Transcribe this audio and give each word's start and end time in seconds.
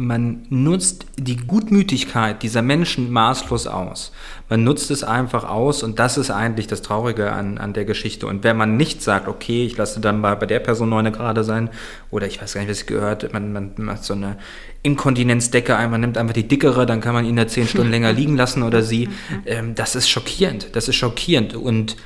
man 0.00 0.46
nutzt 0.48 1.04
die 1.16 1.36
Gutmütigkeit 1.36 2.42
dieser 2.42 2.62
Menschen 2.62 3.10
maßlos 3.10 3.66
aus. 3.66 4.12
Man 4.48 4.64
nutzt 4.64 4.90
es 4.90 5.04
einfach 5.04 5.44
aus 5.44 5.82
und 5.82 5.98
das 5.98 6.16
ist 6.16 6.30
eigentlich 6.30 6.66
das 6.66 6.82
Traurige 6.82 7.32
an, 7.32 7.58
an 7.58 7.72
der 7.72 7.84
Geschichte. 7.84 8.26
Und 8.26 8.42
wenn 8.42 8.56
man 8.56 8.76
nicht 8.76 9.02
sagt, 9.02 9.28
okay, 9.28 9.64
ich 9.64 9.76
lasse 9.76 10.00
dann 10.00 10.20
mal 10.20 10.36
bei 10.36 10.46
der 10.46 10.60
Person 10.60 10.88
neune 10.88 11.12
gerade 11.12 11.44
sein 11.44 11.70
oder 12.10 12.26
ich 12.26 12.40
weiß 12.40 12.54
gar 12.54 12.62
nicht, 12.62 12.70
was 12.70 12.80
ich 12.80 12.86
gehört, 12.86 13.32
man, 13.32 13.52
man 13.52 13.72
macht 13.76 14.04
so 14.04 14.14
eine 14.14 14.36
Inkontinenzdecke 14.82 15.76
ein, 15.76 15.90
man 15.90 16.00
nimmt 16.00 16.16
einfach 16.16 16.34
die 16.34 16.48
dickere, 16.48 16.86
dann 16.86 17.00
kann 17.00 17.14
man 17.14 17.24
ihn 17.24 17.36
da 17.36 17.46
zehn 17.46 17.68
Stunden 17.68 17.90
länger 17.92 18.12
liegen 18.12 18.36
lassen 18.36 18.62
oder 18.62 18.82
sie. 18.82 19.08
Ähm, 19.46 19.74
das 19.74 19.94
ist 19.94 20.08
schockierend. 20.08 20.76
Das 20.76 20.88
ist 20.88 20.96
schockierend 20.96 21.54
und 21.54 21.96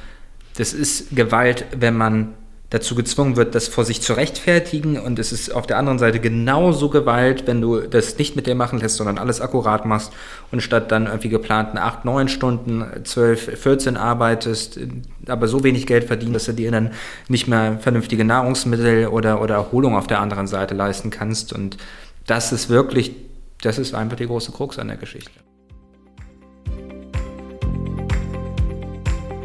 das 0.56 0.72
ist 0.72 1.16
Gewalt, 1.16 1.64
wenn 1.76 1.96
man 1.96 2.34
dazu 2.74 2.96
gezwungen 2.96 3.36
wird, 3.36 3.54
das 3.54 3.68
vor 3.68 3.84
sich 3.84 4.02
zu 4.02 4.14
rechtfertigen. 4.14 4.98
Und 4.98 5.20
es 5.20 5.30
ist 5.30 5.54
auf 5.54 5.64
der 5.66 5.78
anderen 5.78 6.00
Seite 6.00 6.18
genauso 6.18 6.88
Gewalt, 6.88 7.46
wenn 7.46 7.60
du 7.60 7.80
das 7.80 8.18
nicht 8.18 8.34
mit 8.34 8.48
dir 8.48 8.56
machen 8.56 8.80
lässt, 8.80 8.96
sondern 8.96 9.16
alles 9.16 9.40
akkurat 9.40 9.86
machst 9.86 10.12
und 10.50 10.60
statt 10.60 10.90
dann 10.90 11.06
irgendwie 11.06 11.28
geplanten 11.28 11.78
8, 11.78 12.04
9 12.04 12.26
Stunden, 12.26 12.84
12, 13.04 13.60
14 13.60 13.96
arbeitest, 13.96 14.80
aber 15.28 15.46
so 15.46 15.62
wenig 15.62 15.86
Geld 15.86 16.02
verdienst, 16.02 16.34
dass 16.34 16.44
du 16.46 16.52
dir 16.52 16.72
dann 16.72 16.90
nicht 17.28 17.46
mehr 17.46 17.78
vernünftige 17.78 18.24
Nahrungsmittel 18.24 19.06
oder, 19.06 19.40
oder 19.40 19.54
Erholung 19.54 19.94
auf 19.94 20.08
der 20.08 20.18
anderen 20.18 20.48
Seite 20.48 20.74
leisten 20.74 21.10
kannst. 21.10 21.52
Und 21.52 21.76
das 22.26 22.50
ist 22.50 22.70
wirklich, 22.70 23.12
das 23.62 23.78
ist 23.78 23.94
einfach 23.94 24.16
die 24.16 24.26
große 24.26 24.50
Krux 24.50 24.80
an 24.80 24.88
der 24.88 24.96
Geschichte. 24.96 25.43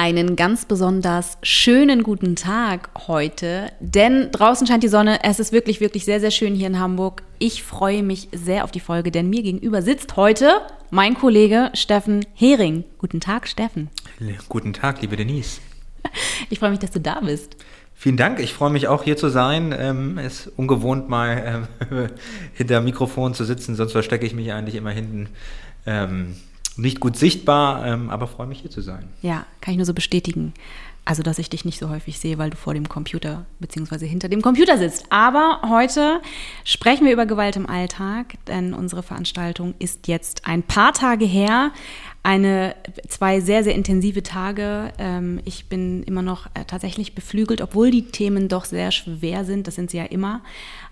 Einen 0.00 0.34
ganz 0.34 0.64
besonders 0.64 1.36
schönen 1.42 2.02
guten 2.02 2.34
Tag 2.34 2.88
heute, 3.06 3.70
denn 3.80 4.30
draußen 4.32 4.66
scheint 4.66 4.82
die 4.82 4.88
Sonne. 4.88 5.22
Es 5.24 5.38
ist 5.38 5.52
wirklich, 5.52 5.82
wirklich 5.82 6.06
sehr, 6.06 6.20
sehr 6.20 6.30
schön 6.30 6.54
hier 6.54 6.68
in 6.68 6.80
Hamburg. 6.80 7.22
Ich 7.38 7.62
freue 7.62 8.02
mich 8.02 8.30
sehr 8.32 8.64
auf 8.64 8.70
die 8.70 8.80
Folge, 8.80 9.10
denn 9.10 9.28
mir 9.28 9.42
gegenüber 9.42 9.82
sitzt 9.82 10.16
heute 10.16 10.62
mein 10.88 11.12
Kollege 11.12 11.70
Steffen 11.74 12.24
Hering. 12.32 12.84
Guten 12.96 13.20
Tag, 13.20 13.46
Steffen. 13.46 13.90
Guten 14.48 14.72
Tag, 14.72 15.02
liebe 15.02 15.16
Denise. 15.16 15.60
Ich 16.48 16.60
freue 16.60 16.70
mich, 16.70 16.78
dass 16.78 16.92
du 16.92 17.00
da 17.00 17.20
bist. 17.20 17.56
Vielen 17.94 18.16
Dank. 18.16 18.40
Ich 18.40 18.54
freue 18.54 18.70
mich 18.70 18.88
auch 18.88 19.02
hier 19.02 19.18
zu 19.18 19.28
sein. 19.28 19.74
Ähm, 19.78 20.16
ist 20.16 20.46
ungewohnt 20.56 21.10
mal 21.10 21.68
ähm, 21.90 22.08
hinter 22.54 22.76
dem 22.76 22.84
Mikrofon 22.84 23.34
zu 23.34 23.44
sitzen, 23.44 23.76
sonst 23.76 23.92
verstecke 23.92 24.24
ich 24.24 24.34
mich 24.34 24.50
eigentlich 24.50 24.76
immer 24.76 24.92
hinten. 24.92 25.28
Ähm, 25.84 26.36
nicht 26.80 27.00
gut 27.00 27.16
sichtbar, 27.16 27.86
ähm, 27.86 28.10
aber 28.10 28.26
freue 28.26 28.46
mich 28.46 28.60
hier 28.60 28.70
zu 28.70 28.80
sein. 28.80 29.08
Ja, 29.22 29.46
kann 29.60 29.72
ich 29.72 29.78
nur 29.78 29.86
so 29.86 29.94
bestätigen. 29.94 30.52
Also, 31.04 31.22
dass 31.22 31.38
ich 31.38 31.48
dich 31.48 31.64
nicht 31.64 31.78
so 31.78 31.88
häufig 31.88 32.18
sehe, 32.18 32.38
weil 32.38 32.50
du 32.50 32.56
vor 32.56 32.74
dem 32.74 32.88
Computer 32.88 33.46
bzw. 33.58 34.06
hinter 34.06 34.28
dem 34.28 34.42
Computer 34.42 34.76
sitzt. 34.78 35.06
Aber 35.08 35.60
heute 35.68 36.20
sprechen 36.64 37.06
wir 37.06 37.12
über 37.12 37.26
Gewalt 37.26 37.56
im 37.56 37.68
Alltag, 37.68 38.34
denn 38.46 38.74
unsere 38.74 39.02
Veranstaltung 39.02 39.74
ist 39.78 40.08
jetzt 40.08 40.46
ein 40.46 40.62
paar 40.62 40.92
Tage 40.92 41.24
her. 41.24 41.72
Eine, 42.22 42.76
zwei 43.08 43.40
sehr, 43.40 43.64
sehr 43.64 43.74
intensive 43.74 44.22
Tage. 44.22 44.92
Ähm, 44.98 45.40
ich 45.46 45.70
bin 45.70 46.02
immer 46.02 46.22
noch 46.22 46.46
äh, 46.52 46.64
tatsächlich 46.66 47.14
beflügelt, 47.14 47.62
obwohl 47.62 47.90
die 47.90 48.02
Themen 48.02 48.48
doch 48.48 48.66
sehr 48.66 48.92
schwer 48.92 49.46
sind. 49.46 49.66
Das 49.66 49.74
sind 49.74 49.90
sie 49.90 49.96
ja 49.96 50.04
immer. 50.04 50.42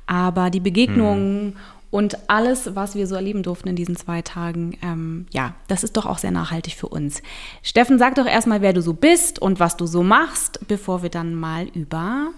Aber 0.07 0.49
die 0.49 0.61
Begegnungen 0.61 1.53
hm 1.53 1.57
und 1.91 2.28
alles, 2.28 2.75
was 2.75 2.94
wir 2.94 3.06
so 3.06 3.15
erleben 3.15 3.43
durften 3.43 3.69
in 3.69 3.76
diesen 3.76 3.97
zwei 3.97 4.21
Tagen, 4.22 4.76
ähm, 4.82 5.26
ja, 5.32 5.54
das 5.69 5.84
ist 5.84 5.97
doch 5.97 6.06
auch 6.06 6.19
sehr 6.19 6.31
nachhaltig 6.31 6.75
für 6.75 6.88
uns. 6.88 7.22
Steffen, 7.62 7.99
sag 7.99 8.15
doch 8.16 8.26
erstmal, 8.26 8.60
wer 8.60 8.72
du 8.72 8.82
so 8.82 8.93
bist 8.93 9.38
und 9.38 9.59
was 9.59 9.76
du 9.76 9.87
so 9.87 10.03
machst, 10.03 10.60
bevor 10.69 11.03
wir 11.03 11.10
dann 11.10 11.34
mal 11.34 11.66
über 11.69 12.28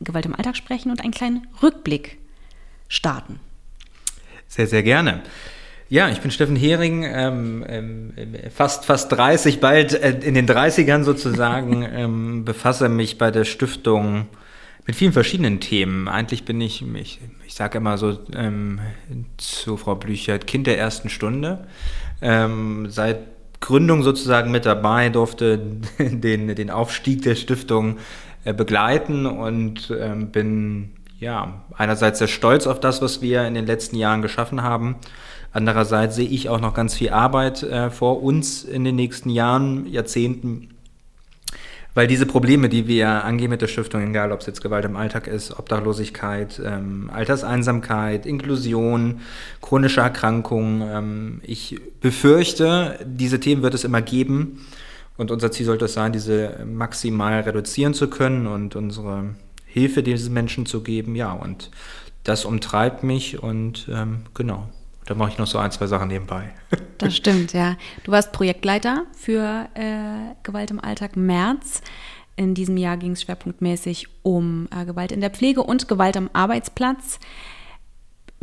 Gewalt 0.00 0.26
im 0.26 0.34
Alltag 0.34 0.56
sprechen 0.56 0.90
und 0.90 1.00
einen 1.00 1.12
kleinen 1.12 1.46
Rückblick 1.62 2.18
starten. 2.88 3.40
Sehr, 4.48 4.66
sehr 4.66 4.82
gerne. 4.82 5.22
Ja, 5.88 6.08
ich 6.08 6.20
bin 6.20 6.30
Steffen 6.30 6.56
Hering, 6.56 7.04
ähm, 7.04 7.64
ähm, 7.68 8.12
fast, 8.54 8.84
fast 8.84 9.12
30, 9.12 9.60
bald 9.60 9.94
äh, 9.94 10.18
in 10.20 10.34
den 10.34 10.48
30ern 10.48 11.02
sozusagen, 11.04 11.82
ähm, 11.92 12.44
befasse 12.44 12.88
mich 12.88 13.18
bei 13.18 13.30
der 13.30 13.44
Stiftung 13.44 14.26
mit 14.86 14.96
vielen 14.96 15.12
verschiedenen 15.12 15.60
Themen. 15.60 16.08
Eigentlich 16.08 16.44
bin 16.44 16.60
ich, 16.60 16.84
ich, 16.94 17.20
ich 17.46 17.54
sage 17.54 17.78
immer 17.78 17.98
so 17.98 18.18
ähm, 18.34 18.80
zu 19.36 19.76
Frau 19.76 19.94
Blüchert, 19.94 20.46
Kind 20.46 20.66
der 20.66 20.78
ersten 20.78 21.08
Stunde. 21.08 21.66
Ähm, 22.20 22.86
seit 22.90 23.18
Gründung 23.60 24.02
sozusagen 24.02 24.50
mit 24.50 24.66
dabei, 24.66 25.08
durfte 25.08 25.58
den, 25.98 26.54
den 26.54 26.70
Aufstieg 26.70 27.22
der 27.22 27.36
Stiftung 27.36 27.98
äh, 28.44 28.52
begleiten 28.52 29.26
und 29.26 29.94
ähm, 29.98 30.30
bin 30.30 30.90
ja 31.18 31.62
einerseits 31.76 32.18
sehr 32.18 32.28
stolz 32.28 32.66
auf 32.66 32.80
das, 32.80 33.00
was 33.00 33.22
wir 33.22 33.46
in 33.46 33.54
den 33.54 33.66
letzten 33.66 33.96
Jahren 33.96 34.20
geschaffen 34.20 34.62
haben. 34.62 34.96
Andererseits 35.52 36.16
sehe 36.16 36.28
ich 36.28 36.48
auch 36.48 36.60
noch 36.60 36.74
ganz 36.74 36.94
viel 36.94 37.10
Arbeit 37.10 37.62
äh, 37.62 37.90
vor 37.90 38.22
uns 38.22 38.64
in 38.64 38.84
den 38.84 38.96
nächsten 38.96 39.30
Jahren, 39.30 39.86
Jahrzehnten, 39.86 40.71
weil 41.94 42.06
diese 42.06 42.26
Probleme, 42.26 42.68
die 42.68 42.86
wir 42.86 43.24
angehen 43.24 43.50
mit 43.50 43.60
der 43.60 43.66
Stiftung, 43.66 44.08
egal 44.08 44.32
ob 44.32 44.40
es 44.40 44.46
jetzt 44.46 44.62
Gewalt 44.62 44.84
im 44.84 44.96
Alltag 44.96 45.26
ist, 45.26 45.58
Obdachlosigkeit, 45.58 46.60
ähm, 46.64 47.10
Alterseinsamkeit, 47.12 48.24
Inklusion, 48.24 49.20
chronische 49.60 50.00
Erkrankungen, 50.00 50.82
ähm, 50.82 51.40
ich 51.42 51.80
befürchte, 52.00 52.98
diese 53.04 53.40
Themen 53.40 53.62
wird 53.62 53.74
es 53.74 53.84
immer 53.84 54.02
geben. 54.02 54.66
Und 55.18 55.30
unser 55.30 55.50
Ziel 55.50 55.66
sollte 55.66 55.84
es 55.84 55.92
sein, 55.92 56.12
diese 56.12 56.64
maximal 56.64 57.40
reduzieren 57.40 57.92
zu 57.92 58.08
können 58.08 58.46
und 58.46 58.74
unsere 58.74 59.34
Hilfe 59.66 60.02
diesen 60.02 60.32
Menschen 60.32 60.64
zu 60.64 60.82
geben. 60.82 61.14
Ja, 61.14 61.32
und 61.32 61.70
das 62.24 62.44
umtreibt 62.44 63.02
mich 63.02 63.42
und 63.42 63.88
ähm, 63.92 64.22
genau. 64.34 64.68
Da 65.06 65.14
mache 65.14 65.30
ich 65.30 65.38
noch 65.38 65.46
so 65.46 65.58
ein, 65.58 65.70
zwei 65.72 65.86
Sachen 65.86 66.08
nebenbei. 66.08 66.52
Das 66.98 67.16
stimmt, 67.16 67.52
ja. 67.52 67.76
Du 68.04 68.12
warst 68.12 68.30
Projektleiter 68.30 69.04
für 69.16 69.68
äh, 69.74 70.34
Gewalt 70.44 70.70
im 70.70 70.78
Alltag 70.78 71.16
März. 71.16 71.82
In 72.36 72.54
diesem 72.54 72.76
Jahr 72.76 72.96
ging 72.96 73.12
es 73.12 73.22
schwerpunktmäßig 73.22 74.06
um 74.22 74.68
äh, 74.70 74.84
Gewalt 74.84 75.12
in 75.12 75.20
der 75.20 75.30
Pflege 75.30 75.62
und 75.62 75.88
Gewalt 75.88 76.16
am 76.16 76.30
Arbeitsplatz. 76.32 77.18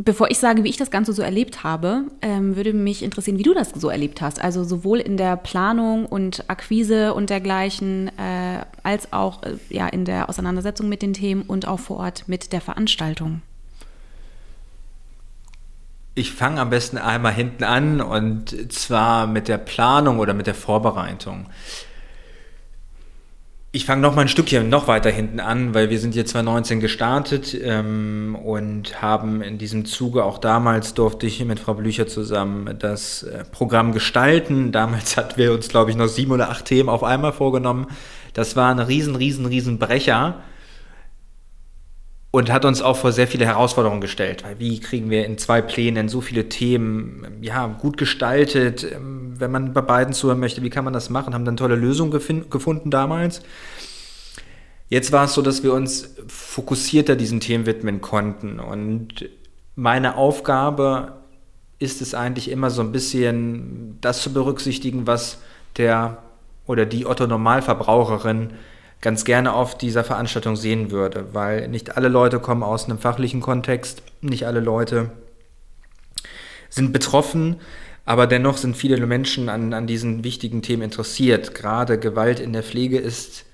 Bevor 0.02 0.30
ich 0.30 0.38
sage, 0.38 0.64
wie 0.64 0.70
ich 0.70 0.78
das 0.78 0.90
Ganze 0.90 1.12
so 1.12 1.20
erlebt 1.20 1.62
habe, 1.62 2.04
ähm, 2.22 2.56
würde 2.56 2.72
mich 2.72 3.02
interessieren, 3.02 3.38
wie 3.38 3.42
du 3.42 3.52
das 3.52 3.70
so 3.70 3.90
erlebt 3.90 4.22
hast. 4.22 4.42
Also 4.42 4.64
sowohl 4.64 4.98
in 4.98 5.18
der 5.18 5.36
Planung 5.36 6.06
und 6.06 6.48
Akquise 6.48 7.12
und 7.12 7.28
dergleichen, 7.28 8.08
äh, 8.16 8.64
als 8.82 9.12
auch 9.12 9.42
äh, 9.42 9.56
ja, 9.68 9.88
in 9.88 10.06
der 10.06 10.30
Auseinandersetzung 10.30 10.88
mit 10.88 11.02
den 11.02 11.12
Themen 11.12 11.42
und 11.42 11.68
auch 11.68 11.80
vor 11.80 11.98
Ort 11.98 12.24
mit 12.28 12.52
der 12.54 12.62
Veranstaltung. 12.62 13.42
Ich 16.14 16.32
fange 16.32 16.60
am 16.60 16.70
besten 16.70 16.98
einmal 16.98 17.32
hinten 17.32 17.64
an 17.64 18.00
und 18.00 18.72
zwar 18.72 19.26
mit 19.26 19.46
der 19.46 19.58
Planung 19.58 20.18
oder 20.18 20.34
mit 20.34 20.46
der 20.46 20.54
Vorbereitung. 20.54 21.46
Ich 23.72 23.84
fange 23.84 24.02
noch 24.02 24.16
mal 24.16 24.22
ein 24.22 24.28
Stückchen 24.28 24.68
noch 24.68 24.88
weiter 24.88 25.10
hinten 25.10 25.38
an, 25.38 25.74
weil 25.74 25.90
wir 25.90 26.00
sind 26.00 26.16
jetzt 26.16 26.30
2019 26.32 26.80
gestartet 26.80 27.56
ähm, 27.62 28.36
und 28.42 29.00
haben 29.00 29.42
in 29.42 29.58
diesem 29.58 29.84
Zuge 29.84 30.24
auch 30.24 30.38
damals 30.38 30.94
durfte 30.94 31.28
ich 31.28 31.44
mit 31.44 31.60
Frau 31.60 31.74
Blücher 31.74 32.08
zusammen 32.08 32.76
das 32.80 33.22
äh, 33.22 33.44
Programm 33.44 33.92
gestalten. 33.92 34.72
Damals 34.72 35.16
hatten 35.16 35.36
wir 35.36 35.52
uns, 35.52 35.68
glaube 35.68 35.92
ich, 35.92 35.96
noch 35.96 36.08
sieben 36.08 36.32
oder 36.32 36.50
acht 36.50 36.64
Themen 36.64 36.88
auf 36.88 37.04
einmal 37.04 37.32
vorgenommen. 37.32 37.86
Das 38.32 38.56
war 38.56 38.72
ein 38.72 38.80
riesen, 38.80 39.14
riesen, 39.14 39.46
riesen 39.46 39.78
Brecher 39.78 40.42
und 42.32 42.52
hat 42.52 42.64
uns 42.64 42.80
auch 42.80 42.96
vor 42.96 43.12
sehr 43.12 43.26
viele 43.26 43.44
Herausforderungen 43.44 44.00
gestellt. 44.00 44.44
Wie 44.58 44.78
kriegen 44.78 45.10
wir 45.10 45.26
in 45.26 45.36
zwei 45.36 45.62
Plänen 45.62 46.08
so 46.08 46.20
viele 46.20 46.48
Themen 46.48 47.38
ja, 47.40 47.66
gut 47.66 47.96
gestaltet? 47.96 48.84
Ähm, 48.84 49.34
wenn 49.38 49.50
man 49.50 49.72
bei 49.72 49.80
beiden 49.80 50.12
zuhören 50.12 50.38
möchte, 50.38 50.62
wie 50.62 50.70
kann 50.70 50.84
man 50.84 50.92
das 50.92 51.10
machen? 51.10 51.34
Haben 51.34 51.44
dann 51.44 51.56
tolle 51.56 51.74
Lösungen 51.74 52.12
gefunden 52.50 52.90
damals. 52.90 53.42
Jetzt 54.88 55.12
war 55.12 55.24
es 55.24 55.34
so, 55.34 55.42
dass 55.42 55.62
wir 55.62 55.72
uns 55.72 56.14
fokussierter 56.28 57.16
diesen 57.16 57.40
Themen 57.40 57.66
widmen 57.66 58.00
konnten. 58.00 58.60
Und 58.60 59.28
meine 59.74 60.16
Aufgabe 60.16 61.20
ist 61.78 62.02
es 62.02 62.14
eigentlich 62.14 62.50
immer 62.50 62.70
so 62.70 62.82
ein 62.82 62.92
bisschen 62.92 63.98
das 64.00 64.22
zu 64.22 64.32
berücksichtigen, 64.32 65.06
was 65.06 65.40
der 65.76 66.18
oder 66.66 66.86
die 66.86 67.06
Otto 67.06 67.26
Normalverbraucherin 67.26 68.50
ganz 69.00 69.24
gerne 69.24 69.54
auf 69.54 69.76
dieser 69.76 70.04
Veranstaltung 70.04 70.56
sehen 70.56 70.90
würde, 70.90 71.28
weil 71.32 71.68
nicht 71.68 71.96
alle 71.96 72.08
Leute 72.08 72.38
kommen 72.38 72.62
aus 72.62 72.84
einem 72.84 72.98
fachlichen 72.98 73.40
Kontext, 73.40 74.02
nicht 74.20 74.46
alle 74.46 74.60
Leute 74.60 75.10
sind 76.68 76.92
betroffen, 76.92 77.56
aber 78.04 78.26
dennoch 78.26 78.56
sind 78.56 78.76
viele 78.76 79.04
Menschen 79.06 79.48
an, 79.48 79.72
an 79.72 79.86
diesen 79.86 80.24
wichtigen 80.24 80.62
Themen 80.62 80.82
interessiert. 80.82 81.54
Gerade 81.54 81.98
Gewalt 81.98 82.40
in 82.40 82.52
der 82.52 82.62
Pflege 82.62 82.98
ist 82.98 83.44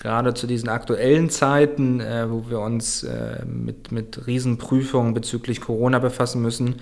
gerade 0.00 0.34
zu 0.34 0.46
diesen 0.48 0.68
aktuellen 0.68 1.30
Zeiten, 1.30 2.00
äh, 2.00 2.28
wo 2.28 2.50
wir 2.50 2.58
uns 2.58 3.04
äh, 3.04 3.44
mit, 3.44 3.92
mit 3.92 4.26
Riesenprüfungen 4.26 5.14
bezüglich 5.14 5.60
Corona 5.60 5.98
befassen 6.00 6.42
müssen 6.42 6.76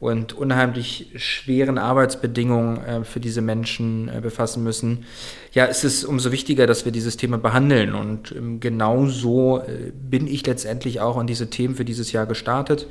und 0.00 0.34
unheimlich 0.34 1.10
schweren 1.16 1.76
Arbeitsbedingungen 1.76 2.84
äh, 2.84 3.04
für 3.04 3.18
diese 3.20 3.40
Menschen 3.40 4.08
äh, 4.08 4.20
befassen 4.20 4.62
müssen, 4.62 5.06
ja, 5.52 5.64
ist 5.64 5.82
es 5.82 6.04
umso 6.04 6.30
wichtiger, 6.30 6.66
dass 6.66 6.84
wir 6.84 6.92
dieses 6.92 7.16
Thema 7.16 7.38
behandeln. 7.38 7.94
Und 7.94 8.32
ähm, 8.32 8.60
genau 8.60 9.06
so 9.06 9.58
äh, 9.58 9.90
bin 9.92 10.28
ich 10.28 10.46
letztendlich 10.46 11.00
auch 11.00 11.16
an 11.16 11.26
diese 11.26 11.50
Themen 11.50 11.74
für 11.74 11.84
dieses 11.84 12.12
Jahr 12.12 12.26
gestartet. 12.26 12.86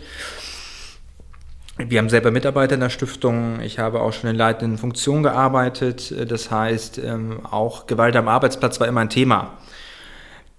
Wir 1.78 2.00
haben 2.00 2.10
selber 2.10 2.32
Mitarbeiter 2.32 2.74
in 2.74 2.80
der 2.80 2.90
Stiftung. 2.90 3.60
Ich 3.62 3.78
habe 3.78 4.02
auch 4.02 4.12
schon 4.12 4.32
in 4.32 4.36
leitenden 4.36 4.80
Funktionen 4.80 5.22
gearbeitet. 5.22 6.12
Das 6.28 6.50
heißt, 6.50 6.98
ähm, 6.98 7.46
auch 7.46 7.86
Gewalt 7.86 8.16
am 8.16 8.28
Arbeitsplatz 8.28 8.80
war 8.80 8.88
immer 8.88 9.02
ein 9.02 9.12
Thema. 9.12 9.60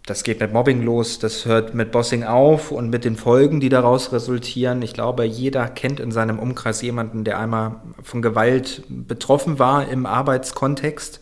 Das 0.06 0.22
geht 0.22 0.38
mit 0.38 0.52
Mobbing 0.52 0.82
los, 0.82 1.18
das 1.18 1.44
hört 1.44 1.74
mit 1.74 1.90
Bossing 1.90 2.22
auf 2.22 2.70
und 2.70 2.88
mit 2.88 3.04
den 3.04 3.16
Folgen, 3.16 3.58
die 3.58 3.68
daraus 3.68 4.12
resultieren. 4.12 4.80
Ich 4.80 4.94
glaube, 4.94 5.24
jeder 5.24 5.68
kennt 5.68 5.98
in 5.98 6.12
seinem 6.12 6.38
Umkreis 6.38 6.80
jemanden, 6.82 7.24
der 7.24 7.38
einmal 7.38 7.74
von 8.02 8.22
Gewalt 8.22 8.84
betroffen 8.88 9.58
war 9.58 9.88
im 9.88 10.06
Arbeitskontext. 10.06 11.20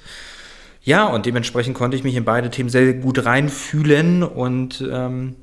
Ja, 0.82 1.06
und 1.06 1.26
dementsprechend 1.26 1.74
konnte 1.74 1.96
ich 1.96 2.04
mich 2.04 2.14
in 2.14 2.24
beide 2.24 2.50
Themen 2.50 2.68
sehr 2.68 2.92
gut 2.92 3.24
reinfühlen 3.24 4.22
und 4.22 4.86
ähm, 4.88 5.36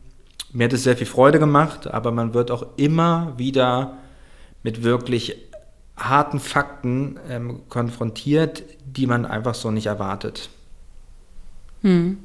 mir 0.54 0.66
hat 0.66 0.74
es 0.74 0.84
sehr 0.84 0.96
viel 0.96 1.08
Freude 1.08 1.40
gemacht, 1.40 1.88
aber 1.88 2.12
man 2.12 2.36
wird 2.36 2.52
auch 2.52 2.68
immer 2.78 3.34
wieder 3.36 3.98
mit 4.64 4.84
wirklich 4.84 5.38
harten 5.96 6.40
Fakten 6.40 7.20
ähm, 7.30 7.62
konfrontiert, 7.70 8.64
die 8.86 9.06
man 9.06 9.26
einfach 9.26 9.54
so 9.54 9.70
nicht 9.72 9.86
erwartet. 9.86 10.50
Hm. 11.82 12.18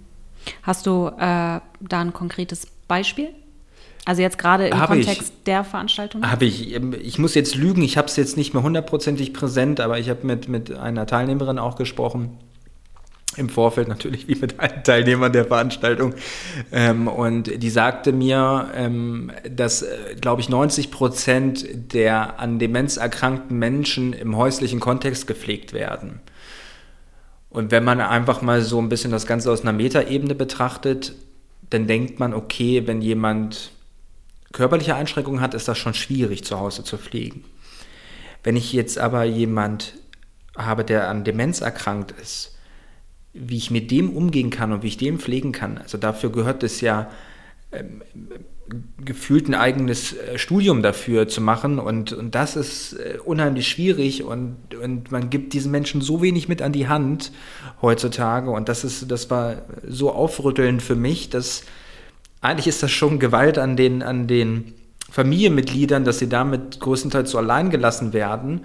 Hast 0.62 0.86
du 0.86 1.08
äh, 1.08 1.18
da 1.18 1.60
ein 1.90 2.12
konkretes 2.12 2.66
Beispiel? 2.86 3.30
Also 4.04 4.22
jetzt 4.22 4.38
gerade 4.38 4.68
im 4.68 4.78
hab 4.78 4.88
Kontext 4.88 5.32
ich, 5.36 5.44
der 5.44 5.64
Veranstaltung? 5.64 6.28
Habe 6.28 6.46
ich. 6.46 6.72
Ähm, 6.72 6.94
ich 6.98 7.18
muss 7.18 7.34
jetzt 7.34 7.56
lügen, 7.56 7.82
ich 7.82 7.98
habe 7.98 8.08
es 8.08 8.16
jetzt 8.16 8.36
nicht 8.36 8.54
mehr 8.54 8.62
hundertprozentig 8.62 9.34
präsent, 9.34 9.80
aber 9.80 9.98
ich 9.98 10.08
habe 10.08 10.26
mit, 10.26 10.48
mit 10.48 10.72
einer 10.72 11.06
Teilnehmerin 11.06 11.58
auch 11.58 11.76
gesprochen. 11.76 12.38
Im 13.38 13.48
Vorfeld 13.48 13.88
natürlich 13.88 14.26
wie 14.28 14.34
mit 14.34 14.58
allen 14.58 14.82
Teilnehmern 14.82 15.32
der 15.32 15.44
Veranstaltung. 15.44 16.14
Ähm, 16.72 17.08
und 17.08 17.62
die 17.62 17.70
sagte 17.70 18.12
mir, 18.12 18.70
ähm, 18.74 19.30
dass, 19.48 19.82
äh, 19.82 20.16
glaube 20.20 20.40
ich, 20.40 20.48
90 20.48 20.90
Prozent 20.90 21.94
der 21.94 22.40
an 22.40 22.58
Demenz 22.58 22.96
erkrankten 22.96 23.58
Menschen 23.58 24.12
im 24.12 24.36
häuslichen 24.36 24.80
Kontext 24.80 25.26
gepflegt 25.26 25.72
werden. 25.72 26.20
Und 27.50 27.70
wenn 27.70 27.84
man 27.84 28.00
einfach 28.00 28.42
mal 28.42 28.62
so 28.62 28.80
ein 28.80 28.88
bisschen 28.88 29.10
das 29.10 29.26
Ganze 29.26 29.50
aus 29.50 29.62
einer 29.62 29.72
Metaebene 29.72 30.34
betrachtet, 30.34 31.14
dann 31.70 31.86
denkt 31.86 32.18
man, 32.18 32.34
okay, 32.34 32.86
wenn 32.86 33.00
jemand 33.00 33.70
körperliche 34.52 34.94
Einschränkungen 34.94 35.40
hat, 35.40 35.54
ist 35.54 35.68
das 35.68 35.78
schon 35.78 35.94
schwierig 35.94 36.44
zu 36.44 36.58
Hause 36.58 36.84
zu 36.84 36.98
pflegen. 36.98 37.44
Wenn 38.42 38.56
ich 38.56 38.72
jetzt 38.72 38.98
aber 38.98 39.24
jemand 39.24 39.94
habe, 40.56 40.84
der 40.84 41.08
an 41.08 41.24
Demenz 41.24 41.60
erkrankt 41.60 42.12
ist, 42.20 42.57
wie 43.38 43.56
ich 43.56 43.70
mit 43.70 43.90
dem 43.90 44.10
umgehen 44.10 44.50
kann 44.50 44.72
und 44.72 44.82
wie 44.82 44.88
ich 44.88 44.96
den 44.96 45.18
pflegen 45.18 45.52
kann, 45.52 45.78
also 45.78 45.98
dafür 45.98 46.30
gehört 46.30 46.62
es 46.62 46.80
ja 46.80 47.10
ähm, 47.72 48.02
gefühlt 49.04 49.48
ein 49.48 49.54
eigenes 49.54 50.14
äh, 50.14 50.38
Studium 50.38 50.82
dafür 50.82 51.28
zu 51.28 51.40
machen 51.40 51.78
und, 51.78 52.12
und 52.12 52.34
das 52.34 52.56
ist 52.56 52.94
äh, 52.94 53.18
unheimlich 53.24 53.68
schwierig 53.68 54.22
und, 54.24 54.56
und 54.82 55.10
man 55.10 55.30
gibt 55.30 55.52
diesen 55.54 55.70
Menschen 55.70 56.00
so 56.00 56.20
wenig 56.20 56.48
mit 56.48 56.60
an 56.60 56.72
die 56.72 56.88
Hand 56.88 57.32
heutzutage 57.80 58.50
und 58.50 58.68
das 58.68 58.84
ist, 58.84 59.10
das 59.10 59.30
war 59.30 59.62
so 59.86 60.12
aufrüttelnd 60.12 60.82
für 60.82 60.96
mich, 60.96 61.30
dass 61.30 61.62
eigentlich 62.40 62.66
ist 62.66 62.82
das 62.82 62.90
schon 62.90 63.18
Gewalt 63.18 63.58
an 63.58 63.76
den, 63.76 64.02
an 64.02 64.26
den 64.26 64.74
Familienmitgliedern, 65.10 66.04
dass 66.04 66.18
sie 66.18 66.28
damit 66.28 66.80
größtenteils 66.80 67.30
so 67.30 67.38
allein 67.38 67.70
gelassen 67.70 68.12
werden 68.12 68.62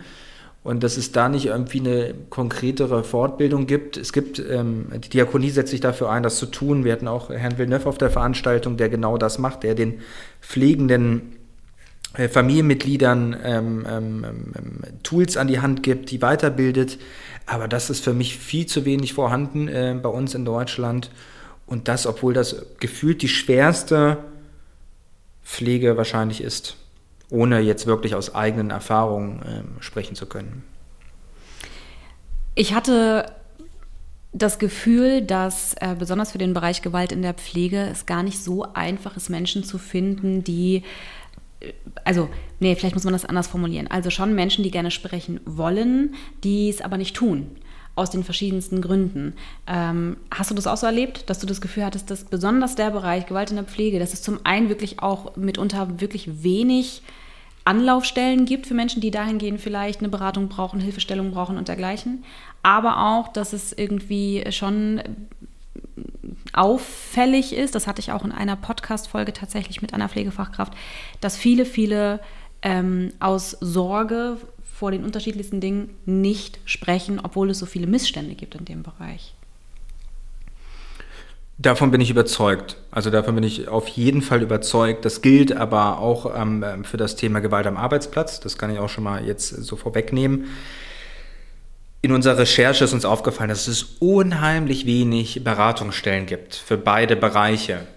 und 0.63 0.81
dass 0.81 0.95
es 0.95 1.11
da 1.11 1.27
nicht 1.27 1.47
irgendwie 1.47 1.79
eine 1.79 2.13
konkretere 2.29 3.03
Fortbildung 3.03 3.67
gibt. 3.67 3.97
Es 3.97 4.13
gibt, 4.13 4.39
ähm, 4.39 4.87
die 4.95 5.09
Diakonie 5.09 5.49
setzt 5.49 5.71
sich 5.71 5.81
dafür 5.81 6.09
ein, 6.09 6.23
das 6.23 6.37
zu 6.37 6.45
tun. 6.45 6.85
Wir 6.85 6.93
hatten 6.93 7.07
auch 7.07 7.29
Herrn 7.29 7.57
Villeneuve 7.57 7.89
auf 7.89 7.97
der 7.97 8.09
Veranstaltung, 8.09 8.77
der 8.77 8.87
genau 8.87 9.17
das 9.17 9.39
macht, 9.39 9.63
der 9.63 9.75
den 9.75 9.99
pflegenden 10.41 11.33
äh, 12.13 12.29
Familienmitgliedern 12.29 13.35
ähm, 13.43 13.85
ähm, 13.89 14.25
ähm 14.25 14.79
Tools 15.03 15.35
an 15.35 15.47
die 15.47 15.59
Hand 15.59 15.83
gibt, 15.83 16.11
die 16.11 16.21
weiterbildet. 16.21 16.97
Aber 17.45 17.67
das 17.67 17.89
ist 17.89 18.01
für 18.01 18.13
mich 18.13 18.37
viel 18.37 18.65
zu 18.65 18.85
wenig 18.85 19.13
vorhanden 19.13 19.67
äh, 19.67 19.99
bei 20.01 20.09
uns 20.09 20.33
in 20.33 20.45
Deutschland. 20.45 21.11
Und 21.65 21.89
das, 21.89 22.07
obwohl 22.07 22.33
das 22.33 22.65
gefühlt 22.79 23.21
die 23.21 23.27
schwerste 23.27 24.17
Pflege 25.43 25.97
wahrscheinlich 25.97 26.41
ist 26.41 26.77
ohne 27.33 27.59
jetzt 27.61 27.87
wirklich 27.87 28.13
aus 28.13 28.35
eigenen 28.35 28.69
Erfahrungen 28.69 29.41
äh, 29.41 29.83
sprechen 29.83 30.15
zu 30.15 30.27
können. 30.27 30.63
Ich 32.53 32.75
hatte 32.75 33.25
das 34.33 34.59
Gefühl, 34.59 35.21
dass 35.21 35.73
äh, 35.79 35.95
besonders 35.97 36.31
für 36.31 36.37
den 36.37 36.53
Bereich 36.53 36.83
Gewalt 36.83 37.11
in 37.11 37.23
der 37.23 37.33
Pflege 37.33 37.87
es 37.91 38.05
gar 38.05 38.21
nicht 38.21 38.41
so 38.41 38.67
einfach 38.73 39.17
ist, 39.17 39.29
Menschen 39.29 39.63
zu 39.63 39.79
finden, 39.79 40.43
die 40.43 40.83
äh, 41.59 41.73
also, 42.03 42.29
nee, 42.59 42.75
vielleicht 42.75 42.95
muss 42.95 43.03
man 43.03 43.13
das 43.13 43.25
anders 43.25 43.47
formulieren. 43.47 43.87
Also 43.87 44.11
schon 44.11 44.35
Menschen, 44.35 44.63
die 44.63 44.71
gerne 44.71 44.91
sprechen 44.91 45.39
wollen, 45.45 46.13
die 46.43 46.69
es 46.69 46.81
aber 46.81 46.97
nicht 46.97 47.15
tun 47.15 47.47
aus 47.95 48.11
den 48.11 48.23
verschiedensten 48.23 48.81
Gründen. 48.81 49.33
Ähm, 49.65 50.17
hast 50.29 50.51
du 50.51 50.55
das 50.55 50.67
auch 50.67 50.77
so 50.77 50.85
erlebt, 50.85 51.31
dass 51.31 51.39
du 51.39 51.47
das 51.47 51.61
Gefühl 51.61 51.85
hattest, 51.85 52.11
dass 52.11 52.25
besonders 52.25 52.75
der 52.75 52.91
Bereich 52.91 53.25
Gewalt 53.25 53.49
in 53.49 53.55
der 53.55 53.65
Pflege, 53.65 53.97
dass 53.97 54.13
es 54.13 54.21
zum 54.21 54.39
einen 54.43 54.69
wirklich 54.69 54.99
auch 54.99 55.35
mitunter 55.35 55.99
wirklich 55.99 56.43
wenig 56.43 57.01
Anlaufstellen 57.65 58.45
gibt 58.45 58.67
für 58.67 58.73
Menschen, 58.73 59.01
die 59.01 59.11
dahingehend 59.11 59.61
vielleicht 59.61 59.99
eine 59.99 60.09
Beratung 60.09 60.49
brauchen, 60.49 60.79
Hilfestellung 60.79 61.31
brauchen 61.31 61.57
und 61.57 61.67
dergleichen, 61.67 62.23
aber 62.61 63.17
auch, 63.17 63.29
dass 63.29 63.53
es 63.53 63.73
irgendwie 63.73 64.43
schon 64.51 65.01
auffällig 66.53 67.53
ist, 67.53 67.75
das 67.75 67.87
hatte 67.87 67.99
ich 67.99 68.11
auch 68.11 68.23
in 68.23 68.31
einer 68.31 68.55
Podcast-Folge 68.55 69.33
tatsächlich 69.33 69.81
mit 69.81 69.93
einer 69.93 70.09
Pflegefachkraft, 70.09 70.73
dass 71.21 71.37
viele, 71.37 71.65
viele 71.65 72.19
ähm, 72.61 73.11
aus 73.19 73.51
Sorge 73.59 74.37
vor 74.73 74.91
den 74.91 75.03
unterschiedlichsten 75.03 75.61
Dingen 75.61 75.89
nicht 76.05 76.59
sprechen, 76.65 77.19
obwohl 77.21 77.49
es 77.49 77.59
so 77.59 77.65
viele 77.65 77.87
Missstände 77.87 78.35
gibt 78.35 78.55
in 78.55 78.65
dem 78.65 78.83
Bereich. 78.83 79.33
Davon 81.57 81.91
bin 81.91 82.01
ich 82.01 82.09
überzeugt. 82.09 82.77
Also 82.89 83.09
davon 83.09 83.35
bin 83.35 83.43
ich 83.43 83.67
auf 83.67 83.87
jeden 83.87 84.21
Fall 84.21 84.41
überzeugt. 84.41 85.05
Das 85.05 85.21
gilt 85.21 85.55
aber 85.55 85.99
auch 85.99 86.33
ähm, 86.35 86.83
für 86.83 86.97
das 86.97 87.15
Thema 87.15 87.41
Gewalt 87.41 87.67
am 87.67 87.77
Arbeitsplatz. 87.77 88.39
Das 88.39 88.57
kann 88.57 88.71
ich 88.71 88.79
auch 88.79 88.89
schon 88.89 89.03
mal 89.03 89.25
jetzt 89.25 89.49
so 89.49 89.75
vorwegnehmen. 89.75 90.45
In 92.01 92.11
unserer 92.11 92.39
Recherche 92.39 92.83
ist 92.83 92.91
uns 92.91 93.05
aufgefallen, 93.05 93.49
dass 93.49 93.67
es 93.67 93.83
unheimlich 93.99 94.85
wenig 94.85 95.43
Beratungsstellen 95.43 96.25
gibt 96.25 96.55
für 96.55 96.77
beide 96.77 97.15
Bereiche. 97.15 97.87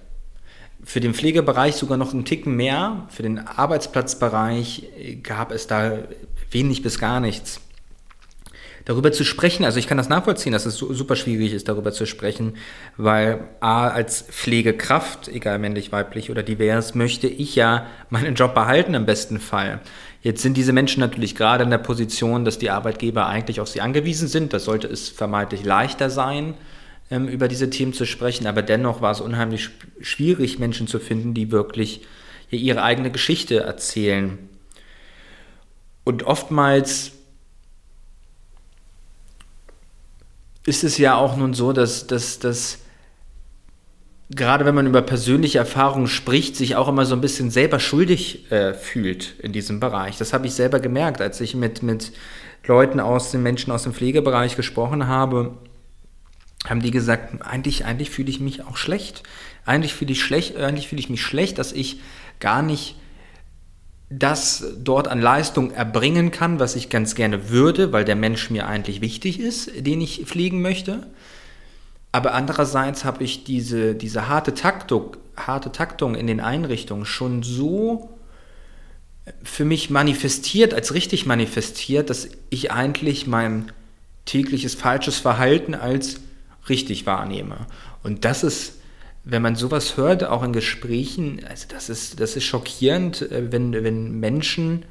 Für 0.84 1.00
den 1.00 1.14
Pflegebereich 1.14 1.74
sogar 1.74 1.96
noch 1.96 2.12
einen 2.12 2.24
Ticken 2.24 2.54
mehr. 2.54 3.08
Für 3.08 3.24
den 3.24 3.40
Arbeitsplatzbereich 3.40 4.84
gab 5.24 5.50
es 5.50 5.66
da 5.66 5.98
wenig 6.52 6.82
bis 6.82 7.00
gar 7.00 7.18
nichts. 7.18 7.60
Darüber 8.86 9.10
zu 9.10 9.24
sprechen, 9.24 9.64
also 9.64 9.80
ich 9.80 9.88
kann 9.88 9.98
das 9.98 10.08
nachvollziehen, 10.08 10.52
dass 10.52 10.64
es 10.64 10.78
super 10.78 11.16
schwierig 11.16 11.52
ist, 11.52 11.66
darüber 11.68 11.90
zu 11.90 12.06
sprechen, 12.06 12.54
weil 12.96 13.40
A, 13.58 13.88
als 13.88 14.22
Pflegekraft, 14.22 15.26
egal 15.26 15.58
männlich, 15.58 15.90
weiblich 15.90 16.30
oder 16.30 16.44
divers, 16.44 16.94
möchte 16.94 17.26
ich 17.26 17.56
ja 17.56 17.88
meinen 18.10 18.36
Job 18.36 18.54
behalten 18.54 18.94
im 18.94 19.04
besten 19.04 19.40
Fall. 19.40 19.80
Jetzt 20.22 20.40
sind 20.42 20.56
diese 20.56 20.72
Menschen 20.72 21.00
natürlich 21.00 21.34
gerade 21.34 21.64
in 21.64 21.70
der 21.70 21.78
Position, 21.78 22.44
dass 22.44 22.58
die 22.58 22.70
Arbeitgeber 22.70 23.26
eigentlich 23.26 23.58
auf 23.58 23.68
sie 23.68 23.80
angewiesen 23.80 24.28
sind. 24.28 24.52
Da 24.52 24.60
sollte 24.60 24.86
es 24.86 25.08
vermeintlich 25.08 25.64
leichter 25.64 26.08
sein, 26.08 26.54
ähm, 27.10 27.26
über 27.26 27.48
diese 27.48 27.70
Themen 27.70 27.92
zu 27.92 28.06
sprechen. 28.06 28.46
Aber 28.46 28.62
dennoch 28.62 29.00
war 29.00 29.10
es 29.10 29.20
unheimlich 29.20 29.70
schwierig, 30.00 30.60
Menschen 30.60 30.86
zu 30.86 31.00
finden, 31.00 31.34
die 31.34 31.50
wirklich 31.50 32.02
ihre 32.50 32.84
eigene 32.84 33.10
Geschichte 33.10 33.58
erzählen. 33.58 34.38
Und 36.04 36.22
oftmals 36.22 37.15
ist 40.66 40.84
es 40.84 40.98
ja 40.98 41.16
auch 41.16 41.36
nun 41.36 41.54
so, 41.54 41.72
dass, 41.72 42.06
dass, 42.06 42.38
dass 42.38 42.78
gerade 44.30 44.64
wenn 44.64 44.74
man 44.74 44.86
über 44.86 45.02
persönliche 45.02 45.58
Erfahrungen 45.58 46.08
spricht, 46.08 46.56
sich 46.56 46.76
auch 46.76 46.88
immer 46.88 47.06
so 47.06 47.14
ein 47.14 47.20
bisschen 47.20 47.50
selber 47.50 47.78
schuldig 47.78 48.50
äh, 48.50 48.74
fühlt 48.74 49.38
in 49.38 49.52
diesem 49.52 49.80
Bereich. 49.80 50.18
Das 50.18 50.32
habe 50.32 50.46
ich 50.46 50.54
selber 50.54 50.80
gemerkt, 50.80 51.20
als 51.20 51.40
ich 51.40 51.54
mit, 51.54 51.82
mit 51.82 52.12
Leuten 52.66 52.98
aus 52.98 53.30
den 53.30 53.42
Menschen 53.42 53.70
aus 53.72 53.84
dem 53.84 53.94
Pflegebereich 53.94 54.56
gesprochen 54.56 55.06
habe, 55.06 55.56
haben 56.66 56.82
die 56.82 56.90
gesagt, 56.90 57.40
eigentlich, 57.42 57.84
eigentlich 57.84 58.10
fühle 58.10 58.30
ich 58.30 58.40
mich 58.40 58.64
auch 58.64 58.76
schlecht. 58.76 59.22
Eigentlich 59.64 59.94
fühle 59.94 60.12
ich 60.12 60.22
schlecht, 60.22 60.56
eigentlich 60.56 60.88
fühle 60.88 61.00
ich 61.00 61.10
mich 61.10 61.22
schlecht, 61.22 61.58
dass 61.58 61.72
ich 61.72 62.00
gar 62.40 62.62
nicht 62.62 62.96
das 64.08 64.64
dort 64.78 65.08
an 65.08 65.20
Leistung 65.20 65.72
erbringen 65.72 66.30
kann, 66.30 66.60
was 66.60 66.76
ich 66.76 66.90
ganz 66.90 67.14
gerne 67.14 67.50
würde, 67.50 67.92
weil 67.92 68.04
der 68.04 68.14
Mensch 68.16 68.50
mir 68.50 68.68
eigentlich 68.68 69.00
wichtig 69.00 69.40
ist, 69.40 69.70
den 69.84 70.00
ich 70.00 70.24
fliegen 70.26 70.62
möchte. 70.62 71.06
Aber 72.12 72.32
andererseits 72.34 73.04
habe 73.04 73.24
ich 73.24 73.44
diese, 73.44 73.94
diese 73.94 74.28
harte, 74.28 74.54
Taktung, 74.54 75.16
harte 75.36 75.72
Taktung 75.72 76.14
in 76.14 76.26
den 76.26 76.40
Einrichtungen 76.40 77.04
schon 77.04 77.42
so 77.42 78.16
für 79.42 79.64
mich 79.64 79.90
manifestiert, 79.90 80.72
als 80.72 80.94
richtig 80.94 81.26
manifestiert, 81.26 82.10
dass 82.10 82.28
ich 82.48 82.70
eigentlich 82.70 83.26
mein 83.26 83.72
tägliches 84.24 84.74
falsches 84.76 85.18
Verhalten 85.18 85.74
als 85.74 86.20
richtig 86.68 87.06
wahrnehme. 87.06 87.66
Und 88.04 88.24
das 88.24 88.44
ist 88.44 88.75
wenn 89.28 89.42
man 89.42 89.56
sowas 89.56 89.96
hört, 89.96 90.24
auch 90.24 90.44
in 90.44 90.52
Gesprächen, 90.52 91.40
also 91.48 91.66
das 91.68 91.88
ist, 91.90 92.20
das 92.20 92.36
ist 92.36 92.44
schockierend, 92.44 93.22
äh, 93.30 93.50
wenn, 93.50 93.72
wenn 93.72 94.18
Menschen 94.20 94.84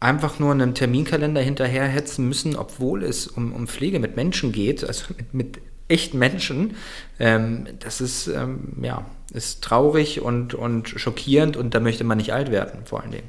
einfach 0.00 0.38
nur 0.38 0.50
einen 0.50 0.74
Terminkalender 0.74 1.42
hinterherhetzen 1.42 2.26
müssen, 2.26 2.56
obwohl 2.56 3.04
es 3.04 3.26
um, 3.26 3.52
um 3.52 3.68
Pflege 3.68 4.00
mit 4.00 4.16
Menschen 4.16 4.50
geht, 4.50 4.82
also 4.82 5.12
mit, 5.14 5.34
mit 5.34 5.58
echten 5.88 6.18
Menschen. 6.18 6.74
Ähm, 7.18 7.66
das 7.80 8.00
ist, 8.00 8.28
ähm, 8.28 8.72
ja, 8.80 9.04
ist 9.32 9.62
traurig 9.62 10.22
und, 10.22 10.54
und 10.54 10.88
schockierend 10.88 11.58
und 11.58 11.74
da 11.74 11.80
möchte 11.80 12.02
man 12.02 12.16
nicht 12.16 12.32
alt 12.32 12.50
werden, 12.50 12.86
vor 12.86 13.02
allen 13.02 13.10
Dingen. 13.10 13.28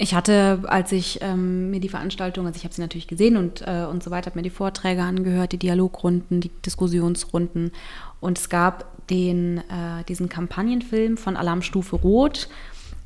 Ich 0.00 0.14
hatte, 0.14 0.60
als 0.66 0.92
ich 0.92 1.18
ähm, 1.22 1.70
mir 1.70 1.80
die 1.80 1.88
Veranstaltung, 1.88 2.46
also 2.46 2.56
ich 2.56 2.62
habe 2.62 2.72
sie 2.72 2.80
natürlich 2.80 3.08
gesehen 3.08 3.36
und, 3.36 3.62
äh, 3.66 3.84
und 3.84 4.04
so 4.04 4.12
weiter, 4.12 4.26
habe 4.26 4.38
mir 4.38 4.44
die 4.44 4.50
Vorträge 4.50 5.02
angehört, 5.02 5.50
die 5.50 5.58
Dialogrunden, 5.58 6.40
die 6.40 6.52
Diskussionsrunden 6.64 7.72
und 8.20 8.38
es 8.38 8.48
gab 8.48 9.06
den, 9.08 9.58
äh, 9.58 10.04
diesen 10.08 10.28
Kampagnenfilm 10.28 11.16
von 11.16 11.36
Alarmstufe 11.36 11.96
Rot. 11.96 12.48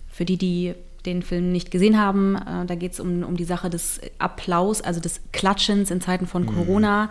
Für 0.08 0.24
die, 0.24 0.36
die 0.36 0.74
den 1.06 1.22
Film 1.22 1.50
nicht 1.52 1.70
gesehen 1.70 1.98
haben, 1.98 2.36
äh, 2.36 2.66
da 2.66 2.74
geht 2.74 2.92
es 2.92 3.00
um, 3.00 3.22
um 3.22 3.36
die 3.36 3.44
Sache 3.44 3.70
des 3.70 4.00
Applaus, 4.18 4.80
also 4.80 5.00
des 5.00 5.20
Klatschens 5.32 5.90
in 5.90 6.00
Zeiten 6.00 6.26
von 6.26 6.42
mhm. 6.42 6.54
Corona 6.54 7.10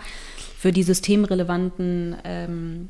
für 0.58 0.72
die 0.72 0.84
systemrelevanten 0.84 2.16
ähm, 2.24 2.90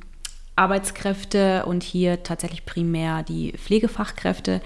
Arbeitskräfte 0.56 1.66
und 1.66 1.84
hier 1.84 2.24
tatsächlich 2.24 2.66
primär 2.66 3.24
die 3.24 3.54
Pflegefachkräfte. 3.54 4.62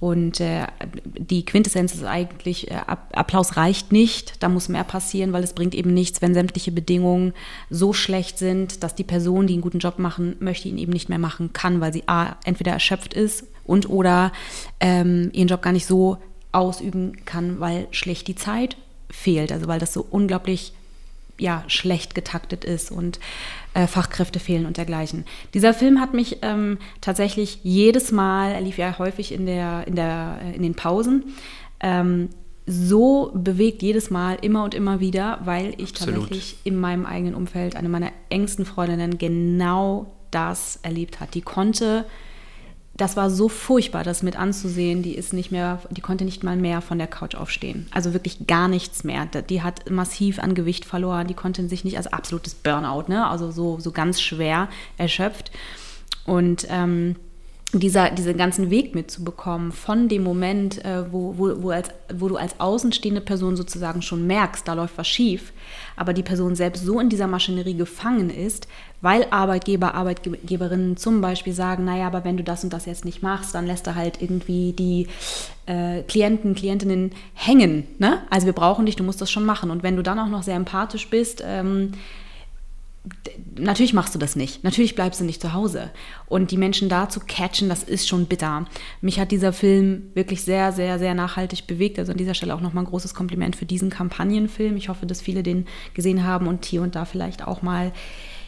Und 0.00 0.40
äh, 0.40 0.66
die 1.04 1.44
Quintessenz 1.44 1.94
ist 1.94 2.04
eigentlich, 2.04 2.70
äh, 2.70 2.74
Applaus 3.12 3.56
reicht 3.56 3.92
nicht, 3.92 4.42
da 4.42 4.48
muss 4.48 4.68
mehr 4.68 4.84
passieren, 4.84 5.32
weil 5.32 5.44
es 5.44 5.54
bringt 5.54 5.74
eben 5.74 5.94
nichts, 5.94 6.20
wenn 6.20 6.34
sämtliche 6.34 6.72
Bedingungen 6.72 7.32
so 7.70 7.92
schlecht 7.92 8.38
sind, 8.38 8.82
dass 8.82 8.94
die 8.94 9.04
Person, 9.04 9.46
die 9.46 9.54
einen 9.54 9.62
guten 9.62 9.78
Job 9.78 9.98
machen 9.98 10.36
möchte, 10.40 10.68
ihn 10.68 10.78
eben 10.78 10.92
nicht 10.92 11.08
mehr 11.08 11.18
machen 11.18 11.52
kann, 11.52 11.80
weil 11.80 11.92
sie 11.92 12.04
A, 12.06 12.36
entweder 12.44 12.72
erschöpft 12.72 13.14
ist 13.14 13.46
und 13.64 13.88
oder 13.88 14.32
ähm, 14.80 15.30
ihren 15.32 15.48
Job 15.48 15.62
gar 15.62 15.72
nicht 15.72 15.86
so 15.86 16.18
ausüben 16.52 17.24
kann, 17.24 17.60
weil 17.60 17.88
schlecht 17.90 18.28
die 18.28 18.36
Zeit 18.36 18.76
fehlt, 19.10 19.52
also 19.52 19.68
weil 19.68 19.80
das 19.80 19.92
so 19.92 20.06
unglaublich 20.08 20.72
ja, 21.38 21.64
schlecht 21.66 22.14
getaktet 22.14 22.64
ist 22.64 22.90
und 22.90 23.18
äh, 23.74 23.86
Fachkräfte 23.86 24.38
fehlen 24.38 24.66
und 24.66 24.76
dergleichen. 24.76 25.24
Dieser 25.52 25.74
Film 25.74 26.00
hat 26.00 26.14
mich 26.14 26.38
ähm, 26.42 26.78
tatsächlich 27.00 27.60
jedes 27.62 28.12
Mal, 28.12 28.52
er 28.52 28.60
lief 28.60 28.78
ja 28.78 28.98
häufig 28.98 29.32
in, 29.32 29.46
der, 29.46 29.86
in, 29.86 29.96
der, 29.96 30.38
äh, 30.42 30.54
in 30.54 30.62
den 30.62 30.74
Pausen, 30.74 31.34
ähm, 31.80 32.28
so 32.66 33.30
bewegt 33.34 33.82
jedes 33.82 34.10
Mal 34.10 34.38
immer 34.40 34.64
und 34.64 34.74
immer 34.74 35.00
wieder, 35.00 35.40
weil 35.44 35.74
ich 35.76 35.90
Absolut. 35.90 36.14
tatsächlich 36.14 36.56
in 36.64 36.78
meinem 36.80 37.04
eigenen 37.04 37.34
Umfeld 37.34 37.76
eine 37.76 37.88
meiner 37.88 38.10
engsten 38.30 38.64
Freundinnen 38.64 39.18
genau 39.18 40.12
das 40.30 40.78
erlebt 40.82 41.20
hat. 41.20 41.34
Die 41.34 41.42
konnte 41.42 42.06
das 42.96 43.16
war 43.16 43.28
so 43.28 43.48
furchtbar, 43.48 44.04
das 44.04 44.22
mit 44.22 44.38
anzusehen. 44.38 45.02
Die 45.02 45.14
ist 45.14 45.32
nicht 45.32 45.50
mehr, 45.50 45.80
die 45.90 46.00
konnte 46.00 46.24
nicht 46.24 46.44
mal 46.44 46.56
mehr 46.56 46.80
von 46.80 46.98
der 46.98 47.08
Couch 47.08 47.34
aufstehen. 47.34 47.88
Also 47.90 48.12
wirklich 48.12 48.46
gar 48.46 48.68
nichts 48.68 49.02
mehr. 49.02 49.26
Die 49.26 49.62
hat 49.62 49.90
massiv 49.90 50.38
an 50.38 50.54
Gewicht 50.54 50.84
verloren. 50.84 51.26
Die 51.26 51.34
konnte 51.34 51.68
sich 51.68 51.84
nicht, 51.84 51.96
also 51.96 52.10
absolutes 52.10 52.54
Burnout, 52.54 53.04
ne? 53.08 53.26
Also 53.26 53.50
so, 53.50 53.80
so 53.80 53.90
ganz 53.90 54.20
schwer 54.20 54.68
erschöpft. 54.96 55.50
Und 56.24 56.66
ähm, 56.70 57.16
dieser, 57.72 58.10
diesen 58.10 58.36
ganzen 58.36 58.70
Weg 58.70 58.94
mitzubekommen 58.94 59.72
von 59.72 60.08
dem 60.08 60.22
Moment, 60.22 60.84
äh, 60.84 61.10
wo, 61.12 61.36
wo, 61.36 61.62
wo, 61.62 61.70
als, 61.70 61.88
wo 62.14 62.28
du 62.28 62.36
als 62.36 62.60
außenstehende 62.60 63.20
Person 63.20 63.56
sozusagen 63.56 64.02
schon 64.02 64.26
merkst, 64.26 64.66
da 64.66 64.74
läuft 64.74 64.96
was 64.96 65.08
schief, 65.08 65.52
aber 65.96 66.12
die 66.12 66.22
Person 66.22 66.54
selbst 66.54 66.84
so 66.84 67.00
in 67.00 67.08
dieser 67.08 67.26
Maschinerie 67.26 67.74
gefangen 67.74 68.30
ist, 68.30 68.68
weil 69.04 69.26
Arbeitgeber, 69.30 69.94
Arbeitgeberinnen 69.94 70.96
zum 70.96 71.20
Beispiel 71.20 71.52
sagen, 71.52 71.84
naja, 71.84 72.06
aber 72.06 72.24
wenn 72.24 72.38
du 72.38 72.42
das 72.42 72.64
und 72.64 72.72
das 72.72 72.86
jetzt 72.86 73.04
nicht 73.04 73.22
machst, 73.22 73.54
dann 73.54 73.66
lässt 73.66 73.86
er 73.86 73.94
halt 73.94 74.22
irgendwie 74.22 74.72
die 74.72 75.08
äh, 75.66 76.02
Klienten, 76.02 76.54
Klientinnen 76.54 77.12
hängen. 77.34 77.86
Ne? 77.98 78.22
Also 78.30 78.46
wir 78.46 78.54
brauchen 78.54 78.86
dich, 78.86 78.96
du 78.96 79.04
musst 79.04 79.20
das 79.20 79.30
schon 79.30 79.44
machen. 79.44 79.70
Und 79.70 79.82
wenn 79.82 79.96
du 79.96 80.02
dann 80.02 80.18
auch 80.18 80.28
noch 80.28 80.42
sehr 80.42 80.56
empathisch 80.56 81.08
bist, 81.10 81.44
ähm, 81.46 81.92
natürlich 83.56 83.92
machst 83.92 84.14
du 84.14 84.18
das 84.18 84.36
nicht. 84.36 84.64
Natürlich 84.64 84.94
bleibst 84.94 85.20
du 85.20 85.24
nicht 85.24 85.42
zu 85.42 85.52
Hause. 85.52 85.90
Und 86.26 86.50
die 86.50 86.56
Menschen 86.56 86.88
da 86.88 87.10
zu 87.10 87.20
catchen, 87.20 87.68
das 87.68 87.82
ist 87.82 88.08
schon 88.08 88.24
bitter. 88.24 88.64
Mich 89.02 89.20
hat 89.20 89.30
dieser 89.30 89.52
Film 89.52 90.04
wirklich 90.14 90.42
sehr, 90.42 90.72
sehr, 90.72 90.98
sehr 90.98 91.14
nachhaltig 91.14 91.66
bewegt. 91.66 91.98
Also 91.98 92.12
an 92.12 92.18
dieser 92.18 92.34
Stelle 92.34 92.54
auch 92.54 92.62
nochmal 92.62 92.84
ein 92.84 92.90
großes 92.90 93.12
Kompliment 93.12 93.54
für 93.54 93.66
diesen 93.66 93.90
Kampagnenfilm. 93.90 94.76
Ich 94.78 94.88
hoffe, 94.88 95.04
dass 95.04 95.20
viele 95.20 95.42
den 95.42 95.66
gesehen 95.92 96.24
haben 96.24 96.46
und 96.46 96.64
hier 96.64 96.80
und 96.80 96.94
da 96.94 97.04
vielleicht 97.04 97.46
auch 97.46 97.60
mal 97.60 97.92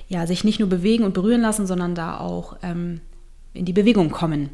ja, 0.08 0.26
sich 0.26 0.44
nicht 0.44 0.60
nur 0.60 0.68
bewegen 0.68 1.04
und 1.04 1.14
berühren 1.14 1.40
lassen, 1.40 1.66
sondern 1.66 1.94
da 1.94 2.18
auch 2.18 2.56
ähm, 2.62 3.00
in 3.54 3.64
die 3.64 3.72
Bewegung 3.72 4.10
kommen. 4.10 4.50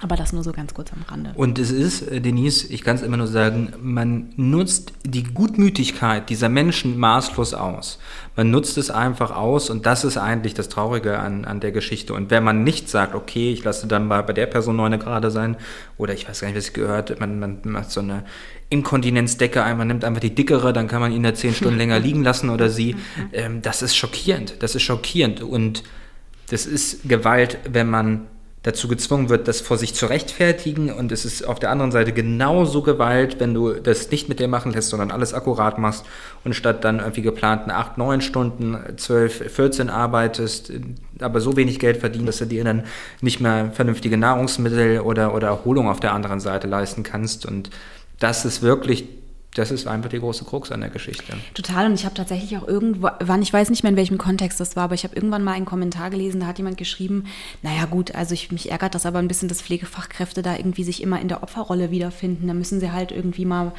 Aber 0.00 0.14
das 0.14 0.32
nur 0.32 0.44
so 0.44 0.52
ganz 0.52 0.74
kurz 0.74 0.92
am 0.92 1.02
Rande. 1.02 1.32
Und 1.34 1.58
es 1.58 1.72
ist, 1.72 2.02
äh, 2.02 2.20
Denise, 2.20 2.68
ich 2.68 2.82
kann 2.82 2.94
es 2.94 3.02
immer 3.02 3.16
nur 3.16 3.26
sagen, 3.26 3.72
man 3.82 4.32
nutzt 4.36 4.92
die 5.04 5.24
Gutmütigkeit 5.24 6.30
dieser 6.30 6.48
Menschen 6.48 6.98
maßlos 6.98 7.54
aus. 7.54 7.98
Man 8.36 8.52
nutzt 8.52 8.78
es 8.78 8.90
einfach 8.90 9.34
aus 9.34 9.70
und 9.70 9.86
das 9.86 10.04
ist 10.04 10.16
eigentlich 10.16 10.54
das 10.54 10.68
Traurige 10.68 11.18
an, 11.18 11.44
an 11.44 11.58
der 11.58 11.72
Geschichte. 11.72 12.14
Und 12.14 12.30
wenn 12.30 12.44
man 12.44 12.62
nicht 12.62 12.88
sagt, 12.88 13.16
okay, 13.16 13.50
ich 13.52 13.64
lasse 13.64 13.88
dann 13.88 14.06
mal 14.06 14.22
bei 14.22 14.32
der 14.32 14.46
Person 14.46 14.76
neun 14.76 14.96
gerade 15.00 15.32
sein, 15.32 15.56
oder 15.96 16.14
ich 16.14 16.28
weiß 16.28 16.42
gar 16.42 16.48
nicht, 16.48 16.56
was 16.56 16.68
ich 16.68 16.74
gehört, 16.74 17.18
man, 17.18 17.40
man 17.40 17.58
macht 17.64 17.90
so 17.90 17.98
eine 17.98 18.22
Inkontinenzdecke 18.70 19.62
ein, 19.62 19.78
man 19.78 19.88
nimmt 19.88 20.04
einfach 20.04 20.20
die 20.20 20.34
dickere, 20.34 20.72
dann 20.72 20.88
kann 20.88 21.00
man 21.00 21.12
ihn 21.12 21.22
da 21.22 21.34
zehn 21.34 21.54
Stunden 21.54 21.76
länger 21.78 21.98
liegen 21.98 22.22
lassen 22.22 22.50
oder 22.50 22.68
sie. 22.68 22.96
Ähm, 23.32 23.62
das 23.62 23.82
ist 23.82 23.96
schockierend. 23.96 24.56
Das 24.60 24.74
ist 24.74 24.82
schockierend. 24.82 25.42
Und 25.42 25.82
das 26.50 26.66
ist 26.66 27.08
Gewalt, 27.08 27.58
wenn 27.70 27.88
man 27.88 28.26
dazu 28.62 28.88
gezwungen 28.88 29.28
wird, 29.28 29.48
das 29.48 29.60
vor 29.60 29.78
sich 29.78 29.94
zu 29.94 30.06
rechtfertigen. 30.06 30.92
Und 30.92 31.12
es 31.12 31.24
ist 31.24 31.46
auf 31.46 31.58
der 31.58 31.70
anderen 31.70 31.92
Seite 31.92 32.12
genauso 32.12 32.82
Gewalt, 32.82 33.40
wenn 33.40 33.54
du 33.54 33.72
das 33.72 34.10
nicht 34.10 34.28
mit 34.28 34.40
dir 34.40 34.48
machen 34.48 34.72
lässt, 34.72 34.90
sondern 34.90 35.10
alles 35.10 35.32
akkurat 35.32 35.78
machst 35.78 36.04
und 36.44 36.54
statt 36.54 36.84
dann 36.84 36.98
irgendwie 36.98 37.22
geplanten 37.22 37.70
8, 37.70 37.96
9 37.96 38.20
Stunden, 38.20 38.76
12, 38.96 39.50
14 39.52 39.90
arbeitest, 39.90 40.72
aber 41.20 41.40
so 41.40 41.56
wenig 41.56 41.78
Geld 41.78 41.98
verdienst, 41.98 42.28
dass 42.28 42.38
du 42.38 42.46
dir 42.46 42.64
dann 42.64 42.84
nicht 43.20 43.40
mehr 43.40 43.70
vernünftige 43.72 44.18
Nahrungsmittel 44.18 45.00
oder, 45.00 45.34
oder 45.34 45.48
Erholung 45.48 45.88
auf 45.88 46.00
der 46.00 46.12
anderen 46.12 46.40
Seite 46.40 46.66
leisten 46.66 47.04
kannst. 47.04 47.46
Und 47.46 47.70
das 48.18 48.44
ist 48.44 48.62
wirklich 48.62 49.04
das 49.54 49.70
ist 49.70 49.86
einfach 49.86 50.10
die 50.10 50.20
große 50.20 50.44
Krux 50.44 50.70
an 50.70 50.80
der 50.80 50.90
Geschichte. 50.90 51.32
Total. 51.54 51.86
Und 51.86 51.94
ich 51.94 52.04
habe 52.04 52.14
tatsächlich 52.14 52.56
auch 52.56 52.68
irgendwann, 52.68 53.42
ich 53.42 53.52
weiß 53.52 53.70
nicht 53.70 53.82
mehr, 53.82 53.90
in 53.90 53.96
welchem 53.96 54.18
Kontext 54.18 54.60
das 54.60 54.76
war, 54.76 54.84
aber 54.84 54.94
ich 54.94 55.04
habe 55.04 55.16
irgendwann 55.16 55.42
mal 55.42 55.54
einen 55.54 55.64
Kommentar 55.64 56.10
gelesen, 56.10 56.40
da 56.40 56.46
hat 56.46 56.58
jemand 56.58 56.76
geschrieben, 56.76 57.24
naja 57.62 57.86
gut, 57.86 58.14
also 58.14 58.34
ich, 58.34 58.52
mich 58.52 58.70
ärgert 58.70 58.94
das 58.94 59.06
aber 59.06 59.18
ein 59.18 59.26
bisschen, 59.26 59.48
dass 59.48 59.62
Pflegefachkräfte 59.62 60.42
da 60.42 60.56
irgendwie 60.56 60.84
sich 60.84 61.02
immer 61.02 61.20
in 61.20 61.28
der 61.28 61.42
Opferrolle 61.42 61.90
wiederfinden. 61.90 62.46
Da 62.46 62.54
müssen 62.54 62.78
sie 62.78 62.92
halt 62.92 63.10
irgendwie 63.10 63.46
mal 63.46 63.72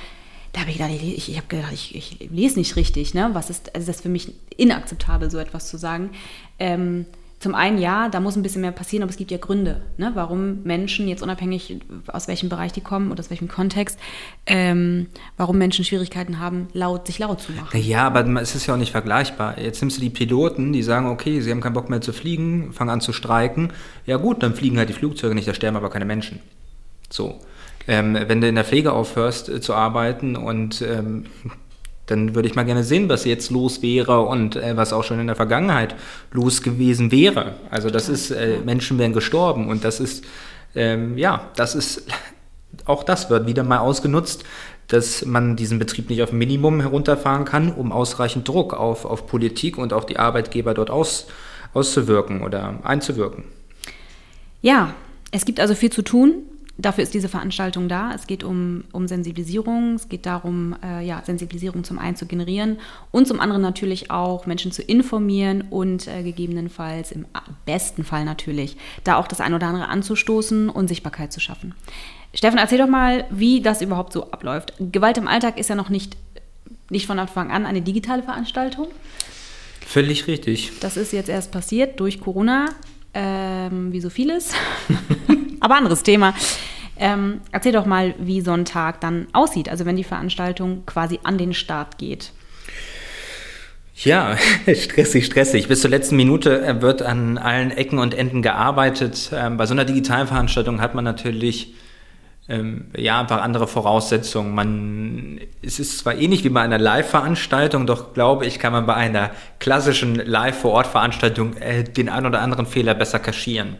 da 0.51 0.61
habe 0.61 0.71
ich 0.71 0.77
gedacht, 0.77 0.91
ich, 0.91 1.29
ich 1.29 1.47
gedacht, 1.47 1.71
ich, 1.71 1.95
ich, 1.95 2.29
lese 2.31 2.57
nicht 2.57 2.75
richtig, 2.75 3.13
ne? 3.13 3.29
Was 3.33 3.51
ist, 3.51 3.75
also 3.75 3.85
das 3.85 3.97
ist 3.97 4.01
für 4.01 4.09
mich 4.09 4.33
inakzeptabel, 4.57 5.29
so 5.29 5.37
etwas 5.37 5.67
zu 5.67 5.77
sagen. 5.77 6.09
Ähm, 6.57 7.05
zum 7.39 7.55
einen 7.55 7.77
ja, 7.77 8.09
da 8.09 8.19
muss 8.19 8.35
ein 8.35 8.43
bisschen 8.43 8.61
mehr 8.61 8.71
passieren, 8.71 9.03
aber 9.03 9.11
es 9.11 9.17
gibt 9.17 9.31
ja 9.31 9.37
Gründe, 9.37 9.81
ne, 9.97 10.11
warum 10.13 10.61
Menschen, 10.63 11.07
jetzt 11.07 11.23
unabhängig 11.23 11.79
aus 12.07 12.27
welchem 12.27 12.49
Bereich 12.49 12.73
die 12.73 12.81
kommen 12.81 13.11
oder 13.11 13.21
aus 13.21 13.29
welchem 13.29 13.47
Kontext, 13.47 13.97
ähm, 14.45 15.07
warum 15.37 15.57
Menschen 15.57 15.85
Schwierigkeiten 15.85 16.39
haben, 16.39 16.67
laut, 16.73 17.07
sich 17.07 17.17
laut 17.17 17.39
zu 17.39 17.53
machen. 17.53 17.79
Ja, 17.81 18.07
aber 18.07 18.25
es 18.41 18.55
ist 18.55 18.67
ja 18.67 18.73
auch 18.73 18.77
nicht 18.77 18.91
vergleichbar. 18.91 19.57
Jetzt 19.57 19.81
nimmst 19.81 19.97
du 19.97 20.01
die 20.01 20.09
Piloten, 20.09 20.73
die 20.73 20.83
sagen, 20.83 21.07
okay, 21.07 21.39
sie 21.39 21.51
haben 21.51 21.61
keinen 21.61 21.73
Bock 21.73 21.89
mehr 21.89 22.01
zu 22.01 22.11
fliegen, 22.11 22.73
fangen 22.73 22.89
an 22.89 23.01
zu 23.01 23.13
streiken. 23.13 23.71
Ja 24.05 24.17
gut, 24.17 24.43
dann 24.43 24.53
fliegen 24.53 24.77
halt 24.77 24.89
die 24.89 24.93
Flugzeuge 24.93 25.33
nicht, 25.33 25.47
da 25.47 25.53
sterben 25.53 25.77
aber 25.77 25.89
keine 25.89 26.05
Menschen. 26.05 26.39
So. 27.09 27.39
Ähm, 27.87 28.17
wenn 28.27 28.41
du 28.41 28.47
in 28.47 28.55
der 28.55 28.65
Pflege 28.65 28.91
aufhörst 28.91 29.49
äh, 29.49 29.61
zu 29.61 29.73
arbeiten 29.73 30.35
und 30.35 30.81
ähm, 30.81 31.25
dann 32.09 32.35
würde 32.35 32.47
ich 32.47 32.55
mal 32.55 32.63
gerne 32.63 32.83
sehen, 32.83 33.09
was 33.09 33.25
jetzt 33.25 33.51
los 33.51 33.81
wäre 33.81 34.21
und 34.21 34.55
äh, 34.55 34.75
was 34.75 34.93
auch 34.93 35.03
schon 35.03 35.19
in 35.19 35.27
der 35.27 35.35
Vergangenheit 35.35 35.95
los 36.31 36.61
gewesen 36.61 37.11
wäre. 37.11 37.55
Also 37.69 37.89
das 37.89 38.09
ist, 38.09 38.31
äh, 38.31 38.57
Menschen 38.65 38.97
wären 38.97 39.13
gestorben 39.13 39.67
und 39.67 39.83
das 39.83 39.99
ist, 39.99 40.25
ähm, 40.75 41.17
ja, 41.17 41.49
das 41.55 41.75
ist, 41.75 42.07
auch 42.85 43.03
das 43.03 43.29
wird 43.29 43.47
wieder 43.47 43.63
mal 43.63 43.79
ausgenutzt, 43.79 44.43
dass 44.87 45.23
man 45.23 45.55
diesen 45.55 45.77
Betrieb 45.77 46.09
nicht 46.09 46.23
auf 46.23 46.31
Minimum 46.31 46.81
herunterfahren 46.81 47.45
kann, 47.45 47.71
um 47.71 47.91
ausreichend 47.91 48.47
Druck 48.47 48.73
auf, 48.73 49.05
auf 49.05 49.27
Politik 49.27 49.77
und 49.77 49.93
auch 49.93 50.03
die 50.03 50.17
Arbeitgeber 50.17 50.73
dort 50.73 50.89
aus, 50.89 51.27
auszuwirken 51.73 52.41
oder 52.41 52.79
einzuwirken. 52.83 53.43
Ja, 54.61 54.95
es 55.31 55.45
gibt 55.45 55.59
also 55.59 55.75
viel 55.75 55.91
zu 55.91 56.01
tun. 56.01 56.43
Dafür 56.79 57.03
ist 57.03 57.13
diese 57.13 57.29
Veranstaltung 57.29 57.89
da. 57.89 58.13
Es 58.15 58.25
geht 58.25 58.43
um, 58.43 58.85
um 58.91 59.07
Sensibilisierung, 59.07 59.95
es 59.95 60.09
geht 60.09 60.25
darum, 60.25 60.75
äh, 60.83 61.05
ja, 61.05 61.21
Sensibilisierung 61.25 61.83
zum 61.83 61.99
einen 61.99 62.15
zu 62.15 62.25
generieren 62.25 62.77
und 63.11 63.27
zum 63.27 63.39
anderen 63.39 63.61
natürlich 63.61 64.09
auch 64.09 64.45
Menschen 64.45 64.71
zu 64.71 64.81
informieren 64.81 65.65
und 65.69 66.07
äh, 66.07 66.23
gegebenenfalls 66.23 67.11
im 67.11 67.25
besten 67.65 68.03
Fall 68.03 68.25
natürlich 68.25 68.77
da 69.03 69.17
auch 69.17 69.27
das 69.27 69.41
ein 69.41 69.53
oder 69.53 69.67
andere 69.67 69.89
anzustoßen 69.89 70.69
und 70.69 70.87
Sichtbarkeit 70.87 71.33
zu 71.33 71.39
schaffen. 71.39 71.75
Stefan, 72.33 72.59
erzähl 72.59 72.77
doch 72.77 72.87
mal, 72.87 73.25
wie 73.29 73.61
das 73.61 73.81
überhaupt 73.81 74.13
so 74.13 74.31
abläuft. 74.31 74.73
Gewalt 74.79 75.17
im 75.17 75.27
Alltag 75.27 75.57
ist 75.57 75.69
ja 75.69 75.75
noch 75.75 75.89
nicht, 75.89 76.15
nicht 76.89 77.07
von 77.07 77.19
Anfang 77.19 77.51
an 77.51 77.65
eine 77.65 77.81
digitale 77.81 78.23
Veranstaltung. 78.23 78.87
Völlig 79.85 80.27
richtig. 80.27 80.71
Das 80.79 80.95
ist 80.95 81.11
jetzt 81.11 81.29
erst 81.29 81.51
passiert 81.51 81.99
durch 81.99 82.21
Corona, 82.21 82.67
ähm, 83.15 83.91
wie 83.91 83.99
so 83.99 84.11
vieles. 84.11 84.53
Aber 85.59 85.75
anderes 85.75 86.03
Thema. 86.03 86.33
Ähm, 86.97 87.41
erzähl 87.51 87.71
doch 87.71 87.85
mal, 87.85 88.13
wie 88.19 88.41
so 88.41 88.51
ein 88.51 88.65
Tag 88.65 88.99
dann 88.99 89.27
aussieht, 89.31 89.69
also 89.69 89.85
wenn 89.85 89.95
die 89.95 90.03
Veranstaltung 90.03 90.85
quasi 90.85 91.19
an 91.23 91.37
den 91.37 91.53
Start 91.53 91.97
geht. 91.97 92.33
Ja, 93.95 94.37
stressig, 94.73 95.25
stressig. 95.25 95.67
Bis 95.67 95.81
zur 95.81 95.89
letzten 95.89 96.15
Minute 96.15 96.61
äh, 96.65 96.81
wird 96.81 97.01
an 97.01 97.37
allen 97.37 97.71
Ecken 97.71 97.99
und 97.99 98.13
Enden 98.13 98.41
gearbeitet. 98.41 99.31
Ähm, 99.33 99.57
bei 99.57 99.65
so 99.65 99.73
einer 99.73 99.85
digitalen 99.85 100.27
Veranstaltung 100.27 100.81
hat 100.81 100.95
man 100.95 101.03
natürlich 101.03 101.73
ähm, 102.49 102.87
ja 102.95 103.19
einfach 103.19 103.41
andere 103.41 103.67
Voraussetzungen. 103.67 104.53
Man, 104.55 105.39
es 105.61 105.79
ist 105.79 105.99
zwar 105.99 106.15
ähnlich 106.15 106.43
wie 106.43 106.49
bei 106.49 106.61
einer 106.61 106.77
Live-Veranstaltung, 106.77 107.87
doch 107.87 108.13
glaube 108.13 108.45
ich, 108.45 108.59
kann 108.59 108.73
man 108.73 108.85
bei 108.85 108.95
einer 108.95 109.31
klassischen 109.59 110.15
Live-vor-Ort-Veranstaltung 110.15 111.55
äh, 111.57 111.83
den 111.83 112.09
einen 112.09 112.25
oder 112.25 112.41
anderen 112.41 112.65
Fehler 112.65 112.93
besser 112.93 113.19
kaschieren. 113.19 113.77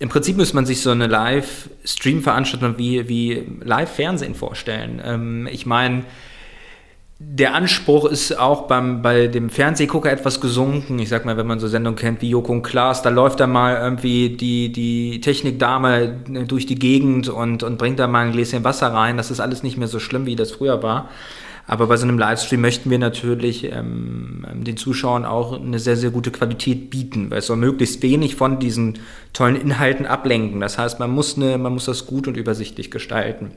Im 0.00 0.08
Prinzip 0.08 0.38
muss 0.38 0.54
man 0.54 0.64
sich 0.64 0.80
so 0.80 0.90
eine 0.90 1.06
Live-Stream-Veranstaltung 1.06 2.78
wie, 2.78 3.06
wie 3.06 3.46
Live-Fernsehen 3.62 4.34
vorstellen. 4.34 5.00
Ähm, 5.04 5.46
ich 5.52 5.66
meine, 5.66 6.04
der 7.18 7.54
Anspruch 7.54 8.06
ist 8.06 8.38
auch 8.38 8.62
beim, 8.62 9.02
bei 9.02 9.26
dem 9.26 9.50
Fernsehgucker 9.50 10.10
etwas 10.10 10.40
gesunken. 10.40 10.98
Ich 11.00 11.10
sag 11.10 11.26
mal, 11.26 11.36
wenn 11.36 11.46
man 11.46 11.60
so 11.60 11.68
Sendungen 11.68 11.98
kennt 11.98 12.22
wie 12.22 12.30
Joko 12.30 12.50
und 12.50 12.62
Klaas, 12.62 13.02
da 13.02 13.10
läuft 13.10 13.40
dann 13.40 13.52
mal 13.52 13.76
irgendwie 13.76 14.30
die, 14.30 14.72
die 14.72 15.20
Technikdame 15.20 16.16
durch 16.46 16.64
die 16.64 16.78
Gegend 16.78 17.28
und, 17.28 17.62
und 17.62 17.76
bringt 17.76 17.98
da 17.98 18.06
mal 18.06 18.24
ein 18.24 18.32
Gläschen 18.32 18.64
Wasser 18.64 18.94
rein. 18.94 19.18
Das 19.18 19.30
ist 19.30 19.40
alles 19.40 19.62
nicht 19.62 19.76
mehr 19.76 19.88
so 19.88 19.98
schlimm, 19.98 20.24
wie 20.24 20.34
das 20.34 20.50
früher 20.50 20.82
war. 20.82 21.10
Aber 21.70 21.86
bei 21.86 21.96
so 21.96 22.02
einem 22.04 22.18
Livestream 22.18 22.60
möchten 22.62 22.90
wir 22.90 22.98
natürlich 22.98 23.62
ähm, 23.62 24.44
den 24.54 24.76
Zuschauern 24.76 25.24
auch 25.24 25.52
eine 25.52 25.78
sehr, 25.78 25.96
sehr 25.96 26.10
gute 26.10 26.32
Qualität 26.32 26.90
bieten, 26.90 27.30
weil 27.30 27.38
es 27.38 27.46
soll 27.46 27.58
möglichst 27.58 28.02
wenig 28.02 28.34
von 28.34 28.58
diesen 28.58 28.98
tollen 29.32 29.54
Inhalten 29.54 30.04
ablenken. 30.04 30.58
Das 30.58 30.78
heißt, 30.78 30.98
man 30.98 31.12
muss, 31.12 31.36
eine, 31.36 31.58
man 31.58 31.72
muss 31.72 31.84
das 31.84 32.06
gut 32.06 32.26
und 32.26 32.36
übersichtlich 32.36 32.90
gestalten. 32.90 33.52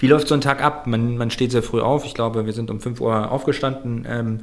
Wie 0.00 0.08
läuft 0.08 0.26
so 0.26 0.34
ein 0.34 0.40
Tag 0.40 0.64
ab? 0.64 0.88
Man, 0.88 1.16
man 1.16 1.30
steht 1.30 1.52
sehr 1.52 1.62
früh 1.62 1.80
auf. 1.80 2.04
Ich 2.04 2.14
glaube, 2.14 2.44
wir 2.44 2.52
sind 2.52 2.72
um 2.72 2.80
5 2.80 3.00
Uhr 3.00 3.30
aufgestanden 3.30 4.04
ähm, 4.10 4.40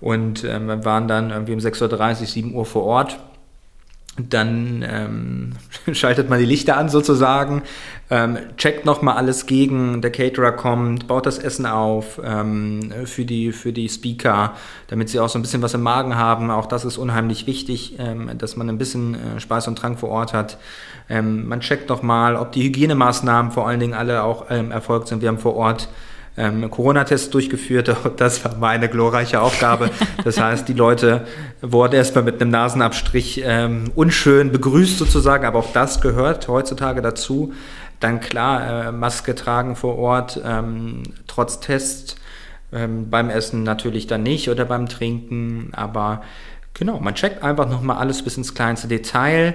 und 0.00 0.44
ähm, 0.44 0.68
waren 0.84 1.08
dann 1.08 1.30
irgendwie 1.30 1.54
um 1.54 1.58
6.30 1.58 2.20
Uhr, 2.20 2.26
7 2.26 2.54
Uhr 2.54 2.66
vor 2.66 2.84
Ort 2.84 3.18
dann 4.16 4.84
ähm, 4.88 5.52
schaltet 5.92 6.30
man 6.30 6.38
die 6.38 6.44
Lichter 6.44 6.76
an 6.76 6.88
sozusagen, 6.88 7.62
ähm, 8.10 8.38
checkt 8.56 8.84
nochmal 8.84 9.16
alles 9.16 9.46
gegen, 9.46 10.02
der 10.02 10.12
Caterer 10.12 10.52
kommt, 10.52 11.08
baut 11.08 11.26
das 11.26 11.38
Essen 11.38 11.66
auf 11.66 12.20
ähm, 12.24 12.92
für, 13.06 13.24
die, 13.24 13.50
für 13.50 13.72
die 13.72 13.88
Speaker, 13.88 14.54
damit 14.88 15.08
sie 15.08 15.18
auch 15.18 15.28
so 15.28 15.38
ein 15.38 15.42
bisschen 15.42 15.62
was 15.62 15.74
im 15.74 15.82
Magen 15.82 16.16
haben. 16.16 16.50
Auch 16.50 16.66
das 16.66 16.84
ist 16.84 16.96
unheimlich 16.96 17.46
wichtig, 17.46 17.96
ähm, 17.98 18.30
dass 18.38 18.56
man 18.56 18.68
ein 18.68 18.78
bisschen 18.78 19.14
äh, 19.14 19.40
Speis 19.40 19.66
und 19.66 19.76
Trank 19.76 19.98
vor 19.98 20.10
Ort 20.10 20.32
hat. 20.32 20.58
Ähm, 21.08 21.48
man 21.48 21.60
checkt 21.60 21.88
nochmal, 21.88 22.36
ob 22.36 22.52
die 22.52 22.62
Hygienemaßnahmen 22.62 23.52
vor 23.52 23.66
allen 23.66 23.80
Dingen 23.80 23.94
alle 23.94 24.22
auch 24.22 24.46
ähm, 24.50 24.70
erfolgt 24.70 25.08
sind. 25.08 25.22
Wir 25.22 25.28
haben 25.28 25.38
vor 25.38 25.56
Ort 25.56 25.88
ähm, 26.36 26.70
Corona-Tests 26.70 27.30
durchgeführt. 27.30 27.94
Das 28.16 28.44
war 28.44 28.56
meine 28.56 28.88
glorreiche 28.88 29.40
Aufgabe. 29.40 29.90
Das 30.24 30.40
heißt, 30.40 30.68
die 30.68 30.72
Leute 30.72 31.26
wurden 31.60 31.94
erstmal 31.94 32.24
mit 32.24 32.40
einem 32.40 32.50
Nasenabstrich 32.50 33.42
ähm, 33.44 33.90
unschön 33.94 34.52
begrüßt 34.52 34.98
sozusagen, 34.98 35.44
aber 35.44 35.58
auch 35.58 35.72
das 35.72 36.00
gehört 36.00 36.48
heutzutage 36.48 37.02
dazu. 37.02 37.52
Dann 38.00 38.20
klar, 38.20 38.88
äh, 38.88 38.92
Maske 38.92 39.34
tragen 39.34 39.76
vor 39.76 39.98
Ort, 39.98 40.40
ähm, 40.44 41.02
trotz 41.26 41.60
Test. 41.60 42.16
Ähm, 42.72 43.08
beim 43.08 43.30
Essen 43.30 43.62
natürlich 43.62 44.06
dann 44.06 44.24
nicht 44.24 44.48
oder 44.50 44.64
beim 44.64 44.88
Trinken, 44.88 45.70
aber 45.74 46.22
genau, 46.72 46.98
man 46.98 47.14
checkt 47.14 47.42
einfach 47.42 47.68
nochmal 47.68 47.98
alles 47.98 48.22
bis 48.22 48.36
ins 48.36 48.54
kleinste 48.54 48.88
Detail 48.88 49.54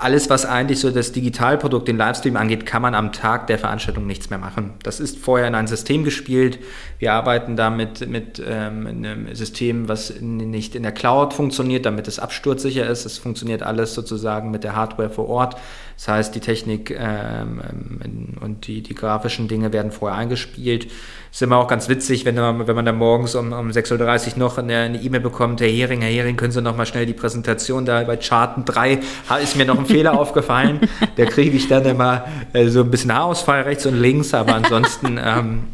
alles, 0.00 0.30
was 0.30 0.46
eigentlich 0.46 0.80
so 0.80 0.90
das 0.90 1.12
Digitalprodukt, 1.12 1.86
den 1.86 1.98
Livestream 1.98 2.36
angeht, 2.36 2.64
kann 2.64 2.80
man 2.80 2.94
am 2.94 3.12
Tag 3.12 3.48
der 3.48 3.58
Veranstaltung 3.58 4.06
nichts 4.06 4.30
mehr 4.30 4.38
machen. 4.38 4.72
Das 4.82 4.98
ist 4.98 5.18
vorher 5.18 5.46
in 5.46 5.54
ein 5.54 5.66
System 5.66 6.04
gespielt. 6.04 6.58
Wir 6.98 7.12
arbeiten 7.12 7.54
damit 7.54 8.08
mit 8.08 8.42
ähm, 8.44 8.86
einem 8.86 9.34
System, 9.34 9.88
was 9.88 10.18
nicht 10.20 10.74
in 10.74 10.84
der 10.84 10.92
Cloud 10.92 11.34
funktioniert, 11.34 11.84
damit 11.84 12.08
es 12.08 12.18
absturzsicher 12.18 12.86
ist. 12.86 13.04
Es 13.04 13.18
funktioniert 13.18 13.62
alles 13.62 13.92
sozusagen 13.92 14.50
mit 14.50 14.64
der 14.64 14.74
Hardware 14.74 15.10
vor 15.10 15.28
Ort. 15.28 15.56
Das 15.96 16.08
heißt, 16.08 16.34
die 16.34 16.40
Technik 16.40 16.90
ähm, 16.90 17.60
ähm, 18.02 18.28
und 18.40 18.66
die, 18.66 18.82
die 18.82 18.94
grafischen 18.94 19.48
Dinge 19.48 19.74
werden 19.74 19.92
vorher 19.92 20.16
eingespielt. 20.16 20.88
Ist 21.32 21.42
immer 21.42 21.58
auch 21.58 21.68
ganz 21.68 21.88
witzig, 21.88 22.24
wenn 22.24 22.34
man, 22.34 22.66
wenn 22.66 22.74
man 22.74 22.84
dann 22.84 22.96
morgens 22.96 23.36
um, 23.36 23.52
um 23.52 23.68
6.30 23.68 24.32
Uhr 24.32 24.38
noch 24.38 24.58
eine 24.58 25.00
E-Mail 25.00 25.20
bekommt, 25.20 25.60
Herr 25.60 25.68
Hering, 25.68 26.00
Herr 26.00 26.10
Hering, 26.10 26.36
können 26.36 26.50
Sie 26.50 26.60
noch 26.60 26.76
mal 26.76 26.86
schnell 26.86 27.06
die 27.06 27.12
Präsentation 27.12 27.84
da 27.84 28.02
bei 28.02 28.16
Charten 28.16 28.64
3, 28.64 28.98
ist 29.40 29.56
mir 29.56 29.64
noch 29.64 29.78
ein 29.78 29.86
Fehler 29.86 30.12
aufgefallen. 30.18 30.80
Da 31.16 31.24
kriege 31.26 31.56
ich 31.56 31.68
dann 31.68 31.84
immer 31.84 32.24
äh, 32.52 32.66
so 32.66 32.80
ein 32.80 32.90
bisschen 32.90 33.14
Haarausfall 33.14 33.62
rechts 33.62 33.86
und 33.86 34.00
links, 34.00 34.34
aber 34.34 34.56
ansonsten 34.56 35.20
ähm, 35.24 35.68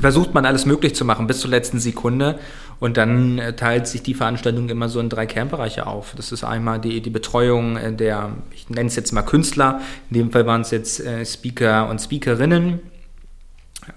versucht 0.00 0.32
man 0.32 0.46
alles 0.46 0.64
möglich 0.64 0.94
zu 0.94 1.04
machen 1.04 1.26
bis 1.26 1.40
zur 1.40 1.50
letzten 1.50 1.78
Sekunde. 1.78 2.38
Und 2.80 2.96
dann 2.96 3.38
äh, 3.38 3.54
teilt 3.54 3.86
sich 3.86 4.02
die 4.02 4.14
Veranstaltung 4.14 4.68
immer 4.68 4.88
so 4.88 4.98
in 4.98 5.08
drei 5.08 5.26
Kernbereiche 5.26 5.86
auf. 5.86 6.14
Das 6.16 6.32
ist 6.32 6.42
einmal 6.42 6.80
die, 6.80 7.00
die 7.00 7.10
Betreuung 7.10 7.76
äh, 7.76 7.92
der, 7.92 8.30
ich 8.50 8.68
nenne 8.70 8.88
es 8.88 8.96
jetzt 8.96 9.12
mal 9.12 9.22
Künstler, 9.22 9.80
in 10.10 10.18
dem 10.18 10.32
Fall 10.32 10.46
waren 10.46 10.62
es 10.62 10.70
jetzt 10.70 11.00
äh, 11.00 11.24
Speaker 11.24 11.88
und 11.88 12.00
Speakerinnen. 12.00 12.80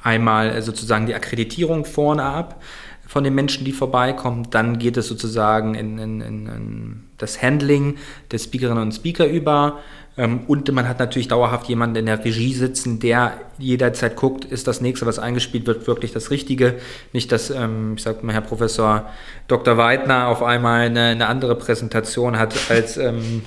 Einmal 0.04 0.50
äh, 0.50 0.62
sozusagen 0.62 1.06
die 1.06 1.16
Akkreditierung 1.16 1.86
vorne 1.86 2.24
ab 2.24 2.62
von 3.06 3.24
den 3.24 3.34
Menschen, 3.36 3.64
die 3.66 3.72
vorbeikommen. 3.72 4.50
Dann 4.52 4.80
geht 4.80 4.98
es 4.98 5.08
sozusagen 5.08 5.76
in, 5.76 5.98
in, 5.98 6.22
in 6.22 7.04
das 7.18 7.42
Handling 7.42 7.98
der 8.32 8.38
Speakerinnen 8.38 8.84
und 8.84 8.92
Speaker 8.92 9.26
über. 9.26 9.80
Ähm, 10.18 10.42
und 10.48 10.72
man 10.72 10.88
hat 10.90 11.00
natürlich 11.00 11.28
dauerhaft 11.28 11.70
jemanden 11.70 11.98
in 11.98 12.06
der 12.08 12.24
Regie 12.24 12.54
sitzen, 12.54 13.00
der 13.00 13.40
jederzeit 13.60 14.16
guckt, 14.16 14.46
ist 14.46 14.68
das 14.68 14.82
nächste, 14.82 15.06
was 15.06 15.20
eingespielt 15.20 15.68
wird, 15.68 15.88
wirklich 15.88 16.12
das 16.12 16.32
Richtige. 16.32 16.76
Nicht, 17.14 17.32
dass, 17.32 17.50
ähm, 17.50 17.94
ich 17.96 18.04
sag 18.04 18.24
mal, 18.24 18.34
Herr 18.34 18.42
Professor 18.42 19.10
Dr. 19.48 19.78
Weidner 19.78 20.28
auf 20.28 20.44
einmal 20.44 20.82
eine, 20.82 21.04
eine 21.06 21.28
andere 21.28 21.56
Präsentation 21.56 22.38
hat 22.38 22.56
als 22.70 22.98
ähm, 22.98 23.44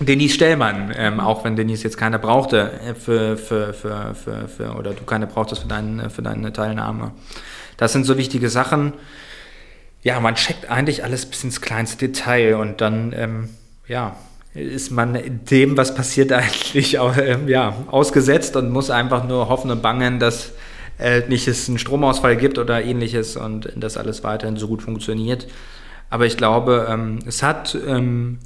Denise 0.00 0.34
Stellmann, 0.34 0.92
ähm, 0.96 1.20
auch 1.20 1.44
wenn 1.44 1.56
Denise 1.56 1.84
jetzt 1.84 1.96
keine 1.96 2.18
brauchte 2.18 2.72
äh, 2.86 2.94
für, 2.94 3.36
für, 3.36 3.72
für, 3.72 4.14
für, 4.14 4.48
für, 4.48 4.74
oder 4.74 4.92
du 4.92 5.04
keine 5.04 5.26
brauchtest 5.26 5.62
für, 5.62 5.68
dein, 5.68 6.10
für 6.10 6.22
deine 6.22 6.52
Teilnahme. 6.52 7.12
Das 7.76 7.92
sind 7.92 8.04
so 8.04 8.18
wichtige 8.18 8.50
Sachen. 8.50 8.92
Ja, 10.02 10.20
man 10.20 10.34
checkt 10.34 10.70
eigentlich 10.70 11.02
alles 11.02 11.26
bis 11.26 11.44
ins 11.44 11.60
kleinste 11.60 12.08
Detail 12.08 12.56
und 12.56 12.80
dann, 12.80 13.12
ähm, 13.16 13.48
ja, 13.88 14.16
ist 14.54 14.90
man 14.90 15.18
dem, 15.50 15.76
was 15.76 15.94
passiert, 15.94 16.32
eigentlich 16.32 16.98
auch, 16.98 17.16
äh, 17.16 17.38
ja, 17.46 17.74
ausgesetzt 17.90 18.56
und 18.56 18.70
muss 18.70 18.90
einfach 18.90 19.26
nur 19.26 19.48
hoffen 19.48 19.70
und 19.70 19.82
bangen, 19.82 20.18
dass 20.18 20.52
äh, 20.98 21.22
nicht 21.28 21.48
es 21.48 21.68
einen 21.68 21.78
Stromausfall 21.78 22.36
gibt 22.36 22.58
oder 22.58 22.82
ähnliches 22.82 23.36
und 23.36 23.72
das 23.76 23.96
alles 23.96 24.24
weiterhin 24.24 24.56
so 24.56 24.68
gut 24.68 24.82
funktioniert. 24.82 25.46
Aber 26.08 26.26
ich 26.26 26.36
glaube, 26.36 26.86
ähm, 26.88 27.18
es 27.26 27.42
hat 27.42 27.76
ähm, 27.86 28.38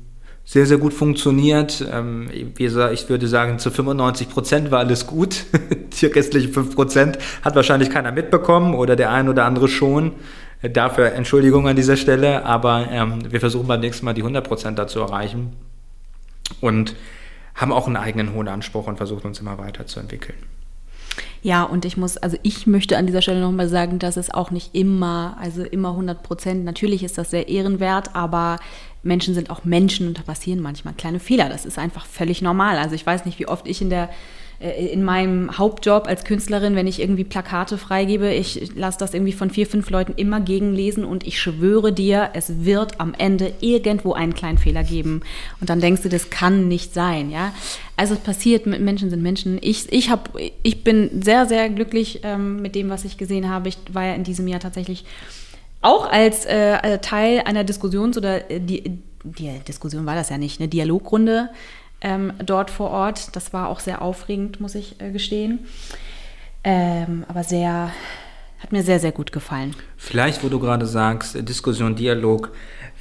sehr, 0.51 0.67
sehr 0.67 0.79
gut 0.79 0.93
funktioniert. 0.93 1.87
Ähm, 1.93 2.29
wie 2.57 2.65
gesagt, 2.65 2.93
ich 2.93 3.09
würde 3.09 3.29
sagen, 3.29 3.61
zu 3.61 3.71
95 3.71 4.29
Prozent 4.29 4.73
war 4.73 4.81
alles 4.81 5.07
gut. 5.07 5.45
Die 6.01 6.07
restlichen 6.07 6.53
5 6.53 6.75
Prozent 6.75 7.19
hat 7.43 7.55
wahrscheinlich 7.55 7.89
keiner 7.89 8.11
mitbekommen 8.11 8.75
oder 8.75 8.97
der 8.97 9.13
ein 9.13 9.29
oder 9.29 9.45
andere 9.45 9.69
schon. 9.69 10.15
Dafür 10.61 11.13
Entschuldigung 11.13 11.69
an 11.69 11.77
dieser 11.77 11.97
Stelle, 11.97 12.45
aber 12.45 12.89
ähm, 12.91 13.31
wir 13.31 13.39
versuchen 13.39 13.69
beim 13.69 13.79
nächsten 13.79 14.05
Mal 14.05 14.13
die 14.13 14.23
100 14.23 14.45
Prozent 14.45 14.77
dazu 14.77 14.99
erreichen 14.99 15.53
und 16.61 16.97
haben 17.55 17.73
auch 17.73 17.87
einen 17.87 17.97
eigenen 17.97 18.35
hohen 18.35 18.49
Anspruch 18.49 18.89
und 18.89 18.97
versuchen 18.97 19.29
uns 19.29 19.39
immer 19.39 19.57
weiterzuentwickeln. 19.57 20.35
Ja, 21.43 21.63
und 21.63 21.85
ich 21.85 21.97
muss, 21.97 22.19
also 22.19 22.37
ich 22.43 22.67
möchte 22.67 22.99
an 22.99 23.07
dieser 23.07 23.23
Stelle 23.23 23.41
nochmal 23.41 23.69
sagen, 23.69 23.99
dass 23.99 24.17
es 24.17 24.31
auch 24.31 24.51
nicht 24.51 24.75
immer, 24.75 25.37
also 25.41 25.63
immer 25.63 25.91
100 25.91 26.23
Prozent, 26.23 26.65
natürlich 26.65 27.03
ist 27.03 27.17
das 27.17 27.31
sehr 27.31 27.49
ehrenwert, 27.49 28.15
aber 28.15 28.59
Menschen 29.03 29.35
sind 29.35 29.49
auch 29.49 29.65
Menschen 29.65 30.09
und 30.09 30.19
da 30.19 30.23
passieren 30.23 30.61
manchmal 30.61 30.93
kleine 30.95 31.19
Fehler. 31.19 31.49
Das 31.49 31.65
ist 31.65 31.79
einfach 31.79 32.05
völlig 32.05 32.43
normal. 32.43 32.77
Also 32.77 32.95
ich 32.95 33.07
weiß 33.07 33.25
nicht, 33.25 33.39
wie 33.39 33.49
oft 33.49 33.67
ich 33.67 33.81
in 33.81 33.89
der 33.89 34.11
in 34.61 35.03
meinem 35.03 35.57
Hauptjob 35.57 36.07
als 36.07 36.25
Künstlerin, 36.25 36.77
wenn 36.77 36.87
ich 36.87 37.01
irgendwie 37.01 37.25
Plakate 37.25 37.79
freigebe, 37.79 38.31
ich 38.31 38.77
lasse 38.77 38.99
das 38.99 39.15
irgendwie 39.15 39.33
von 39.33 39.49
vier, 39.49 39.67
fünf 39.67 39.89
Leuten 39.89 40.13
immer 40.17 40.41
gegenlesen 40.41 41.07
und 41.07 41.27
ich 41.27 41.41
schwöre 41.41 41.95
dir, 41.95 42.29
es 42.35 42.63
wird 42.63 43.01
am 43.01 43.15
Ende 43.17 43.55
irgendwo 43.61 44.13
einen 44.13 44.35
kleinen 44.35 44.59
Fehler 44.59 44.85
geben. 44.85 45.23
Und 45.63 45.71
dann 45.71 45.81
denkst 45.81 46.03
du, 46.03 46.11
das 46.11 46.29
kann 46.29 46.69
nicht 46.69 46.93
sein, 46.93 47.31
ja. 47.31 47.55
Also 47.97 48.13
es 48.13 48.21
passiert, 48.21 48.67
Menschen 48.67 49.09
sind 49.09 49.23
Menschen. 49.23 49.57
Ich, 49.63 49.91
ich, 49.91 50.11
hab, 50.11 50.39
ich 50.63 50.85
bin 50.85 51.23
sehr, 51.23 51.47
sehr 51.47 51.71
glücklich 51.71 52.21
ähm, 52.23 52.61
mit 52.61 52.75
dem, 52.75 52.91
was 52.91 53.07
ich 53.07 53.17
gesehen 53.17 53.49
habe. 53.49 53.71
Ich 53.71 53.79
war 53.93 54.05
ja 54.05 54.15
in 54.15 54.25
diesem 54.25 54.47
Jahr 54.47 54.61
tatsächlich 54.61 55.07
auch 55.81 56.11
als 56.11 56.45
äh, 56.45 56.99
Teil 56.99 57.43
einer 57.47 57.65
Diskussions- 57.65 58.19
oder 58.19 58.51
äh, 58.51 58.61
die, 58.61 58.99
die 59.25 59.59
Diskussion 59.67 60.05
war 60.05 60.15
das 60.15 60.29
ja 60.29 60.37
nicht, 60.37 60.61
eine 60.61 60.69
Dialogrunde 60.69 61.49
ähm, 62.01 62.33
dort 62.45 62.71
vor 62.71 62.91
Ort. 62.91 63.35
Das 63.37 63.53
war 63.53 63.69
auch 63.69 63.81
sehr 63.81 64.03
aufregend, 64.03 64.61
muss 64.61 64.75
ich 64.75 65.01
äh, 65.01 65.11
gestehen. 65.11 65.61
Ähm, 66.63 67.25
aber 67.29 67.45
sehr, 67.45 67.91
hat 68.59 68.73
mir 68.73 68.83
sehr, 68.83 69.01
sehr 69.01 69.13
gut 69.13 69.33
gefallen. 69.33 69.75
Vielleicht, 69.97 70.45
wo 70.45 70.49
du 70.49 70.61
gerade 70.61 70.87
sagst, 70.87 71.37
Diskussion, 71.49 71.97
Dialog, 71.97 72.53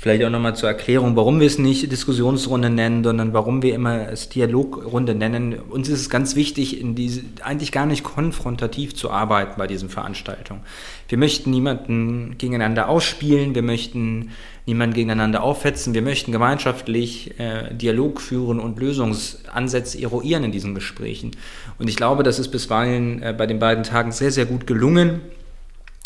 Vielleicht 0.01 0.23
auch 0.23 0.29
nochmal 0.29 0.55
zur 0.55 0.69
Erklärung, 0.69 1.17
warum 1.17 1.41
wir 1.41 1.47
es 1.47 1.57
nicht 1.57 1.91
Diskussionsrunde 1.91 2.69
nennen, 2.69 3.03
sondern 3.03 3.33
warum 3.33 3.62
wir 3.62 3.75
immer 3.75 4.09
es 4.09 4.29
Dialogrunde 4.29 5.13
nennen. 5.13 5.59
Uns 5.59 5.89
ist 5.89 5.99
es 5.99 6.09
ganz 6.09 6.38
wichtig, 6.38 6.79
in 6.79 6.95
diese, 6.95 7.23
eigentlich 7.43 7.73
gar 7.73 7.85
nicht 7.85 8.05
konfrontativ 8.05 8.95
zu 8.95 9.12
arbeiten 9.12 9.55
bei 9.57 9.67
diesen 9.67 9.89
Veranstaltungen. 9.89 10.62
Wir 11.09 11.17
möchten 11.17 11.51
niemanden 11.51 12.38
gegeneinander 12.38 12.88
ausspielen, 12.88 13.55
wir 13.55 13.62
möchten 13.62 14.29
niemanden 14.69 14.93
gegeneinander 14.93 15.43
aufhetzen, 15.43 15.93
wir 15.93 16.01
möchten 16.01 16.32
gemeinschaftlich 16.32 17.39
äh, 17.39 17.73
Dialog 17.73 18.21
führen 18.21 18.60
und 18.60 18.79
Lösungsansätze 18.79 20.01
eruieren 20.01 20.43
in 20.43 20.51
diesen 20.51 20.75
Gesprächen. 20.75 21.32
Und 21.77 21.89
ich 21.89 21.95
glaube, 21.95 22.23
das 22.23 22.39
ist 22.39 22.49
bisweilen 22.49 23.21
äh, 23.21 23.34
bei 23.38 23.47
den 23.47 23.60
beiden 23.60 23.84
Tagen 23.84 24.12
sehr, 24.12 24.32
sehr 24.32 24.45
gut 24.45 24.67
gelungen 24.67 25.21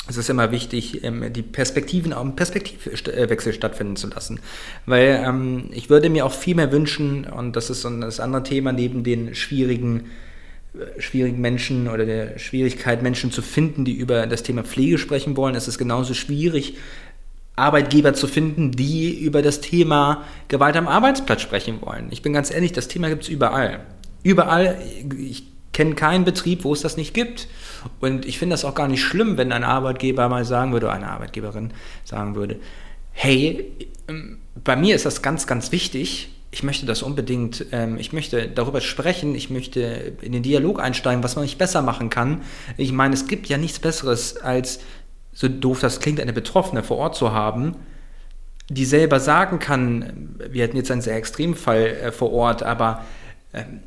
es 0.09 0.17
ist 0.17 0.29
immer 0.29 0.51
wichtig, 0.51 1.03
ähm, 1.03 1.31
die 1.31 1.41
Perspektiven, 1.41 2.11
auch 2.11 2.35
Perspektivwechsel 2.35 3.53
stattfinden 3.53 3.95
zu 3.95 4.07
lassen. 4.07 4.39
Weil 4.85 5.23
ähm, 5.25 5.69
ich 5.71 5.89
würde 5.89 6.09
mir 6.09 6.25
auch 6.25 6.33
viel 6.33 6.55
mehr 6.55 6.71
wünschen, 6.71 7.25
und 7.25 7.55
das 7.55 7.69
ist 7.69 7.81
so 7.81 7.89
das 7.99 8.19
andere 8.19 8.43
Thema 8.43 8.73
neben 8.73 9.05
den 9.05 9.33
schwierigen, 9.33 10.09
äh, 10.73 11.01
schwierigen 11.01 11.39
Menschen 11.39 11.87
oder 11.87 12.05
der 12.05 12.37
Schwierigkeit, 12.37 13.01
Menschen 13.01 13.31
zu 13.31 13.41
finden, 13.41 13.85
die 13.85 13.93
über 13.93 14.27
das 14.27 14.43
Thema 14.43 14.63
Pflege 14.63 14.97
sprechen 14.97 15.37
wollen, 15.37 15.55
ist 15.55 15.69
es 15.69 15.77
genauso 15.77 16.13
schwierig, 16.13 16.75
Arbeitgeber 17.55 18.13
zu 18.13 18.27
finden, 18.27 18.71
die 18.71 19.19
über 19.19 19.41
das 19.41 19.61
Thema 19.61 20.23
Gewalt 20.47 20.75
am 20.75 20.87
Arbeitsplatz 20.87 21.41
sprechen 21.41 21.81
wollen. 21.81 22.07
Ich 22.11 22.21
bin 22.21 22.33
ganz 22.33 22.51
ehrlich, 22.51 22.71
das 22.71 22.87
Thema 22.87 23.09
gibt 23.09 23.23
es 23.23 23.29
überall. 23.29 23.81
Überall, 24.23 24.77
ich 25.19 25.43
kenne 25.71 25.95
keinen 25.95 26.23
Betrieb, 26.23 26.63
wo 26.63 26.73
es 26.73 26.81
das 26.81 26.97
nicht 26.97 27.13
gibt. 27.13 27.47
Und 27.99 28.25
ich 28.25 28.39
finde 28.39 28.53
das 28.53 28.63
auch 28.63 28.75
gar 28.75 28.87
nicht 28.87 29.01
schlimm, 29.01 29.37
wenn 29.37 29.51
ein 29.51 29.63
Arbeitgeber 29.63 30.29
mal 30.29 30.45
sagen 30.45 30.71
würde, 30.71 30.91
eine 30.91 31.09
Arbeitgeberin 31.09 31.71
sagen 32.05 32.35
würde, 32.35 32.59
hey, 33.11 33.71
ähm, 34.07 34.37
bei 34.63 34.75
mir 34.75 34.95
ist 34.95 35.05
das 35.05 35.21
ganz, 35.21 35.45
ganz 35.45 35.71
wichtig. 35.71 36.29
Ich 36.51 36.63
möchte 36.63 36.85
das 36.85 37.01
unbedingt, 37.01 37.65
ähm, 37.71 37.97
ich 37.97 38.13
möchte 38.13 38.47
darüber 38.47 38.79
sprechen, 38.79 39.33
ich 39.35 39.49
möchte 39.49 40.13
in 40.21 40.31
den 40.31 40.43
Dialog 40.43 40.79
einsteigen, 40.79 41.23
was 41.23 41.35
man 41.35 41.43
nicht 41.43 41.57
besser 41.57 41.81
machen 41.81 42.09
kann. 42.09 42.41
Ich 42.77 42.91
meine, 42.91 43.15
es 43.15 43.27
gibt 43.27 43.47
ja 43.47 43.57
nichts 43.57 43.79
Besseres, 43.79 44.37
als, 44.37 44.79
so 45.33 45.47
doof 45.47 45.79
das 45.79 45.99
klingt, 45.99 46.19
eine 46.19 46.33
Betroffene 46.33 46.83
vor 46.83 46.97
Ort 46.97 47.15
zu 47.15 47.33
haben, 47.33 47.75
die 48.69 48.85
selber 48.85 49.19
sagen 49.19 49.59
kann, 49.59 50.35
wir 50.49 50.63
hatten 50.63 50.77
jetzt 50.77 50.91
einen 50.91 51.01
sehr 51.01 51.15
extremen 51.15 51.55
Fall 51.55 51.85
äh, 51.85 52.11
vor 52.11 52.31
Ort, 52.31 52.63
aber 52.63 53.03
ähm, 53.53 53.81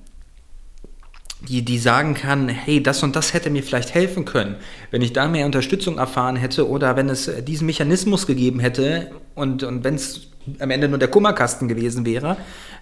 die, 1.48 1.62
die 1.62 1.78
sagen 1.78 2.14
kann, 2.14 2.48
hey, 2.48 2.82
das 2.82 3.02
und 3.02 3.14
das 3.14 3.35
hätte 3.35 3.50
mir 3.50 3.62
vielleicht 3.62 3.94
helfen 3.94 4.24
können, 4.24 4.56
wenn 4.90 5.02
ich 5.02 5.12
da 5.12 5.28
mehr 5.28 5.46
Unterstützung 5.46 5.98
erfahren 5.98 6.37
hätte 6.37 6.68
oder 6.68 6.96
wenn 6.96 7.09
es 7.09 7.30
diesen 7.44 7.66
Mechanismus 7.66 8.26
gegeben 8.26 8.59
hätte 8.59 9.11
und, 9.35 9.62
und 9.62 9.85
wenn 9.85 9.94
es 9.94 10.28
am 10.61 10.70
Ende 10.70 10.88
nur 10.88 10.98
der 10.98 11.09
Kummerkasten 11.09 11.68
gewesen 11.68 12.06
wäre, 12.06 12.37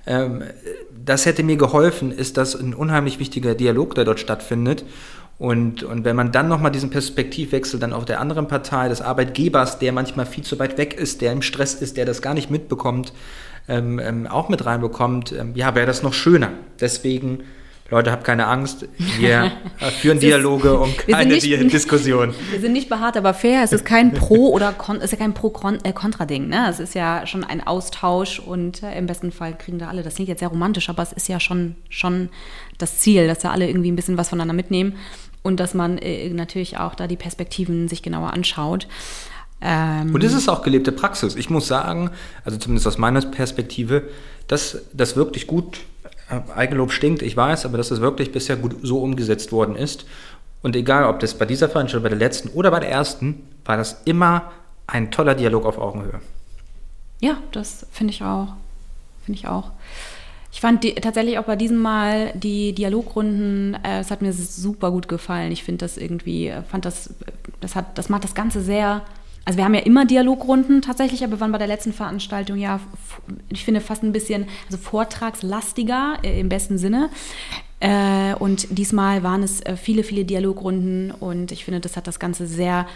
ähm, 0.06 0.42
das 1.04 1.26
hätte 1.26 1.42
mir 1.42 1.56
geholfen, 1.56 2.12
ist 2.12 2.36
das 2.36 2.54
ein 2.54 2.74
unheimlich 2.74 3.18
wichtiger 3.18 3.54
Dialog, 3.54 3.94
der 3.94 4.04
dort 4.04 4.20
stattfindet. 4.20 4.84
Und, 5.38 5.82
und 5.82 6.04
wenn 6.04 6.14
man 6.14 6.30
dann 6.30 6.48
nochmal 6.48 6.70
diesen 6.70 6.90
Perspektivwechsel 6.90 7.80
dann 7.80 7.92
auf 7.92 8.04
der 8.04 8.20
anderen 8.20 8.46
Partei, 8.46 8.88
des 8.88 9.02
Arbeitgebers, 9.02 9.78
der 9.78 9.92
manchmal 9.92 10.26
viel 10.26 10.44
zu 10.44 10.58
weit 10.58 10.78
weg 10.78 10.94
ist, 10.94 11.20
der 11.20 11.32
im 11.32 11.42
Stress 11.42 11.74
ist, 11.74 11.96
der 11.96 12.04
das 12.04 12.22
gar 12.22 12.34
nicht 12.34 12.50
mitbekommt, 12.50 13.12
ähm, 13.68 13.98
ähm, 13.98 14.26
auch 14.26 14.48
mit 14.48 14.64
reinbekommt, 14.64 15.32
ähm, 15.32 15.52
ja, 15.54 15.74
wäre 15.74 15.86
das 15.86 16.02
noch 16.02 16.12
schöner. 16.12 16.50
Deswegen 16.80 17.40
Leute, 17.90 18.10
habt 18.10 18.24
keine 18.24 18.46
Angst, 18.46 18.88
wir 19.18 19.52
führen 20.00 20.18
Dialoge 20.20 20.78
und 20.78 20.96
keine 20.96 21.34
nicht, 21.34 21.44
Diskussion. 21.72 22.34
Wir 22.50 22.60
sind 22.60 22.72
nicht 22.72 22.88
beharrt, 22.88 23.16
aber 23.16 23.34
fair. 23.34 23.62
Es 23.62 23.72
ist 23.72 23.84
kein 23.84 24.12
Pro- 24.12 24.50
oder 24.50 24.72
Kon 24.72 24.96
ist 25.02 25.10
ja 25.10 25.18
kein 25.18 25.34
Pro-Kontra-Ding. 25.34 26.44
Äh, 26.44 26.56
ne? 26.56 26.66
Es 26.70 26.80
ist 26.80 26.94
ja 26.94 27.26
schon 27.26 27.44
ein 27.44 27.66
Austausch 27.66 28.40
und 28.40 28.82
äh, 28.82 28.96
im 28.96 29.06
besten 29.06 29.32
Fall 29.32 29.56
kriegen 29.56 29.78
da 29.78 29.88
alle, 29.88 30.02
das 30.02 30.14
klingt 30.14 30.28
jetzt 30.28 30.38
sehr 30.38 30.48
romantisch, 30.48 30.88
aber 30.88 31.02
es 31.02 31.12
ist 31.12 31.28
ja 31.28 31.38
schon, 31.40 31.76
schon 31.90 32.30
das 32.78 33.00
Ziel, 33.00 33.26
dass 33.26 33.40
da 33.40 33.50
alle 33.50 33.68
irgendwie 33.68 33.92
ein 33.92 33.96
bisschen 33.96 34.16
was 34.16 34.30
voneinander 34.30 34.54
mitnehmen 34.54 34.94
und 35.42 35.60
dass 35.60 35.74
man 35.74 35.98
äh, 35.98 36.30
natürlich 36.30 36.78
auch 36.78 36.94
da 36.94 37.06
die 37.06 37.16
Perspektiven 37.16 37.88
sich 37.88 38.02
genauer 38.02 38.32
anschaut. 38.32 38.88
Ähm, 39.60 40.14
und 40.14 40.24
es 40.24 40.32
ist 40.32 40.48
auch 40.48 40.62
gelebte 40.62 40.90
Praxis. 40.90 41.36
Ich 41.36 41.50
muss 41.50 41.68
sagen, 41.68 42.10
also 42.44 42.56
zumindest 42.56 42.86
aus 42.86 42.96
meiner 42.96 43.20
Perspektive, 43.20 44.08
dass 44.48 44.78
das 44.94 45.16
wirklich 45.16 45.46
gut 45.46 45.80
Eigenlob 46.54 46.90
stinkt, 46.90 47.22
ich 47.22 47.36
weiß, 47.36 47.66
aber 47.66 47.76
dass 47.76 47.90
es 47.90 48.00
wirklich 48.00 48.32
bisher 48.32 48.56
gut 48.56 48.76
so 48.82 49.00
umgesetzt 49.00 49.52
worden 49.52 49.76
ist. 49.76 50.06
Und 50.62 50.74
egal, 50.76 51.04
ob 51.04 51.20
das 51.20 51.34
bei 51.34 51.44
dieser 51.44 51.68
Veranstaltung, 51.68 52.04
bei 52.04 52.08
der 52.08 52.18
letzten 52.18 52.48
oder 52.48 52.70
bei 52.70 52.80
der 52.80 52.90
ersten, 52.90 53.42
war 53.64 53.76
das 53.76 54.02
immer 54.04 54.50
ein 54.86 55.10
toller 55.10 55.34
Dialog 55.34 55.66
auf 55.66 55.78
Augenhöhe. 55.78 56.20
Ja, 57.20 57.36
das 57.52 57.86
finde 57.92 58.12
ich 58.12 58.22
auch. 58.22 58.48
Finde 59.24 59.38
ich 59.38 59.48
auch. 59.48 59.70
Ich 60.52 60.60
fand 60.60 60.84
die, 60.84 60.94
tatsächlich 60.94 61.38
auch 61.38 61.44
bei 61.44 61.56
diesem 61.56 61.78
Mal 61.78 62.32
die 62.34 62.72
Dialogrunden, 62.72 63.76
äh, 63.82 64.00
es 64.00 64.10
hat 64.10 64.22
mir 64.22 64.32
super 64.32 64.90
gut 64.90 65.08
gefallen. 65.08 65.50
Ich 65.50 65.64
finde 65.64 65.84
das 65.84 65.96
irgendwie, 65.96 66.48
äh, 66.48 66.62
fand 66.62 66.84
das, 66.84 67.12
das 67.60 67.74
hat, 67.74 67.98
das 67.98 68.08
macht 68.08 68.24
das 68.24 68.34
Ganze 68.34 68.60
sehr 68.60 69.02
also 69.44 69.58
wir 69.58 69.64
haben 69.64 69.74
ja 69.74 69.80
immer 69.80 70.06
Dialogrunden 70.06 70.80
tatsächlich, 70.80 71.22
aber 71.22 71.32
wir 71.32 71.40
waren 71.40 71.52
bei 71.52 71.58
der 71.58 71.66
letzten 71.66 71.92
Veranstaltung 71.92 72.56
ja, 72.58 72.80
ich 73.50 73.64
finde, 73.64 73.80
fast 73.80 74.02
ein 74.02 74.12
bisschen 74.12 74.46
also 74.66 74.78
vortragslastiger 74.78 76.18
äh, 76.22 76.40
im 76.40 76.48
besten 76.48 76.78
Sinne. 76.78 77.10
Äh, 77.80 78.34
und 78.36 78.78
diesmal 78.78 79.22
waren 79.22 79.42
es 79.42 79.60
äh, 79.60 79.76
viele, 79.76 80.04
viele 80.04 80.24
Dialogrunden 80.24 81.10
und 81.10 81.52
ich 81.52 81.64
finde, 81.64 81.80
das 81.80 81.96
hat 81.96 82.06
das 82.06 82.18
Ganze 82.18 82.46
sehr 82.46 82.86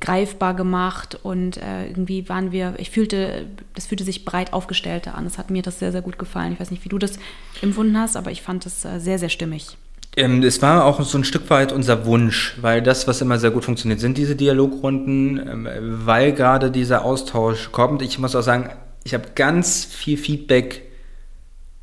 greifbar 0.00 0.54
gemacht 0.54 1.18
und 1.22 1.58
äh, 1.58 1.86
irgendwie 1.86 2.28
waren 2.28 2.50
wir, 2.50 2.74
ich 2.78 2.90
fühlte, 2.90 3.46
das 3.74 3.86
fühlte 3.86 4.04
sich 4.04 4.24
breit 4.24 4.52
aufgestellter 4.52 5.14
an. 5.14 5.26
Es 5.26 5.38
hat 5.38 5.50
mir 5.50 5.62
das 5.62 5.78
sehr, 5.78 5.92
sehr 5.92 6.02
gut 6.02 6.18
gefallen. 6.18 6.54
Ich 6.54 6.60
weiß 6.60 6.70
nicht, 6.70 6.84
wie 6.84 6.88
du 6.88 6.98
das 6.98 7.18
empfunden 7.62 7.96
hast, 7.98 8.16
aber 8.16 8.30
ich 8.30 8.42
fand 8.42 8.66
es 8.66 8.84
äh, 8.84 8.98
sehr, 8.98 9.18
sehr 9.18 9.28
stimmig. 9.28 9.76
Ähm, 10.16 10.42
es 10.42 10.62
war 10.62 10.86
auch 10.86 11.02
so 11.02 11.18
ein 11.18 11.24
Stück 11.24 11.50
weit 11.50 11.72
unser 11.72 12.06
Wunsch, 12.06 12.56
weil 12.60 12.80
das, 12.82 13.06
was 13.06 13.20
immer 13.20 13.38
sehr 13.38 13.50
gut 13.50 13.66
funktioniert, 13.66 14.00
sind 14.00 14.16
diese 14.16 14.34
Dialogrunden, 14.34 15.38
ähm, 15.38 15.68
weil 16.06 16.32
gerade 16.32 16.70
dieser 16.70 17.04
Austausch 17.04 17.70
kommt. 17.70 18.00
Ich 18.00 18.18
muss 18.18 18.34
auch 18.34 18.42
sagen, 18.42 18.70
ich 19.04 19.12
habe 19.12 19.24
ganz 19.34 19.84
viel 19.84 20.16
Feedback 20.16 20.82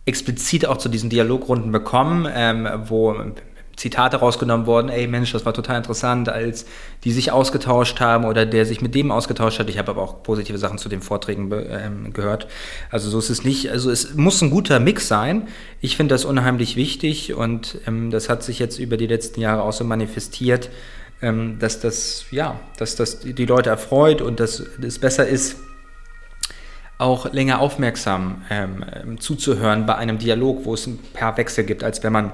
explizit 0.06 0.66
auch 0.66 0.78
zu 0.78 0.90
diesen 0.90 1.10
Dialogrunden 1.12 1.72
bekommen, 1.72 2.28
ähm, 2.34 2.68
wo 2.86 3.16
Zitate 3.76 4.18
rausgenommen 4.18 4.68
worden, 4.68 4.90
ey 4.90 5.08
Mensch, 5.08 5.32
das 5.32 5.46
war 5.46 5.54
total 5.54 5.78
interessant, 5.78 6.30
als 6.30 6.66
die 7.04 7.12
sich 7.12 7.32
ausgetauscht 7.32 8.00
haben 8.00 8.26
oder 8.26 8.46
der 8.46 8.66
sich 8.66 8.82
mit 8.82 8.94
dem 8.94 9.12
ausgetauscht 9.12 9.60
hat. 9.60 9.70
Ich 9.70 9.78
habe 9.78 9.92
aber 9.92 10.02
auch 10.02 10.22
positive 10.22 10.58
Sachen 10.58 10.78
zu 10.78 10.90
den 10.90 11.02
Vorträgen 11.02 11.52
ähm, 11.70 12.14
gehört. 12.14 12.48
Also 12.92 13.10
so 13.10 13.20
ist 13.20 13.30
es 13.30 13.44
nicht. 13.44 13.72
Also 13.72 13.90
es 13.90 14.14
muss 14.14 14.42
ein 14.42 14.52
guter 14.52 14.80
Mix 14.80 15.08
sein. 15.08 15.48
Ich 15.82 15.98
finde 15.98 16.14
das 16.14 16.24
unheimlich 16.24 16.76
wichtig 16.76 17.34
und 17.34 17.80
ähm, 17.88 18.12
das 18.12 18.30
hat 18.30 18.44
sich 18.44 18.60
jetzt 18.60 18.78
über 18.78 18.98
die 18.98 19.08
letzten 19.08 19.42
Jahre 19.42 19.64
auch 19.64 19.74
so 19.74 19.84
manifestiert, 19.84 20.70
ähm, 21.22 21.58
dass 21.60 21.80
das, 21.80 22.26
ja, 22.30 22.60
dass 22.78 22.96
das 22.96 23.22
die 23.22 23.46
Leute 23.46 23.72
erfreut 23.72 24.22
und 24.22 24.40
dass 24.40 24.60
es 24.60 25.00
besser 25.00 25.28
ist, 25.28 25.56
auch 27.00 27.34
länger 27.34 27.60
aufmerksam 27.60 28.44
ähm, 28.50 29.20
zuzuhören 29.20 29.86
bei 29.86 29.96
einem 29.96 30.20
Dialog, 30.20 30.64
wo 30.66 30.76
es 30.76 30.86
ein 30.86 31.00
paar 31.14 31.36
Wechsel 31.38 31.64
gibt, 31.64 31.84
als 31.84 32.04
wenn 32.04 32.14
man 32.14 32.32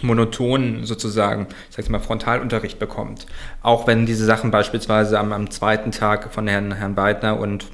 monoton 0.00 0.84
sozusagen, 0.84 1.46
ich 1.68 1.76
sag's 1.76 1.88
mal, 1.88 2.00
Frontalunterricht 2.00 2.78
bekommt. 2.78 3.26
Auch 3.62 3.86
wenn 3.86 4.06
diese 4.06 4.24
Sachen 4.24 4.50
beispielsweise 4.50 5.18
am, 5.18 5.32
am 5.32 5.50
zweiten 5.50 5.92
Tag 5.92 6.32
von 6.32 6.46
Herrn, 6.46 6.72
Herrn 6.72 6.94
Beidner 6.94 7.38
und 7.38 7.66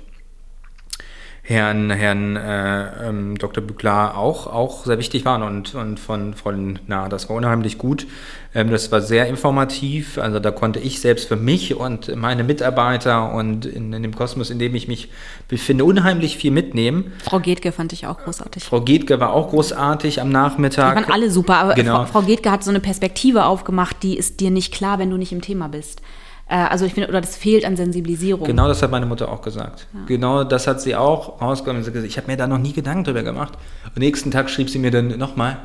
Herrn, 1.49 1.89
Herrn 1.89 2.37
äh, 2.37 3.09
ähm, 3.09 3.39
Dr. 3.39 3.65
Bückler 3.65 4.19
auch, 4.19 4.47
auch 4.47 4.85
sehr 4.85 4.99
wichtig 4.99 5.25
waren 5.25 5.43
und, 5.43 5.75
und 5.75 5.99
von 5.99 6.35
Fräulein 6.35 6.79
Na, 6.87 7.09
das 7.09 7.31
war 7.31 7.37
unheimlich 7.37 7.79
gut. 7.79 8.07
Ähm, 8.55 8.71
das 8.71 8.93
war 8.93 9.01
sehr 9.01 9.29
informativ, 9.29 10.19
also 10.19 10.41
da 10.41 10.51
konnte 10.51 10.79
ich 10.79 11.01
selbst 11.01 11.27
für 11.27 11.37
mich 11.37 11.75
und 11.75 12.15
meine 12.15 12.45
Mitarbeiter 12.45 13.33
und 13.33 13.65
in, 13.65 13.95
in 13.95 14.03
dem 14.03 14.15
Kosmos, 14.15 14.51
in 14.51 14.59
dem 14.59 14.75
ich 14.75 14.89
mich 14.89 15.09
befinde, 15.49 15.87
unheimlich 15.87 16.37
viel 16.37 16.51
mitnehmen. 16.51 17.13
Frau 17.25 17.41
Getke 17.41 17.73
fand 17.73 17.95
ich 17.95 18.07
auch 18.07 18.19
großartig. 18.19 18.65
Frau 18.65 18.83
Getke 18.83 19.19
war 19.19 19.33
auch 19.33 19.49
großartig 19.49 20.21
am 20.21 20.29
Nachmittag. 20.29 20.99
Die 20.99 21.03
waren 21.03 21.11
alle 21.11 21.31
super, 21.31 21.57
aber 21.57 21.73
genau. 21.73 22.05
Frau, 22.05 22.21
Frau 22.21 22.23
Getke 22.27 22.51
hat 22.51 22.63
so 22.63 22.69
eine 22.69 22.81
Perspektive 22.81 23.47
aufgemacht, 23.47 24.03
die 24.03 24.19
ist 24.19 24.41
dir 24.41 24.51
nicht 24.51 24.75
klar, 24.75 24.99
wenn 24.99 25.09
du 25.09 25.17
nicht 25.17 25.33
im 25.33 25.41
Thema 25.41 25.69
bist. 25.69 26.03
Äh, 26.49 26.57
also 26.57 26.85
ich 26.85 26.95
finde, 26.95 27.09
oder 27.09 27.21
das 27.21 27.37
fehlt 27.37 27.65
an 27.65 27.77
Sensibilisierung. 27.77 28.47
Genau 28.47 28.69
das 28.69 28.83
hat 28.83 28.91
meine 28.91 29.07
Mutter 29.07 29.31
auch 29.31 29.43
gesagt. 29.43 29.87
Ja. 29.93 30.01
Genau 30.07 30.45
das 30.45 30.67
hat 30.67 30.81
sie 30.81 30.97
auch 30.97 31.41
rausgekommen. 31.41 31.85
Ich 32.05 32.17
habe 32.17 32.27
mir 32.27 32.37
da 32.37 32.47
noch 32.47 32.59
nie 32.59 32.73
Gedanken 32.73 33.05
drüber 33.05 33.23
gemacht. 33.23 33.53
Am 33.85 33.99
nächsten 33.99 34.31
Tag 34.31 34.51
schrieb 34.51 34.71
sie 34.71 34.79
mir 34.79 34.91
dann 34.91 35.19
nochmal, 35.19 35.59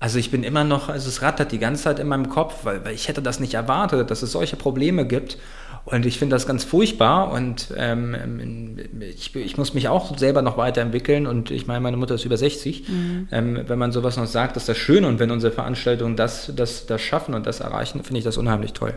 also 0.00 0.18
ich 0.18 0.30
bin 0.30 0.42
immer 0.42 0.64
noch, 0.64 0.88
also 0.88 1.08
es 1.08 1.22
rattert 1.22 1.52
die 1.52 1.58
ganze 1.58 1.84
Zeit 1.84 1.98
in 1.98 2.08
meinem 2.08 2.28
Kopf, 2.28 2.64
weil, 2.64 2.84
weil 2.84 2.94
ich 2.94 3.08
hätte 3.08 3.22
das 3.22 3.40
nicht 3.40 3.54
erwartet, 3.54 4.10
dass 4.10 4.22
es 4.22 4.32
solche 4.32 4.56
Probleme 4.56 5.06
gibt. 5.06 5.38
Und 5.86 6.06
ich 6.06 6.18
finde 6.18 6.34
das 6.34 6.46
ganz 6.46 6.64
furchtbar 6.64 7.30
und 7.30 7.68
ähm, 7.76 8.78
ich, 9.00 9.36
ich, 9.36 9.58
muss 9.58 9.74
mich 9.74 9.88
auch 9.88 10.16
selber 10.16 10.40
noch 10.40 10.56
weiterentwickeln 10.56 11.26
und 11.26 11.50
ich 11.50 11.66
meine, 11.66 11.80
meine 11.80 11.98
Mutter 11.98 12.14
ist 12.14 12.24
über 12.24 12.38
60. 12.38 12.88
Mhm. 12.88 13.28
Ähm, 13.30 13.60
wenn 13.66 13.78
man 13.78 13.92
sowas 13.92 14.16
noch 14.16 14.24
sagt, 14.24 14.56
ist 14.56 14.66
das 14.66 14.78
schön 14.78 15.04
und 15.04 15.18
wenn 15.18 15.30
unsere 15.30 15.52
Veranstaltungen 15.52 16.16
das, 16.16 16.50
das, 16.56 16.86
das 16.86 17.02
schaffen 17.02 17.34
und 17.34 17.46
das 17.46 17.60
erreichen, 17.60 18.02
finde 18.02 18.18
ich 18.18 18.24
das 18.24 18.38
unheimlich 18.38 18.72
toll. 18.72 18.94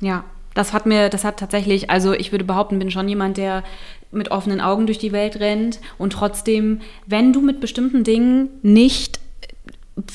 Ja, 0.00 0.24
das 0.60 0.74
hat 0.74 0.84
mir, 0.84 1.08
das 1.08 1.24
hat 1.24 1.38
tatsächlich, 1.38 1.88
also 1.88 2.12
ich 2.12 2.32
würde 2.32 2.44
behaupten, 2.44 2.78
bin 2.78 2.90
schon 2.90 3.08
jemand, 3.08 3.38
der 3.38 3.64
mit 4.12 4.30
offenen 4.30 4.60
Augen 4.60 4.84
durch 4.84 4.98
die 4.98 5.10
Welt 5.10 5.40
rennt 5.40 5.80
und 5.96 6.12
trotzdem, 6.12 6.82
wenn 7.06 7.32
du 7.32 7.40
mit 7.40 7.60
bestimmten 7.60 8.04
Dingen 8.04 8.50
nicht 8.62 9.20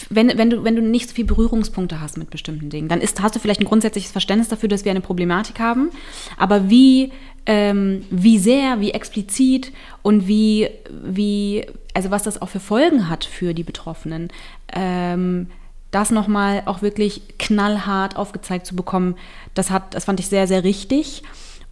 wenn, 0.10 0.36
wenn, 0.38 0.50
du, 0.50 0.64
wenn 0.64 0.76
du 0.76 0.82
nicht 0.82 1.10
so 1.10 1.16
viele 1.16 1.28
Berührungspunkte 1.28 2.02
hast 2.02 2.18
mit 2.18 2.32
bestimmten 2.32 2.70
Dingen, 2.70 2.88
dann 2.88 3.02
ist, 3.02 3.22
hast 3.22 3.36
du 3.36 3.40
vielleicht 3.40 3.60
ein 3.60 3.68
grundsätzliches 3.68 4.12
Verständnis 4.12 4.48
dafür, 4.48 4.70
dass 4.70 4.84
wir 4.84 4.90
eine 4.90 5.02
Problematik 5.02 5.60
haben. 5.60 5.92
Aber 6.38 6.72
wie, 6.72 7.12
ähm, 7.46 8.04
wie 8.10 8.40
sehr, 8.40 8.80
wie 8.80 8.92
explizit 8.92 9.72
und 10.02 10.28
wie, 10.28 10.70
wie, 10.90 11.66
also 11.94 12.10
was 12.10 12.24
das 12.24 12.42
auch 12.42 12.50
für 12.50 12.60
Folgen 12.60 13.10
hat 13.10 13.26
für 13.26 13.54
die 13.54 13.64
Betroffenen, 13.64 14.30
ähm, 14.74 15.48
das 15.96 16.12
nochmal 16.12 16.64
auch 16.66 16.82
wirklich 16.82 17.22
knallhart 17.40 18.18
aufgezeigt 18.18 18.66
zu 18.66 18.76
bekommen, 18.76 19.16
das, 19.54 19.72
hat, 19.72 19.94
das 19.94 20.04
fand 20.04 20.20
ich 20.20 20.28
sehr, 20.28 20.46
sehr 20.46 20.66
richtig. 20.66 21.24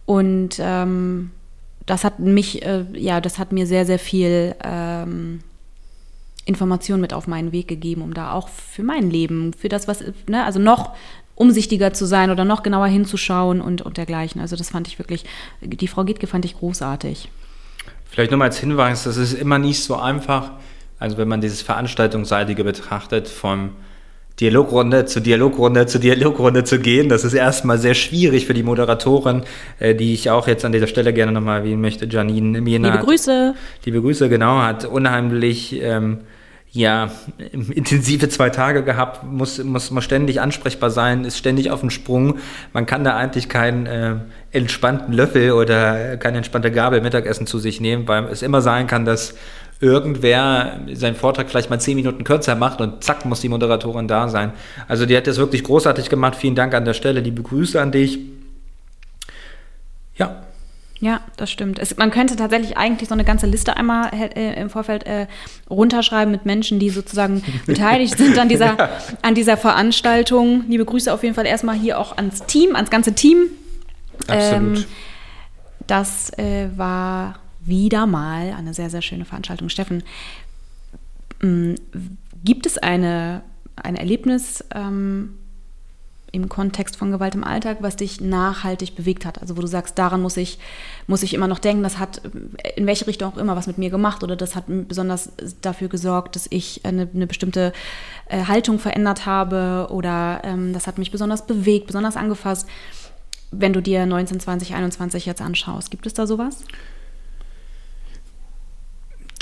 Und 0.06 0.56
ähm, 0.58 1.30
das 1.84 2.04
hat 2.04 2.18
mich, 2.20 2.64
äh, 2.64 2.86
ja, 2.94 3.20
das 3.20 3.38
hat 3.38 3.52
mir 3.52 3.66
sehr, 3.66 3.84
sehr 3.84 3.98
viel 3.98 4.56
ähm, 4.64 5.40
Information 6.46 7.02
mit 7.02 7.12
auf 7.12 7.26
meinen 7.26 7.52
Weg 7.52 7.68
gegeben, 7.68 8.00
um 8.00 8.14
da 8.14 8.32
auch 8.32 8.48
für 8.48 8.82
mein 8.82 9.10
Leben, 9.10 9.52
für 9.52 9.68
das, 9.68 9.88
was, 9.88 10.02
ne, 10.26 10.42
also 10.42 10.58
noch 10.58 10.94
umsichtiger 11.34 11.92
zu 11.92 12.06
sein 12.06 12.30
oder 12.30 12.46
noch 12.46 12.62
genauer 12.62 12.86
hinzuschauen 12.86 13.60
und, 13.60 13.82
und 13.82 13.98
dergleichen. 13.98 14.40
Also 14.40 14.56
das 14.56 14.70
fand 14.70 14.88
ich 14.88 14.98
wirklich, 14.98 15.26
die 15.60 15.88
Frau 15.88 16.04
Gittke 16.04 16.26
fand 16.26 16.46
ich 16.46 16.56
großartig. 16.56 17.28
Vielleicht 18.08 18.30
nochmal 18.30 18.48
als 18.48 18.58
Hinweis, 18.58 19.04
das 19.04 19.18
ist 19.18 19.34
immer 19.34 19.58
nicht 19.58 19.82
so 19.82 19.96
einfach, 19.96 20.52
also 20.98 21.18
wenn 21.18 21.28
man 21.28 21.42
dieses 21.42 21.60
Veranstaltungsseitige 21.60 22.64
betrachtet, 22.64 23.28
vom 23.28 23.72
Dialogrunde 24.40 25.04
zu 25.04 25.20
Dialogrunde 25.20 25.86
zu 25.86 25.98
Dialogrunde 26.00 26.64
zu 26.64 26.80
gehen. 26.80 27.08
Das 27.08 27.24
ist 27.24 27.34
erstmal 27.34 27.78
sehr 27.78 27.94
schwierig 27.94 28.46
für 28.46 28.54
die 28.54 28.64
Moderatorin, 28.64 29.42
äh, 29.78 29.94
die 29.94 30.12
ich 30.12 30.30
auch 30.30 30.48
jetzt 30.48 30.64
an 30.64 30.72
dieser 30.72 30.88
Stelle 30.88 31.12
gerne 31.12 31.32
nochmal 31.32 31.60
erwähnen 31.60 31.80
möchte. 31.80 32.06
Janine 32.06 32.60
Miena. 32.60 32.90
Liebe 32.90 33.04
Grüße. 33.04 33.54
Liebe 33.84 34.00
Grüße, 34.00 34.28
genau, 34.28 34.58
hat 34.58 34.84
unheimlich 34.84 35.80
ähm, 35.80 36.18
ja, 36.74 37.12
intensive 37.52 38.28
zwei 38.28 38.50
Tage 38.50 38.82
gehabt, 38.82 39.22
muss, 39.22 39.62
muss, 39.62 39.92
muss 39.92 40.02
ständig 40.02 40.40
ansprechbar 40.40 40.90
sein, 40.90 41.24
ist 41.24 41.38
ständig 41.38 41.70
auf 41.70 41.78
dem 41.80 41.90
Sprung. 41.90 42.38
Man 42.72 42.84
kann 42.84 43.04
da 43.04 43.16
eigentlich 43.16 43.48
keinen 43.48 43.86
äh, 43.86 44.16
entspannten 44.50 45.14
Löffel 45.14 45.52
oder 45.52 46.16
keine 46.16 46.38
entspannte 46.38 46.72
Gabel 46.72 47.00
Mittagessen 47.00 47.46
zu 47.46 47.60
sich 47.60 47.80
nehmen, 47.80 48.08
weil 48.08 48.24
es 48.24 48.42
immer 48.42 48.60
sein 48.60 48.88
kann, 48.88 49.04
dass 49.04 49.36
irgendwer 49.80 50.80
seinen 50.92 51.16
Vortrag 51.16 51.50
vielleicht 51.50 51.70
mal 51.70 51.80
zehn 51.80 51.96
Minuten 51.96 52.24
kürzer 52.24 52.54
macht 52.54 52.80
und 52.80 53.02
zack, 53.04 53.24
muss 53.24 53.40
die 53.40 53.48
Moderatorin 53.48 54.08
da 54.08 54.28
sein. 54.28 54.52
Also 54.88 55.06
die 55.06 55.16
hat 55.16 55.26
das 55.26 55.38
wirklich 55.38 55.64
großartig 55.64 56.08
gemacht. 56.08 56.36
Vielen 56.36 56.54
Dank 56.54 56.74
an 56.74 56.84
der 56.84 56.94
Stelle. 56.94 57.20
Liebe 57.20 57.42
Grüße 57.42 57.80
an 57.80 57.92
dich. 57.92 58.18
Ja. 60.16 60.44
Ja, 61.00 61.20
das 61.36 61.50
stimmt. 61.50 61.78
Es, 61.80 61.96
man 61.96 62.10
könnte 62.10 62.36
tatsächlich 62.36 62.76
eigentlich 62.76 63.08
so 63.08 63.14
eine 63.14 63.24
ganze 63.24 63.46
Liste 63.46 63.76
einmal 63.76 64.10
äh, 64.14 64.58
im 64.58 64.70
Vorfeld 64.70 65.04
äh, 65.04 65.26
runterschreiben 65.68 66.30
mit 66.30 66.46
Menschen, 66.46 66.78
die 66.78 66.88
sozusagen 66.88 67.42
beteiligt 67.66 68.16
sind 68.16 68.38
an 68.38 68.48
dieser, 68.48 68.78
ja. 68.78 68.90
an 69.20 69.34
dieser 69.34 69.56
Veranstaltung. 69.56 70.64
Liebe 70.68 70.84
Grüße 70.84 71.12
auf 71.12 71.22
jeden 71.22 71.34
Fall 71.34 71.46
erstmal 71.46 71.76
hier 71.76 71.98
auch 71.98 72.16
ans 72.16 72.46
Team, 72.46 72.74
ans 72.76 72.90
ganze 72.90 73.14
Team. 73.14 73.48
Absolut. 74.28 74.78
Ähm, 74.78 74.84
das 75.86 76.30
äh, 76.38 76.68
war 76.76 77.34
wieder 77.66 78.06
mal 78.06 78.52
eine 78.52 78.74
sehr, 78.74 78.90
sehr 78.90 79.02
schöne 79.02 79.24
Veranstaltung. 79.24 79.68
Steffen, 79.68 80.02
mm, 81.40 81.74
gibt 82.44 82.66
es 82.66 82.78
eine, 82.78 83.42
ein 83.76 83.96
Erlebnis 83.96 84.64
ähm, 84.74 85.34
im 86.34 86.48
Kontext 86.48 86.96
von 86.96 87.12
Gewalt 87.12 87.36
im 87.36 87.44
Alltag, 87.44 87.78
was 87.80 87.94
dich 87.94 88.20
nachhaltig 88.20 88.96
bewegt 88.96 89.24
hat? 89.24 89.40
Also 89.40 89.56
wo 89.56 89.60
du 89.60 89.68
sagst, 89.68 89.96
daran 89.98 90.20
muss 90.20 90.36
ich, 90.36 90.58
muss 91.06 91.22
ich 91.22 91.32
immer 91.32 91.46
noch 91.46 91.60
denken, 91.60 91.84
das 91.84 91.98
hat 91.98 92.22
in 92.74 92.86
welche 92.86 93.06
Richtung 93.06 93.32
auch 93.32 93.36
immer 93.36 93.54
was 93.54 93.68
mit 93.68 93.78
mir 93.78 93.88
gemacht 93.88 94.24
oder 94.24 94.34
das 94.34 94.56
hat 94.56 94.64
besonders 94.66 95.30
dafür 95.62 95.88
gesorgt, 95.88 96.34
dass 96.34 96.48
ich 96.50 96.80
eine, 96.84 97.08
eine 97.14 97.28
bestimmte 97.28 97.72
äh, 98.28 98.46
Haltung 98.46 98.80
verändert 98.80 99.26
habe 99.26 99.88
oder 99.90 100.40
ähm, 100.42 100.72
das 100.72 100.88
hat 100.88 100.98
mich 100.98 101.12
besonders 101.12 101.46
bewegt, 101.46 101.86
besonders 101.86 102.16
angefasst. 102.16 102.68
Wenn 103.52 103.72
du 103.72 103.80
dir 103.80 104.04
19, 104.04 104.40
20, 104.40 104.74
21 104.74 105.26
jetzt 105.26 105.40
anschaust, 105.40 105.92
gibt 105.92 106.04
es 106.04 106.14
da 106.14 106.26
sowas? 106.26 106.64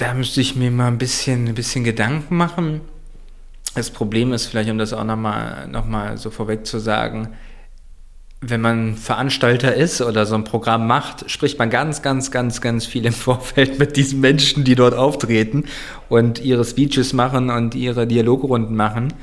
Da 0.03 0.15
müsste 0.15 0.41
ich 0.41 0.57
mir 0.57 0.73
mal 0.73 0.88
ein 0.88 0.99
bisschen, 0.99 1.47
ein 1.47 1.55
bisschen 1.55 1.85
Gedanken 1.85 2.37
machen. 2.37 2.81
Das 3.77 3.91
Problem 3.91 4.33
ist 4.33 4.47
vielleicht, 4.47 4.69
um 4.69 4.77
das 4.77 4.93
auch 4.93 5.05
nochmal 5.05 5.69
noch 5.69 5.87
mal 5.87 6.19
so 6.19 6.31
vorweg 6.31 6.67
zu 6.67 6.81
sagen, 6.81 7.29
wenn 8.41 8.61
man 8.61 8.97
Veranstalter 8.97 9.73
ist 9.73 10.01
oder 10.01 10.27
so 10.27 10.35
ein 10.35 10.43
Programm 10.43 10.88
macht, 10.88 11.31
spricht 11.31 11.57
man 11.61 11.71
ganz, 11.71 12.03
ganz, 12.03 12.33
ganz, 12.33 12.61
ganz 12.61 12.85
viel 12.85 13.07
im 13.07 13.12
Vorfeld 13.12 13.79
mit 13.79 13.97
diesen 13.97 14.19
Menschen, 14.19 14.65
die 14.65 14.75
dort 14.75 14.95
auftreten 14.95 15.67
und 16.09 16.41
ihre 16.41 16.65
Speeches 16.65 17.12
machen 17.12 17.49
und 17.49 17.77
ihre 17.77 18.09
Dialogrunden 18.09 18.75
machen. 18.75 19.15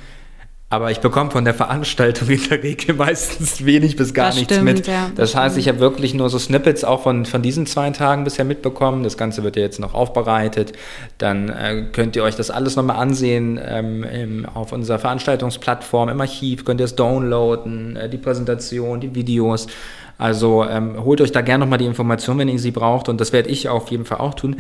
Aber 0.72 0.92
ich 0.92 1.00
bekomme 1.00 1.32
von 1.32 1.46
der 1.46 1.56
Veranstaltung 1.56 2.30
in 2.30 2.42
der 2.48 2.62
Regel 2.62 2.94
meistens 2.98 3.66
wenig 3.66 3.96
bis 3.96 4.14
gar 4.14 4.28
das 4.28 4.36
nichts 4.36 4.54
stimmt, 4.54 4.66
mit. 4.66 4.88
Ja, 4.88 5.10
das, 5.16 5.32
das 5.32 5.36
heißt, 5.36 5.58
ich 5.58 5.68
habe 5.68 5.80
wirklich 5.80 6.14
nur 6.14 6.30
so 6.30 6.38
Snippets 6.38 6.84
auch 6.84 7.02
von, 7.02 7.26
von 7.26 7.42
diesen 7.42 7.66
zwei 7.66 7.90
Tagen 7.90 8.24
bisher 8.24 8.46
mitbekommen. 8.46 9.04
Das 9.04 9.18
Ganze 9.18 9.44
wird 9.44 9.56
ja 9.56 9.64
jetzt 9.64 9.80
noch 9.80 9.96
aufbereitet. 9.96 10.74
Dann 11.18 11.50
äh, 11.50 11.86
könnt 11.92 12.16
ihr 12.16 12.24
euch 12.24 12.36
das 12.36 12.52
alles 12.52 12.76
nochmal 12.76 12.98
ansehen 12.98 13.60
ähm, 13.64 14.04
im, 14.04 14.46
auf 14.46 14.72
unserer 14.72 15.00
Veranstaltungsplattform 15.00 16.10
im 16.10 16.22
Archiv. 16.22 16.66
Könnt 16.66 16.80
ihr 16.82 16.86
es 16.86 16.96
downloaden, 16.96 17.96
äh, 17.96 18.08
die 18.08 18.20
Präsentation, 18.20 19.00
die 19.00 19.16
Videos. 19.16 19.66
Also 20.20 20.66
ähm, 20.66 21.04
holt 21.04 21.20
euch 21.22 21.32
da 21.32 21.42
gerne 21.42 21.64
nochmal 21.64 21.80
die 21.80 21.86
Information, 21.86 22.38
wenn 22.38 22.48
ihr 22.48 22.60
sie 22.60 22.72
braucht. 22.72 23.10
Und 23.10 23.20
das 23.20 23.34
werde 23.34 23.50
ich 23.50 23.70
auf 23.70 23.90
jeden 23.90 24.06
Fall 24.06 24.20
auch 24.20 24.36
tun. 24.36 24.58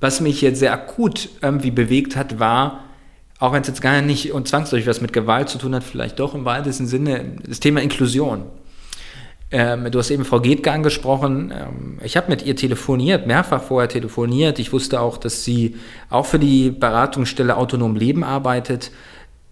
Was 0.00 0.20
mich 0.20 0.42
jetzt 0.42 0.58
sehr 0.58 0.72
akut 0.72 1.28
irgendwie 1.40 1.70
bewegt 1.70 2.16
hat, 2.16 2.40
war, 2.40 2.80
auch 3.38 3.52
wenn 3.52 3.62
es 3.62 3.68
jetzt 3.68 3.82
gar 3.82 4.00
nicht 4.00 4.32
und 4.32 4.48
zwangsläufig 4.48 4.86
was 4.86 5.00
mit 5.00 5.12
Gewalt 5.12 5.48
zu 5.48 5.58
tun 5.58 5.74
hat, 5.74 5.84
vielleicht 5.84 6.18
doch 6.18 6.34
im 6.34 6.44
weitesten 6.44 6.86
Sinne, 6.86 7.36
das 7.46 7.60
Thema 7.60 7.82
Inklusion. 7.82 8.44
Ähm, 9.50 9.90
du 9.90 9.98
hast 9.98 10.10
eben 10.10 10.24
Frau 10.24 10.40
Getke 10.40 10.72
angesprochen. 10.72 11.52
Ähm, 11.56 11.98
ich 12.02 12.16
habe 12.16 12.30
mit 12.30 12.44
ihr 12.44 12.56
telefoniert, 12.56 13.26
mehrfach 13.26 13.62
vorher 13.62 13.88
telefoniert. 13.88 14.58
Ich 14.58 14.72
wusste 14.72 15.00
auch, 15.00 15.16
dass 15.16 15.44
sie 15.44 15.76
auch 16.10 16.26
für 16.26 16.38
die 16.38 16.70
Beratungsstelle 16.70 17.56
Autonom 17.56 17.94
Leben 17.94 18.24
arbeitet. 18.24 18.90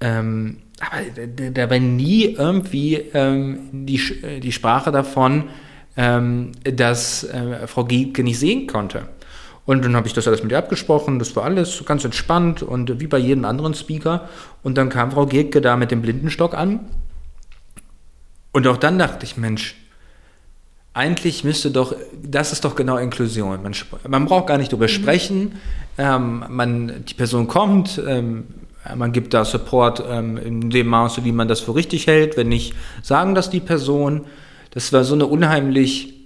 Ähm, 0.01 0.59
aber 0.81 1.51
da 1.51 1.71
war 1.71 1.79
nie 1.79 2.25
irgendwie 2.25 2.97
ähm, 3.15 3.87
die, 3.87 4.41
die 4.41 4.51
Sprache 4.51 4.91
davon, 4.91 5.45
ähm, 5.97 6.51
dass 6.65 7.23
äh, 7.23 7.69
Frau 7.69 7.85
Getke 7.85 8.25
nicht 8.25 8.41
sehen 8.41 8.67
konnte. 8.67 9.03
Und 9.65 9.85
dann 9.85 9.95
habe 9.95 10.09
ich 10.09 10.13
das 10.13 10.27
alles 10.27 10.43
mit 10.43 10.51
ihr 10.51 10.59
abgesprochen, 10.59 11.19
das 11.19 11.37
war 11.37 11.45
alles 11.45 11.85
ganz 11.85 12.05
entspannt 12.05 12.63
und 12.63 13.01
wie 13.01 13.07
bei 13.07 13.19
jedem 13.19 13.45
anderen 13.45 13.75
Speaker. 13.75 14.29
Und 14.63 14.77
dann 14.77 14.89
kam 14.89 15.13
Frau 15.13 15.27
Gerke 15.27 15.61
da 15.61 15.77
mit 15.77 15.91
dem 15.91 16.03
Blindenstock 16.03 16.55
an. 16.55 16.81
Und 18.53 18.67
auch 18.67 18.77
dann 18.77 18.99
dachte 18.99 19.25
ich, 19.25 19.37
Mensch, 19.37 19.77
eigentlich 20.95 21.43
müsste 21.45 21.71
doch, 21.71 21.95
das 22.23 22.53
ist 22.53 22.65
doch 22.65 22.75
genau 22.75 22.99
Inklusion. 22.99 23.63
Man, 23.63 23.75
man 24.09 24.27
braucht 24.27 24.49
gar 24.49 24.59
nicht 24.59 24.73
drüber 24.73 24.87
mhm. 24.87 24.91
sprechen. 24.91 25.53
Ähm, 25.97 26.45
man, 26.49 27.05
die 27.09 27.15
Person 27.15 27.49
kommt, 27.49 28.03
ähm, 28.07 28.45
man 28.95 29.13
gibt 29.13 29.33
da 29.33 29.45
Support 29.45 30.03
ähm, 30.07 30.37
in 30.37 30.71
dem 30.71 30.89
Maße, 30.89 31.25
wie 31.25 31.33
man 31.33 31.49
das 31.49 31.61
für 31.61 31.75
richtig 31.75 32.09
hält. 32.09 32.37
Wenn 32.37 32.49
nicht, 32.49 32.75
sagen 33.03 33.35
das 33.35 33.49
die 33.49 33.61
Person. 33.61 34.23
Das 34.73 34.93
war 34.93 35.05
so 35.05 35.15
eine 35.15 35.27
unheimlich 35.27 36.22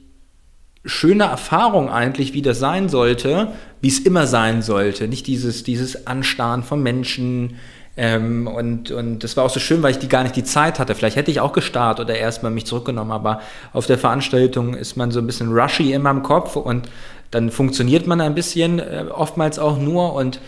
schöne 0.87 1.25
Erfahrung 1.25 1.90
eigentlich, 1.90 2.33
wie 2.33 2.42
das 2.42 2.59
sein 2.59 2.88
sollte, 2.88 3.49
wie 3.81 3.88
es 3.88 3.99
immer 3.99 4.27
sein 4.27 4.62
sollte. 4.62 5.09
Nicht 5.09 5.27
dieses, 5.27 5.64
dieses 5.64 6.07
Anstarren 6.07 6.62
von 6.62 6.83
Menschen. 6.83 7.57
Ähm, 7.96 8.46
und, 8.46 8.90
und 8.90 9.25
das 9.25 9.37
war 9.37 9.44
auch 9.44 9.51
so 9.51 9.61
schön, 9.61 9.83
weil 9.83 9.92
ich 9.92 9.99
die 9.99 10.09
gar 10.09 10.22
nicht 10.22 10.37
die 10.37 10.44
Zeit 10.44 10.79
hatte. 10.79 10.94
Vielleicht 10.94 11.16
hätte 11.16 11.31
ich 11.31 11.40
auch 11.40 11.53
gestarrt 11.53 12.01
oder 12.01 12.14
erstmal 12.14 12.53
mich 12.53 12.66
zurückgenommen, 12.66 13.12
aber 13.12 13.40
auf 13.72 13.87
der 13.87 13.99
Veranstaltung 13.99 14.75
ist 14.75 14.96
man 14.96 15.11
so 15.11 15.20
ein 15.20 15.27
bisschen 15.27 15.53
rushy 15.53 15.92
immer 15.92 16.11
im 16.11 16.22
Kopf 16.22 16.57
und 16.57 16.88
dann 17.31 17.51
funktioniert 17.51 18.07
man 18.07 18.20
ein 18.20 18.35
bisschen, 18.35 18.79
äh, 18.79 19.07
oftmals 19.11 19.59
auch 19.59 19.79
nur 19.79 20.12
und 20.12 20.40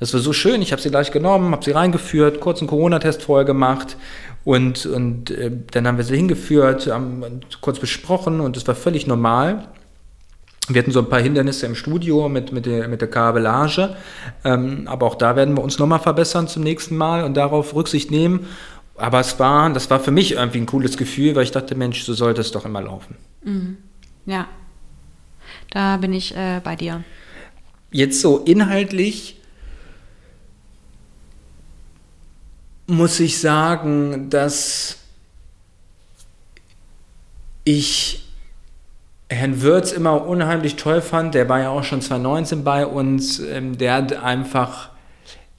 das 0.00 0.12
war 0.12 0.20
so 0.20 0.32
schön. 0.32 0.60
Ich 0.60 0.72
habe 0.72 0.82
sie 0.82 0.90
gleich 0.90 1.12
genommen, 1.12 1.52
habe 1.52 1.64
sie 1.64 1.70
reingeführt, 1.70 2.40
kurz 2.40 2.60
einen 2.60 2.68
Corona-Test 2.68 3.22
vorher 3.22 3.44
gemacht 3.44 3.96
und, 4.44 4.86
und 4.86 5.30
äh, 5.30 5.50
dann 5.70 5.86
haben 5.86 5.96
wir 5.96 6.04
sie 6.04 6.16
hingeführt, 6.16 6.86
haben 6.86 7.40
kurz 7.60 7.78
besprochen 7.78 8.40
und 8.40 8.56
es 8.56 8.66
war 8.66 8.74
völlig 8.74 9.06
normal. 9.06 9.68
Wir 10.68 10.80
hatten 10.80 10.92
so 10.92 11.00
ein 11.00 11.08
paar 11.08 11.20
Hindernisse 11.20 11.66
im 11.66 11.74
Studio 11.74 12.28
mit, 12.28 12.52
mit, 12.52 12.64
der, 12.64 12.88
mit 12.88 13.02
der 13.02 13.10
Kabellage, 13.10 13.96
ähm, 14.44 14.84
aber 14.86 15.06
auch 15.06 15.14
da 15.14 15.36
werden 15.36 15.56
wir 15.56 15.62
uns 15.62 15.78
nochmal 15.78 15.98
verbessern 15.98 16.48
zum 16.48 16.62
nächsten 16.62 16.96
Mal 16.96 17.24
und 17.24 17.34
darauf 17.34 17.74
Rücksicht 17.74 18.10
nehmen. 18.10 18.46
Aber 18.96 19.20
es 19.20 19.38
war, 19.38 19.70
das 19.70 19.90
war 19.90 20.00
für 20.00 20.10
mich 20.10 20.32
irgendwie 20.32 20.58
ein 20.58 20.66
cooles 20.66 20.96
Gefühl, 20.96 21.34
weil 21.34 21.42
ich 21.42 21.50
dachte, 21.50 21.74
Mensch, 21.74 22.02
so 22.04 22.14
sollte 22.14 22.40
es 22.40 22.52
doch 22.52 22.64
immer 22.64 22.80
laufen. 22.80 23.16
Mhm. 23.42 23.76
Ja, 24.24 24.46
da 25.70 25.98
bin 25.98 26.12
ich 26.12 26.34
äh, 26.34 26.60
bei 26.64 26.76
dir. 26.76 27.04
Jetzt 27.90 28.20
so 28.20 28.38
inhaltlich 28.38 29.40
muss 32.86 33.20
ich 33.20 33.38
sagen, 33.38 34.30
dass 34.30 34.98
ich 37.64 38.24
Herrn 39.34 39.62
Würz 39.62 39.92
immer 39.92 40.26
unheimlich 40.26 40.76
toll 40.76 41.00
fand. 41.00 41.34
Der 41.34 41.48
war 41.48 41.60
ja 41.60 41.70
auch 41.70 41.84
schon 41.84 42.00
2019 42.00 42.64
bei 42.64 42.86
uns. 42.86 43.38
Ähm, 43.40 43.78
der 43.78 43.94
hat 43.94 44.12
einfach, 44.22 44.90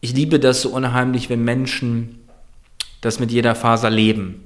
ich 0.01 0.13
liebe 0.13 0.39
das 0.39 0.61
so 0.61 0.69
unheimlich, 0.69 1.29
wenn 1.29 1.43
Menschen 1.43 2.19
das 3.01 3.19
mit 3.19 3.31
jeder 3.31 3.55
Faser 3.55 3.89
leben. 3.89 4.45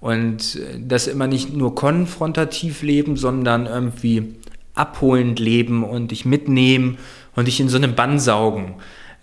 Und 0.00 0.56
äh, 0.56 0.78
das 0.80 1.06
immer 1.06 1.26
nicht 1.26 1.54
nur 1.54 1.74
konfrontativ 1.74 2.82
leben, 2.82 3.16
sondern 3.16 3.66
irgendwie 3.66 4.36
abholend 4.74 5.38
leben 5.38 5.84
und 5.84 6.10
dich 6.10 6.24
mitnehmen 6.24 6.98
und 7.34 7.48
dich 7.48 7.60
in 7.60 7.68
so 7.68 7.76
einen 7.76 7.94
Bann 7.94 8.18
saugen 8.18 8.74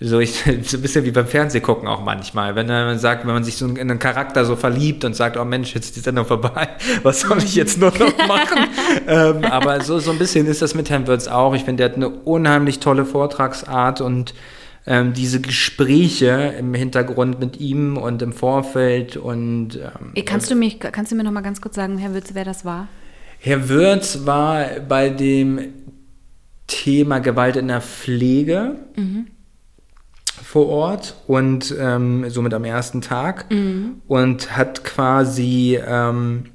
so, 0.03 0.19
ich, 0.19 0.33
so 0.63 0.77
ein 0.77 0.81
bisschen 0.81 1.05
wie 1.05 1.11
beim 1.11 1.27
Fernsehgucken 1.27 1.87
auch 1.87 2.03
manchmal. 2.03 2.55
Wenn 2.55 2.67
man 2.67 2.99
sagt, 2.99 3.25
wenn 3.25 3.33
man 3.33 3.43
sich 3.43 3.55
so 3.55 3.65
in 3.65 3.79
einen 3.79 3.99
Charakter 3.99 4.45
so 4.45 4.55
verliebt 4.55 5.05
und 5.05 5.15
sagt, 5.15 5.37
oh 5.37 5.45
Mensch, 5.45 5.73
jetzt 5.73 5.85
ist 5.85 5.95
die 5.95 6.01
Sendung 6.01 6.25
vorbei, 6.25 6.69
was 7.03 7.21
soll 7.21 7.37
ich 7.39 7.55
jetzt 7.55 7.79
nur 7.79 7.91
noch 7.91 8.17
machen? 8.27 8.67
ähm, 9.07 9.45
aber 9.45 9.81
so, 9.81 9.99
so 9.99 10.11
ein 10.11 10.19
bisschen 10.19 10.45
ist 10.47 10.61
das 10.61 10.75
mit 10.75 10.89
Herrn 10.89 11.07
Würz 11.07 11.27
auch. 11.27 11.55
Ich 11.55 11.63
finde, 11.63 11.83
der 11.83 11.91
hat 11.91 11.95
eine 11.95 12.09
unheimlich 12.09 12.79
tolle 12.79 13.05
Vortragsart 13.05 14.01
und 14.01 14.33
ähm, 14.85 15.13
diese 15.13 15.39
Gespräche 15.39 16.53
im 16.59 16.73
Hintergrund 16.73 17.39
mit 17.39 17.61
ihm 17.61 17.95
und 17.95 18.21
im 18.21 18.33
Vorfeld 18.33 19.15
und 19.15 19.77
ähm, 19.77 20.25
kannst 20.25 20.51
du 20.51 20.55
mich 20.55 20.77
kannst 20.81 21.09
du 21.13 21.15
mir 21.15 21.23
noch 21.23 21.31
mal 21.31 21.39
ganz 21.39 21.61
kurz 21.61 21.75
sagen, 21.75 21.97
Herr 21.97 22.13
Würz, 22.13 22.31
wer 22.33 22.43
das 22.43 22.65
war? 22.65 22.89
Herr 23.39 23.69
Würz 23.69 24.25
war 24.25 24.65
bei 24.85 25.09
dem 25.09 25.59
Thema 26.67 27.19
Gewalt 27.19 27.55
in 27.55 27.69
der 27.69 27.79
Pflege. 27.79 28.75
Mhm 28.97 29.27
vor 30.41 30.67
Ort 30.67 31.15
und 31.27 31.73
ähm, 31.77 32.29
somit 32.29 32.53
am 32.53 32.65
ersten 32.65 33.01
Tag 33.01 33.51
mhm. 33.51 34.01
und 34.07 34.55
hat 34.55 34.83
quasi 34.83 35.79
ähm, 35.85 36.45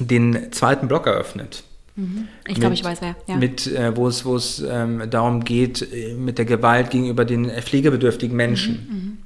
den 0.00 0.52
zweiten 0.52 0.88
Block 0.88 1.06
eröffnet. 1.06 1.64
Mhm. 1.94 2.28
Ich 2.46 2.56
glaube, 2.56 2.74
ich 2.74 2.84
weiß 2.84 3.00
wer. 3.00 3.16
Ja. 3.26 3.36
Mit, 3.36 3.66
äh, 3.66 3.96
wo 3.96 4.06
es, 4.08 4.24
wo 4.24 4.36
es 4.36 4.62
ähm, 4.68 5.08
darum 5.10 5.44
geht, 5.44 5.92
äh, 5.92 6.14
mit 6.14 6.38
der 6.38 6.44
Gewalt 6.44 6.90
gegenüber 6.90 7.24
den 7.24 7.50
pflegebedürftigen 7.50 8.36
Menschen. 8.36 8.86
Mhm. 8.88 8.94
mhm. 8.94 9.18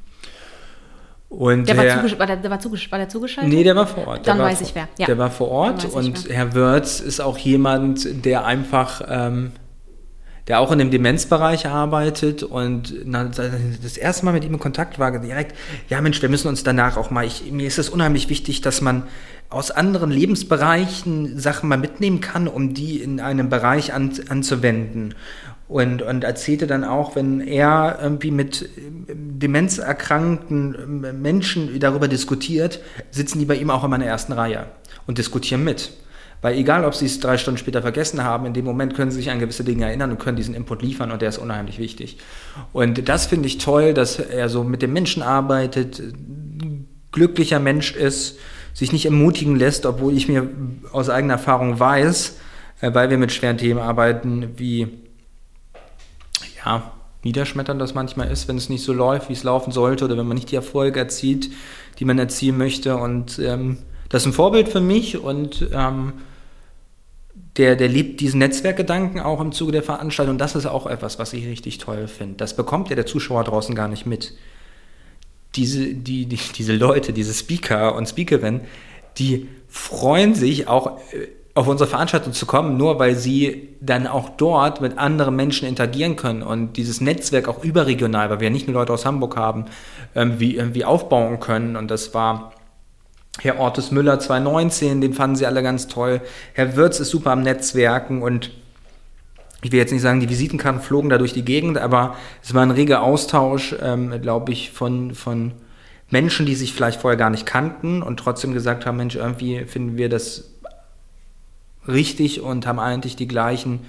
Und 1.31 1.69
der, 1.69 1.77
Herr, 1.77 1.87
war, 1.87 1.97
zugesch 1.99 2.19
war, 2.19 2.27
der, 2.27 2.37
der 2.39 2.51
war, 2.51 2.59
zugesch 2.59 2.91
war 2.91 2.99
der 2.99 3.09
zugeschaltet? 3.09 3.55
Nee, 3.55 3.63
der 3.63 3.77
war 3.77 3.87
vor 3.87 4.05
Ort. 4.09 4.27
Dann 4.27 4.41
weiß 4.41 4.59
vor, 4.59 4.67
ich 4.67 4.75
wer. 4.75 4.89
Ja. 4.99 5.07
Der 5.07 5.17
war 5.17 5.31
vor 5.31 5.49
Ort 5.49 5.85
und 5.85 6.29
Herr 6.29 6.57
Wörz 6.57 6.99
ist 6.99 7.21
auch 7.21 7.39
jemand, 7.39 8.25
der 8.25 8.47
einfach 8.47 9.01
ähm, 9.09 9.53
der 10.49 10.61
auch 10.61 10.73
in 10.73 10.79
dem 10.79 10.91
Demenzbereich 10.91 11.67
arbeitet 11.67 12.43
und 12.43 12.95
das 13.07 13.97
erste 13.97 14.25
Mal 14.25 14.33
mit 14.33 14.45
ihm 14.45 14.55
in 14.55 14.59
Kontakt 14.59 14.99
war 14.99 15.17
direkt, 15.19 15.57
ja 15.89 16.01
Mensch, 16.01 16.21
wir 16.23 16.29
müssen 16.29 16.49
uns 16.49 16.65
danach 16.65 16.97
auch 16.97 17.11
mal, 17.11 17.25
ich, 17.25 17.51
mir 17.53 17.67
ist 17.67 17.79
es 17.79 17.89
unheimlich 17.89 18.29
wichtig, 18.29 18.61
dass 18.61 18.81
man 18.81 19.05
aus 19.49 19.71
anderen 19.71 20.11
Lebensbereichen 20.11 21.39
Sachen 21.39 21.69
mal 21.69 21.79
mitnehmen 21.79 22.21
kann, 22.21 22.49
um 22.49 22.73
die 22.73 23.03
in 23.03 23.21
einem 23.21 23.49
Bereich 23.49 23.93
an, 23.93 24.13
anzuwenden. 24.29 25.15
Und, 25.69 26.03
und 26.03 26.25
erzählte 26.25 26.67
dann 26.67 26.83
auch, 26.83 27.15
wenn 27.15 27.41
er 27.41 28.01
irgendwie 28.03 28.33
mit 28.33 28.69
demenzerkrankten 29.09 31.23
Menschen 31.23 31.79
darüber 31.79 32.09
diskutiert, 32.09 32.81
sitzen 33.13 33.39
die 33.39 33.45
bei 33.45 33.55
ihm 33.55 33.71
auch 33.71 33.85
in 33.85 33.91
der 33.93 34.09
ersten 34.09 34.33
Reihe 34.33 34.67
und 35.07 35.19
diskutieren 35.19 35.63
mit. 35.63 35.93
Weil 36.43 36.57
egal, 36.57 36.85
ob 36.85 36.95
sie 36.95 37.07
es 37.07 37.21
drei 37.21 37.37
Stunden 37.37 37.59
später 37.59 37.83
vergessen 37.83 38.25
haben, 38.25 38.47
in 38.47 38.55
dem 38.55 38.65
Moment 38.65 38.95
können 38.95 39.11
sie 39.11 39.19
sich 39.19 39.31
an 39.31 39.39
gewisse 39.39 39.65
Dinge 39.65 39.85
erinnern 39.85 40.11
und 40.11 40.19
können 40.19 40.37
diesen 40.37 40.55
Input 40.55 40.83
liefern 40.83 41.11
und 41.11 41.21
der 41.21 41.29
ist 41.29 41.39
unheimlich 41.39 41.79
wichtig. 41.79 42.17
Und 42.73 43.09
das 43.09 43.27
finde 43.27 43.47
ich 43.47 43.59
toll, 43.59 43.93
dass 43.93 44.19
er 44.19 44.49
so 44.49 44.65
mit 44.65 44.81
dem 44.81 44.93
Menschen 44.93 45.23
arbeitet, 45.23 46.03
glücklicher 47.13 47.61
Mensch 47.61 47.95
ist, 47.95 48.39
sich 48.73 48.93
nicht 48.93 49.05
ermutigen 49.05 49.57
lässt, 49.57 49.85
obwohl 49.85 50.17
ich 50.17 50.29
mir 50.29 50.49
aus 50.93 51.11
eigener 51.11 51.35
Erfahrung 51.35 51.79
weiß, 51.79 52.39
äh, 52.81 52.95
weil 52.95 53.11
wir 53.11 53.19
mit 53.19 53.33
schweren 53.33 53.59
Themen 53.59 53.81
arbeiten, 53.81 54.51
wie 54.57 54.89
ja, 56.65 56.93
niederschmetternd 57.25 57.81
das 57.81 57.95
manchmal 57.95 58.31
ist, 58.31 58.49
wenn 58.49 58.57
es 58.57 58.69
nicht 58.69 58.85
so 58.85 58.93
läuft, 58.93 59.29
wie 59.29 59.35
es 59.35 59.43
laufen 59.43 59.73
sollte 59.73 60.05
oder 60.05 60.17
wenn 60.17 60.27
man 60.27 60.37
nicht 60.37 60.51
die 60.51 60.57
Erfolge 60.57 61.01
erzielt, 61.01 61.51
die 61.99 62.05
man 62.05 62.19
erzielen 62.19 62.57
möchte. 62.57 62.97
Und 62.97 63.39
ähm, 63.39 63.79
das 64.09 64.23
ist 64.23 64.27
ein 64.27 64.33
Vorbild 64.33 64.69
für 64.69 64.81
mich 64.81 65.19
und 65.19 65.69
ähm, 65.73 66.15
der, 67.61 67.77
der 67.77 67.89
liebt 67.89 68.21
diesen 68.21 68.39
Netzwerkgedanken 68.39 69.21
auch 69.21 69.39
im 69.39 69.53
Zuge 69.53 69.71
der 69.71 69.83
Veranstaltung. 69.83 70.39
Das 70.39 70.55
ist 70.57 70.65
auch 70.65 70.87
etwas, 70.87 71.19
was 71.19 71.35
ich 71.35 71.47
richtig 71.47 71.77
toll 71.77 72.09
finde. 72.09 72.37
Das 72.37 72.57
bekommt 72.57 72.89
ja 72.89 72.97
der 72.97 73.05
Zuschauer 73.05 73.45
draußen 73.45 73.75
gar 73.75 73.87
nicht 73.87 74.07
mit. 74.07 74.33
Diese, 75.57 75.93
die, 75.93 76.25
die, 76.25 76.39
diese 76.57 76.73
Leute, 76.75 77.13
diese 77.13 77.35
Speaker 77.35 77.97
und 77.97 78.09
Speakerinnen, 78.09 78.63
die 79.19 79.47
freuen 79.69 80.35
sich 80.35 80.69
auch 80.69 80.99
äh, 81.13 81.29
auf 81.53 81.69
unsere 81.69 81.91
Veranstaltung 81.91 82.33
zu 82.33 82.47
kommen, 82.47 82.79
nur 82.79 82.99
weil 82.99 83.15
sie 83.15 83.77
dann 83.83 84.07
auch 84.07 84.31
dort 84.31 84.81
mit 84.81 84.97
anderen 84.97 85.37
Menschen 85.37 85.69
interagieren 85.69 86.17
können 86.17 86.43
und 86.43 86.79
dieses 86.79 87.03
Netzwerk 87.03 87.47
auch 87.47 87.63
überregional, 87.63 88.31
weil 88.31 88.41
wir 88.41 88.47
ja 88.47 88.53
nicht 88.53 88.69
nur 88.69 88.75
Leute 88.75 88.95
aus 88.95 89.05
Hamburg 89.05 89.37
haben, 89.37 89.67
irgendwie, 90.15 90.57
irgendwie 90.57 90.87
aufbauen 90.87 91.41
können. 91.41 91.77
Und 91.77 91.91
das 91.91 92.15
war 92.15 92.53
Herr 93.43 93.59
Ortes 93.59 93.91
Müller 93.91 94.19
2019, 94.19 95.01
den 95.01 95.15
fanden 95.15 95.37
sie 95.37 95.47
alle 95.47 95.63
ganz 95.63 95.89
toll. 95.89 96.21
Herr 96.53 96.77
Würz 96.77 97.01
ist 97.01 97.11
super 97.11 97.31
am 97.31 97.43
Netzwerken 97.43 98.23
und 98.23 98.51
ich 99.63 99.73
will 99.73 99.79
jetzt 99.79 99.93
nicht 99.93 100.03
sagen, 100.03 100.21
die 100.21 100.29
Visitenkarten 100.29 100.81
flogen 100.81 101.11
da 101.11 101.19
durch 101.19 101.33
die 101.33 101.45
Gegend, 101.45 101.79
aber 101.79 102.17
es 102.43 102.55
war 102.55 102.63
ein 102.63 102.71
reger 102.71 103.03
Austausch, 103.03 103.75
ähm, 103.81 104.21
glaube 104.23 104.53
ich, 104.53 104.71
von, 104.71 105.15
von 105.15 105.53
Menschen, 106.11 106.47
die 106.47 106.55
sich 106.55 106.73
vielleicht 106.73 107.01
vorher 107.01 107.19
gar 107.19 107.31
nicht 107.31 107.47
kannten 107.47 108.03
und 108.03 108.19
trotzdem 108.19 108.53
gesagt 108.53 108.87
haben, 108.87 108.97
Mensch, 108.97 109.17
irgendwie 109.17 109.65
finden 109.65 109.97
wir 109.97 110.09
das 110.09 110.51
richtig 111.87 112.41
und 112.41 112.67
haben 112.67 112.79
eigentlich 112.79 113.17
die 113.17 113.29
gleichen 113.29 113.81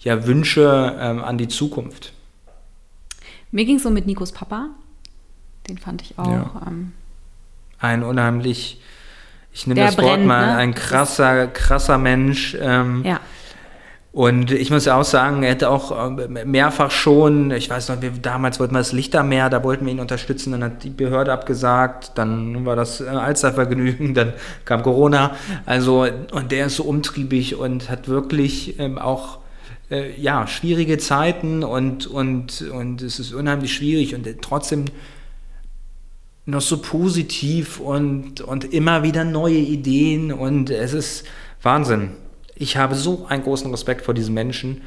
ja, 0.00 0.26
Wünsche 0.26 0.96
ähm, 0.98 1.22
an 1.22 1.38
die 1.38 1.48
Zukunft. 1.48 2.12
Mir 3.50 3.64
ging 3.64 3.76
es 3.76 3.82
so 3.84 3.90
mit 3.90 4.06
Nikos 4.06 4.32
Papa. 4.32 4.70
Den 5.68 5.78
fand 5.78 6.02
ich 6.02 6.18
auch. 6.18 6.26
Ja. 6.26 6.62
Ähm 6.66 6.92
ein 7.78 8.02
unheimlich 8.02 8.80
ich 9.56 9.66
nehme 9.66 9.80
das 9.80 9.96
Wort 9.96 10.22
mal, 10.22 10.48
ne? 10.48 10.56
ein 10.56 10.74
krasser, 10.74 11.46
krasser 11.46 11.96
Mensch. 11.96 12.54
Ähm, 12.60 13.02
ja. 13.06 13.20
Und 14.12 14.50
ich 14.50 14.70
muss 14.70 14.84
ja 14.84 15.00
auch 15.00 15.04
sagen, 15.04 15.42
er 15.42 15.52
hätte 15.52 15.70
auch 15.70 16.10
äh, 16.10 16.44
mehrfach 16.44 16.90
schon, 16.90 17.50
ich 17.50 17.70
weiß 17.70 17.88
noch, 17.88 18.02
wir, 18.02 18.10
damals 18.10 18.60
wollten 18.60 18.74
wir 18.74 18.80
das 18.80 18.92
Lichtermeer, 18.92 19.48
da 19.48 19.64
wollten 19.64 19.86
wir 19.86 19.92
ihn 19.92 20.00
unterstützen, 20.00 20.52
dann 20.52 20.62
hat 20.62 20.84
die 20.84 20.90
Behörde 20.90 21.32
abgesagt, 21.32 22.12
dann 22.16 22.66
war 22.66 22.76
das 22.76 23.00
äh, 23.00 23.06
Alstervergnügen, 23.06 24.12
dann 24.14 24.34
kam 24.66 24.82
Corona. 24.82 25.36
Also, 25.64 26.06
und 26.32 26.52
der 26.52 26.66
ist 26.66 26.76
so 26.76 26.84
umtriebig 26.84 27.56
und 27.56 27.88
hat 27.88 28.08
wirklich 28.08 28.78
ähm, 28.78 28.98
auch 28.98 29.38
äh, 29.90 30.20
ja, 30.20 30.46
schwierige 30.46 30.98
Zeiten 30.98 31.64
und, 31.64 32.06
und, 32.06 32.60
und 32.60 33.00
es 33.00 33.18
ist 33.18 33.32
unheimlich 33.32 33.72
schwierig 33.72 34.14
und 34.14 34.28
trotzdem 34.42 34.84
noch 36.46 36.60
so 36.60 36.78
positiv 36.78 37.80
und, 37.80 38.40
und 38.40 38.72
immer 38.72 39.02
wieder 39.02 39.24
neue 39.24 39.58
Ideen 39.58 40.32
und 40.32 40.70
es 40.70 40.94
ist 40.94 41.26
Wahnsinn. 41.60 42.12
Ich 42.54 42.76
habe 42.76 42.94
so 42.94 43.26
einen 43.28 43.42
großen 43.42 43.70
Respekt 43.70 44.02
vor 44.02 44.14
diesen 44.14 44.32
Menschen 44.32 44.82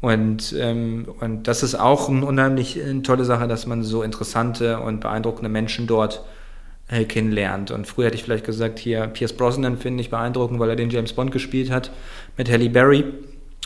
und, 0.00 0.54
ähm, 0.58 1.06
und 1.20 1.46
das 1.46 1.62
ist 1.62 1.74
auch 1.74 2.08
eine 2.08 2.24
unheimlich 2.26 2.82
eine 2.82 3.02
tolle 3.02 3.24
Sache, 3.24 3.46
dass 3.46 3.66
man 3.66 3.82
so 3.82 4.02
interessante 4.02 4.80
und 4.80 5.00
beeindruckende 5.00 5.48
Menschen 5.48 5.86
dort 5.86 6.24
äh, 6.88 7.04
kennenlernt. 7.04 7.70
Und 7.70 7.86
früher 7.86 8.06
hätte 8.06 8.16
ich 8.16 8.24
vielleicht 8.24 8.44
gesagt, 8.44 8.78
hier 8.78 9.06
Pierce 9.06 9.34
Brosnan 9.34 9.78
finde 9.78 10.02
ich 10.02 10.10
beeindruckend, 10.10 10.58
weil 10.58 10.70
er 10.70 10.76
den 10.76 10.90
James 10.90 11.12
Bond 11.12 11.32
gespielt 11.32 11.70
hat 11.70 11.90
mit 12.36 12.50
Halle 12.50 12.68
Berry 12.70 13.04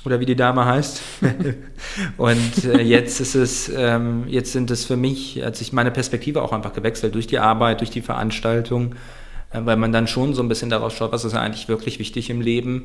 oder 0.05 0.20
wie 0.20 0.26
die 0.26 0.36
Dame 0.36 0.64
heißt. 0.64 1.03
und 2.16 2.64
äh, 2.64 2.80
jetzt 2.80 3.20
ist 3.20 3.34
es, 3.34 3.70
ähm, 3.74 4.24
jetzt 4.28 4.53
sind 4.53 4.70
es 4.70 4.84
für 4.84 4.96
mich, 4.96 5.42
hat 5.42 5.57
sich 5.57 5.72
meine 5.72 5.90
Perspektive 5.90 6.42
auch 6.42 6.53
einfach 6.53 6.72
gewechselt 6.72 7.14
durch 7.14 7.26
die 7.26 7.38
Arbeit, 7.38 7.80
durch 7.80 7.90
die 7.90 8.03
Veranstaltung, 8.03 8.94
äh, 9.51 9.61
weil 9.64 9.76
man 9.76 9.92
dann 9.92 10.07
schon 10.07 10.34
so 10.34 10.42
ein 10.42 10.49
bisschen 10.49 10.70
daraus 10.70 10.94
schaut, 10.94 11.12
was 11.12 11.24
ist 11.24 11.34
eigentlich 11.34 11.68
wirklich 11.68 11.99
wichtig 11.99 12.30
im 12.30 12.40
Leben, 12.40 12.84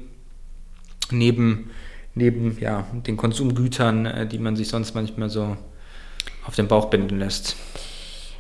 neben, 1.11 1.69
neben 2.15 2.57
ja, 2.59 2.87
den 2.91 3.17
Konsumgütern, 3.17 4.05
äh, 4.05 4.27
die 4.27 4.39
man 4.39 4.55
sich 4.55 4.67
sonst 4.67 4.95
manchmal 4.95 5.29
so 5.29 5.57
auf 6.45 6.55
den 6.55 6.67
Bauch 6.67 6.89
binden 6.89 7.19
lässt. 7.19 7.55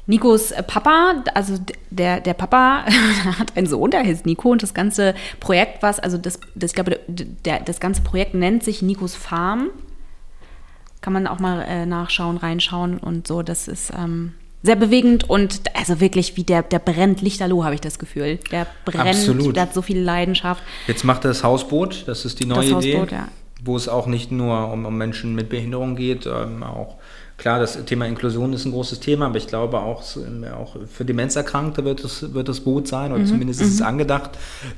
Nikos 0.05 0.53
Papa, 0.67 1.23
also 1.33 1.57
der, 1.89 2.19
der 2.19 2.33
Papa 2.33 2.85
hat 3.39 3.55
einen 3.55 3.67
Sohn, 3.67 3.91
der 3.91 4.03
heißt 4.03 4.25
Nico 4.25 4.51
und 4.51 4.61
das 4.61 4.73
ganze 4.73 5.15
Projekt, 5.39 5.81
was, 5.81 5.99
also 5.99 6.17
das, 6.17 6.39
das 6.55 6.71
ich 6.71 6.75
glaube, 6.75 6.99
der, 7.07 7.61
das 7.61 7.79
ganze 7.79 8.01
Projekt 8.01 8.33
nennt 8.33 8.63
sich 8.63 8.81
Nikos 8.81 9.15
Farm. 9.15 9.69
Kann 11.01 11.13
man 11.13 11.27
auch 11.27 11.39
mal 11.39 11.61
äh, 11.61 11.85
nachschauen, 11.85 12.37
reinschauen 12.37 12.97
und 12.97 13.27
so. 13.27 13.43
Das 13.43 13.67
ist 13.67 13.91
ähm, 13.97 14.33
sehr 14.61 14.77
bewegend 14.77 15.29
und 15.29 15.61
also 15.73 15.99
wirklich 15.99 16.37
wie 16.37 16.43
der, 16.43 16.63
der 16.63 16.79
brennt 16.79 17.21
Lichterloh, 17.21 17.65
habe 17.65 17.75
ich 17.75 17.81
das 17.81 17.99
Gefühl. 17.99 18.39
Der 18.51 18.67
brennt, 18.85 19.09
Absolut. 19.09 19.55
der 19.55 19.63
hat 19.63 19.73
so 19.73 19.81
viel 19.81 19.99
Leidenschaft. 19.99 20.63
Jetzt 20.87 21.03
macht 21.03 21.25
er 21.25 21.29
das 21.29 21.43
Hausboot, 21.43 22.05
das 22.07 22.23
ist 22.23 22.39
die 22.39 22.45
neue 22.45 22.69
Das 22.69 22.83
Idee, 22.83 22.93
Hausboot, 22.93 23.11
ja. 23.11 23.27
wo 23.63 23.75
es 23.75 23.89
auch 23.89 24.07
nicht 24.07 24.31
nur 24.31 24.71
um, 24.71 24.85
um 24.85 24.97
Menschen 24.97 25.35
mit 25.35 25.49
Behinderung 25.49 25.97
geht, 25.97 26.25
ähm, 26.25 26.63
auch 26.63 26.97
klar, 27.43 27.59
das 27.59 27.83
Thema 27.83 28.05
Inklusion 28.05 28.53
ist 28.53 28.63
ein 28.63 28.71
großes 28.71 29.01
Thema, 29.01 29.25
aber 29.25 29.35
ich 29.35 29.47
glaube 29.47 29.79
auch, 29.79 30.01
auch 30.01 30.75
für 30.89 31.03
Demenzerkrankte 31.03 31.83
wird 31.83 32.01
es, 32.01 32.33
wird 32.33 32.47
es 32.47 32.63
gut 32.63 32.87
sein 32.87 33.11
oder 33.11 33.25
zumindest 33.25 33.59
ist 33.61 33.73
es 33.73 33.81
angedacht. 33.81 34.31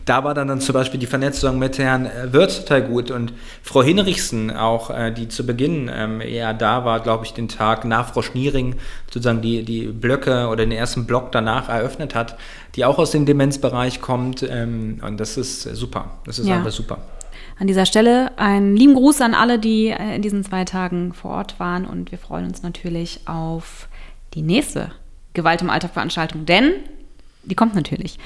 Da 0.05 0.23
war 0.23 0.33
dann, 0.33 0.47
dann 0.47 0.61
zum 0.61 0.73
Beispiel 0.73 0.99
die 0.99 1.05
Vernetzung 1.05 1.59
mit 1.59 1.77
Herrn 1.77 2.07
äh, 2.07 2.33
Wirth 2.33 2.61
total 2.61 2.81
gut 2.81 3.11
und 3.11 3.33
Frau 3.61 3.83
Hinrichsen 3.83 4.49
auch, 4.49 4.89
äh, 4.89 5.11
die 5.11 5.27
zu 5.27 5.45
Beginn 5.45 5.91
ähm, 5.93 6.21
eher 6.21 6.55
da 6.55 6.83
war, 6.85 7.01
glaube 7.01 7.25
ich, 7.25 7.33
den 7.33 7.49
Tag 7.49 7.85
nach 7.85 8.11
Frau 8.11 8.23
Schniering 8.23 8.77
sozusagen 9.13 9.41
die, 9.41 9.61
die 9.63 9.85
Blöcke 9.85 10.47
oder 10.47 10.65
den 10.65 10.71
ersten 10.71 11.05
Block 11.05 11.31
danach 11.31 11.69
eröffnet 11.69 12.15
hat, 12.15 12.35
die 12.75 12.83
auch 12.83 12.97
aus 12.97 13.11
dem 13.11 13.27
Demenzbereich 13.27 14.01
kommt 14.01 14.41
ähm, 14.41 15.01
und 15.05 15.19
das 15.19 15.37
ist 15.37 15.61
super. 15.75 16.17
Das 16.25 16.39
ist 16.39 16.47
Ja. 16.47 16.55
einfach 16.55 16.71
super. 16.71 16.97
An 17.57 17.67
dieser 17.67 17.85
Stelle 17.85 18.37
einen 18.37 18.75
lieben 18.75 18.95
Gruß 18.95 19.21
an 19.21 19.33
alle, 19.33 19.59
die 19.59 19.87
äh, 19.87 20.15
in 20.15 20.21
diesen 20.21 20.43
zwei 20.43 20.65
Tagen 20.65 21.13
vor 21.13 21.31
Ort 21.31 21.59
waren 21.59 21.85
und 21.85 22.11
wir 22.11 22.17
freuen 22.17 22.45
uns 22.45 22.63
natürlich 22.63 23.21
auf 23.25 23.87
die 24.33 24.41
nächste 24.41 24.91
Gewalt 25.33 25.61
im 25.61 25.69
Alltag 25.69 25.93
Veranstaltung, 25.93 26.45
denn 26.45 26.73
die 27.43 27.55
kommt 27.55 27.75
natürlich. 27.75 28.17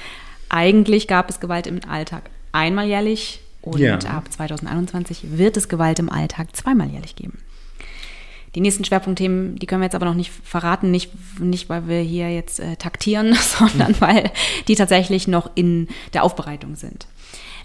Eigentlich 0.48 1.06
gab 1.06 1.30
es 1.30 1.38
Gewalt 1.38 1.66
im 1.66 1.80
Alltag 1.88 2.30
einmal 2.52 2.86
jährlich 2.86 3.40
und 3.62 3.78
Ja. 3.78 3.98
ab 3.98 4.24
2021 4.32 5.38
wird 5.38 5.56
es 5.56 5.68
Gewalt 5.68 5.98
im 5.98 6.10
Alltag 6.10 6.56
zweimal 6.56 6.88
jährlich 6.88 7.14
geben. 7.14 7.38
Die 8.56 8.60
nächsten 8.60 8.84
Schwerpunktthemen, 8.84 9.56
die 9.56 9.66
können 9.66 9.80
wir 9.80 9.86
jetzt 9.86 9.94
aber 9.94 10.06
noch 10.06 10.14
nicht 10.14 10.32
verraten, 10.42 10.90
nicht, 10.90 11.12
nicht 11.38 11.68
weil 11.68 11.86
wir 11.86 12.00
hier 12.00 12.34
jetzt 12.34 12.58
äh, 12.58 12.74
taktieren, 12.74 13.34
sondern 13.58 13.94
weil 14.00 14.32
die 14.66 14.74
tatsächlich 14.74 15.28
noch 15.28 15.50
in 15.54 15.86
der 16.14 16.24
Aufbereitung 16.24 16.74
sind. 16.74 17.06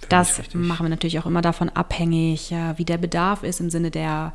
Das 0.09 0.41
machen 0.53 0.85
wir 0.85 0.89
natürlich 0.89 1.19
auch 1.19 1.25
immer 1.25 1.41
davon 1.41 1.69
abhängig, 1.69 2.53
wie 2.75 2.85
der 2.85 2.97
Bedarf 2.97 3.43
ist 3.43 3.59
im 3.59 3.69
Sinne 3.69 3.91
der 3.91 4.33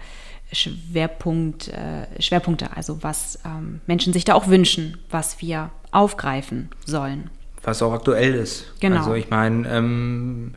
Schwerpunkt, 0.53 1.69
äh, 1.69 2.07
Schwerpunkte, 2.21 2.77
also 2.77 3.03
was 3.03 3.39
ähm, 3.45 3.81
Menschen 3.87 4.13
sich 4.13 4.25
da 4.25 4.35
auch 4.35 4.49
wünschen, 4.49 4.99
was 5.09 5.41
wir 5.41 5.71
aufgreifen 5.93 6.71
sollen. 6.85 7.31
was 7.63 7.83
auch 7.83 7.93
aktuell 7.93 8.35
ist. 8.35 8.73
Genau. 8.81 8.99
Also 8.99 9.15
ich 9.15 9.29
meine, 9.29 9.69
ähm, 9.69 10.55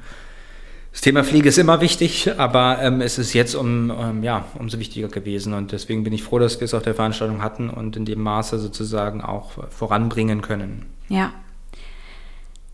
das 0.92 1.02
Thema 1.02 1.24
Pflege 1.24 1.50
ist 1.50 1.58
immer 1.58 1.82
wichtig, 1.82 2.32
aber 2.38 2.80
ähm, 2.82 3.02
es 3.02 3.18
ist 3.18 3.34
jetzt 3.34 3.56
um, 3.56 3.92
ähm, 3.92 4.24
ja, 4.24 4.46
umso 4.58 4.80
wichtiger 4.80 5.10
gewesen 5.10 5.54
und 5.54 5.72
deswegen 5.72 6.04
bin 6.04 6.14
ich 6.14 6.24
froh, 6.24 6.40
dass 6.40 6.60
wir 6.60 6.66
es 6.66 6.74
auf 6.74 6.84
der 6.84 6.96
Veranstaltung 6.96 7.42
hatten 7.42 7.70
und 7.70 7.98
in 7.98 8.06
dem 8.06 8.22
Maße 8.22 8.58
sozusagen 8.58 9.22
auch 9.22 9.52
voranbringen 9.70 10.42
können. 10.42 10.86
Ja. 11.10 11.34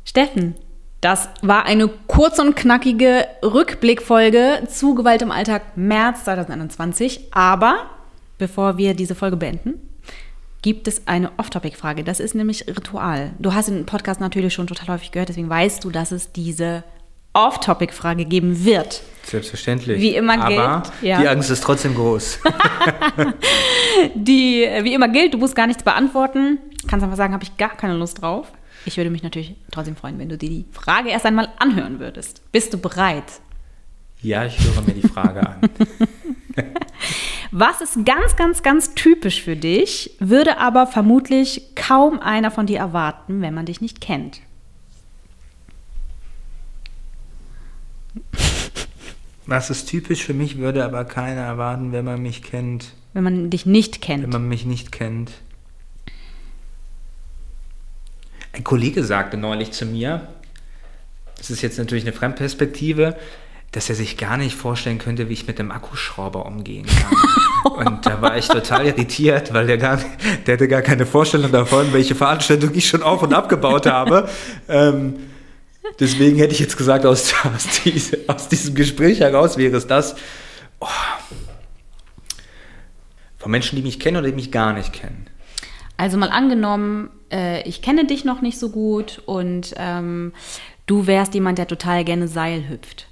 Steffen, 0.06 0.56
das 1.02 1.30
war 1.42 1.66
eine 1.66 1.88
kurz 2.08 2.40
und 2.40 2.56
knackige 2.56 3.26
Rückblickfolge 3.44 4.64
zu 4.70 4.96
Gewalt 4.96 5.22
im 5.22 5.32
Alltag 5.32 5.78
März 5.78 6.26
2021. 6.26 7.28
Aber 7.32 7.86
bevor 8.38 8.78
wir 8.78 8.94
diese 8.94 9.16
Folge 9.16 9.38
beenden, 9.38 9.76
gibt 10.62 10.90
es 10.90 11.08
eine 11.08 11.32
Off-Topic-Frage. 11.38 12.04
Das 12.04 12.20
ist 12.20 12.36
nämlich 12.36 12.68
Ritual. 12.68 13.32
Du 13.40 13.54
hast 13.54 13.70
den 13.70 13.86
Podcast 13.86 14.20
natürlich 14.20 14.54
schon 14.54 14.68
total 14.68 14.96
häufig 14.96 15.12
gehört, 15.12 15.30
deswegen 15.30 15.50
weißt 15.50 15.84
du, 15.86 15.90
dass 15.90 16.12
es 16.12 16.34
diese 16.34 16.84
Off-Topic-Frage 17.32 18.26
geben 18.26 18.66
wird. 18.66 19.02
Selbstverständlich. 19.24 20.02
Wie 20.02 20.16
immer 20.16 20.42
aber 20.42 20.84
gilt, 20.84 21.04
ja. 21.04 21.22
die 21.22 21.28
Angst 21.30 21.50
ist 21.50 21.64
trotzdem 21.64 21.96
groß. 21.96 22.40
Die 24.16 24.68
wie 24.82 24.94
immer 24.94 25.08
gilt, 25.08 25.34
du 25.34 25.38
musst 25.38 25.56
gar 25.56 25.68
nichts 25.68 25.84
beantworten. 25.84 26.58
Kannst 26.88 27.04
einfach 27.04 27.18
sagen, 27.18 27.34
habe 27.34 27.44
ich 27.44 27.56
gar 27.58 27.76
keine 27.76 27.94
Lust 27.94 28.22
drauf. 28.22 28.52
Ich 28.90 28.98
würde 28.98 29.12
mich 29.12 29.22
natürlich 29.22 29.54
trotzdem 29.70 29.96
freuen, 29.96 30.18
wenn 30.18 30.30
du 30.30 30.38
dir 30.38 30.50
die 30.50 30.66
Frage 30.72 31.10
erst 31.10 31.24
einmal 31.28 31.48
anhören 31.60 32.00
würdest. 32.00 32.42
Bist 32.52 32.74
du 32.74 32.80
bereit? 32.80 33.24
ja, 34.24 34.44
ich 34.46 34.60
höre 34.60 34.82
mir 34.82 34.94
die 35.00 35.08
Frage 35.08 35.48
an. 35.48 35.62
Was 37.52 37.82
ist 37.82 38.04
ganz, 38.04 38.36
ganz, 38.36 38.64
ganz 38.64 38.96
typisch 38.96 39.44
für 39.44 39.56
dich, 39.56 40.18
würde 40.20 40.58
aber 40.58 40.88
vermutlich 40.88 41.76
kaum 41.76 42.20
einer 42.20 42.50
von 42.50 42.66
dir 42.66 42.80
erwarten, 42.80 43.42
wenn 43.44 43.54
man 43.54 43.68
dich 43.68 43.80
nicht 43.80 44.02
kennt? 44.02 44.42
Was 49.46 49.70
ist 49.70 49.88
typisch 49.88 50.24
für 50.26 50.34
mich, 50.34 50.58
würde 50.58 50.84
aber 50.84 51.06
keiner 51.06 51.42
erwarten, 51.42 51.92
wenn 51.92 52.06
man 52.06 52.22
mich 52.22 52.42
kennt, 52.42 52.94
Wenn 53.14 53.24
man 53.24 53.50
dich 53.52 53.68
nicht 53.68 53.96
wenn 54.02 54.22
kennt. 54.22 54.34
man 54.34 54.48
mich 54.48 54.66
nicht 54.66 54.92
kennt. 54.92 55.32
Ein 58.60 58.66
Kollege 58.66 59.06
sagte 59.06 59.38
neulich 59.38 59.72
zu 59.72 59.86
mir, 59.86 60.28
das 61.38 61.50
ist 61.50 61.62
jetzt 61.62 61.78
natürlich 61.78 62.04
eine 62.04 62.12
Fremdperspektive, 62.12 63.16
dass 63.72 63.88
er 63.88 63.96
sich 63.96 64.18
gar 64.18 64.36
nicht 64.36 64.54
vorstellen 64.54 64.98
könnte, 64.98 65.30
wie 65.30 65.34
ich 65.34 65.48
mit 65.48 65.60
dem 65.60 65.72
Akkuschrauber 65.72 66.46
umgehen 66.46 66.86
kann. 66.86 67.88
Und 67.88 68.06
da 68.06 68.22
war 68.22 68.38
ich 68.38 68.50
total 68.50 68.88
irritiert, 68.88 69.54
weil 69.54 69.66
der, 69.66 69.78
gar, 69.78 69.98
der 70.46 70.56
hatte 70.56 70.68
gar 70.68 70.82
keine 70.82 71.06
Vorstellung 71.06 71.54
davon, 71.54 71.94
welche 71.94 72.16
Veranstaltung 72.16 72.72
ich 72.74 72.90
schon 72.90 73.02
auf 73.02 73.24
und 73.24 73.34
abgebaut 73.34 73.86
habe. 73.86 74.28
Ähm, 74.68 75.16
deswegen 75.98 76.38
hätte 76.38 76.52
ich 76.52 76.60
jetzt 76.60 76.76
gesagt, 76.76 77.06
aus, 77.06 77.34
aus, 77.46 77.82
diese, 77.86 78.20
aus 78.28 78.50
diesem 78.50 78.76
Gespräch 78.76 79.22
heraus 79.22 79.56
wäre 79.56 79.78
es 79.78 79.88
das. 79.88 80.18
Oh, 80.82 80.88
von 83.38 83.52
Menschen, 83.52 83.78
die 83.78 83.84
mich 83.84 84.02
kennen 84.02 84.18
oder 84.18 84.28
die 84.28 84.36
mich 84.36 84.52
gar 84.52 84.74
nicht 84.74 84.92
kennen. 84.92 85.28
Also 86.00 86.18
mal 86.18 86.30
angenommen, 86.30 87.10
äh, 87.30 87.62
ich 87.68 87.82
kenne 87.82 88.06
dich 88.06 88.24
noch 88.24 88.42
nicht 88.42 88.58
so 88.58 88.70
gut 88.70 89.22
und 89.26 89.76
ähm, 89.76 90.32
du 90.86 91.08
wärst 91.08 91.34
jemand, 91.34 91.58
der 91.58 91.68
total 91.68 92.06
gerne 92.06 92.30
Seil 92.30 92.70
hüpft. 92.70 93.08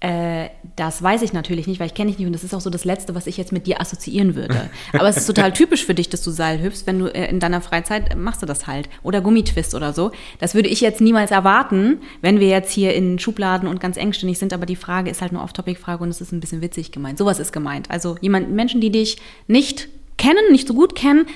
Äh, 0.00 0.50
das 0.76 1.02
weiß 1.02 1.22
ich 1.22 1.32
natürlich 1.32 1.66
nicht, 1.66 1.80
weil 1.80 1.86
ich 1.86 1.94
kenne 1.94 2.10
dich 2.10 2.18
nicht 2.18 2.26
und 2.26 2.34
das 2.34 2.44
ist 2.44 2.52
auch 2.52 2.60
so 2.60 2.68
das 2.68 2.84
Letzte, 2.84 3.14
was 3.14 3.26
ich 3.26 3.38
jetzt 3.38 3.52
mit 3.52 3.66
dir 3.66 3.80
assoziieren 3.80 4.34
würde. 4.34 4.68
Aber 4.92 5.08
es 5.08 5.16
ist 5.16 5.24
total 5.24 5.54
typisch 5.54 5.86
für 5.86 5.94
dich, 5.94 6.10
dass 6.10 6.20
du 6.20 6.30
Seil 6.30 6.60
hüpfst, 6.60 6.82
wenn 6.84 6.98
du 6.98 7.06
äh, 7.06 7.26
in 7.30 7.40
deiner 7.40 7.62
Freizeit 7.62 8.12
äh, 8.12 8.16
machst 8.16 8.42
du 8.42 8.46
das 8.46 8.66
halt. 8.66 8.90
Oder 9.02 9.22
Gummitwist 9.22 9.74
oder 9.74 9.94
so. 9.94 10.10
Das 10.38 10.54
würde 10.54 10.68
ich 10.68 10.82
jetzt 10.82 11.00
niemals 11.00 11.30
erwarten, 11.30 12.02
wenn 12.20 12.38
wir 12.38 12.48
jetzt 12.48 12.70
hier 12.70 12.92
in 12.92 13.18
Schubladen 13.18 13.66
und 13.66 13.80
ganz 13.80 13.96
engständig 13.96 14.38
sind, 14.38 14.52
aber 14.52 14.66
die 14.66 14.76
Frage 14.76 15.08
ist 15.08 15.22
halt 15.22 15.32
nur 15.32 15.42
Off-Topic-Frage 15.42 16.02
und 16.02 16.10
es 16.10 16.20
ist 16.20 16.32
ein 16.32 16.40
bisschen 16.40 16.60
witzig 16.60 16.92
gemeint. 16.92 17.16
Sowas 17.16 17.38
ist 17.38 17.54
gemeint. 17.54 17.90
Also 17.90 18.18
jemand, 18.20 18.50
Menschen, 18.50 18.82
die 18.82 18.90
dich 18.90 19.16
nicht 19.46 19.88
kennen, 20.18 20.50
nicht 20.50 20.66
so 20.66 20.74
gut 20.74 20.94
kennen, 20.94 21.26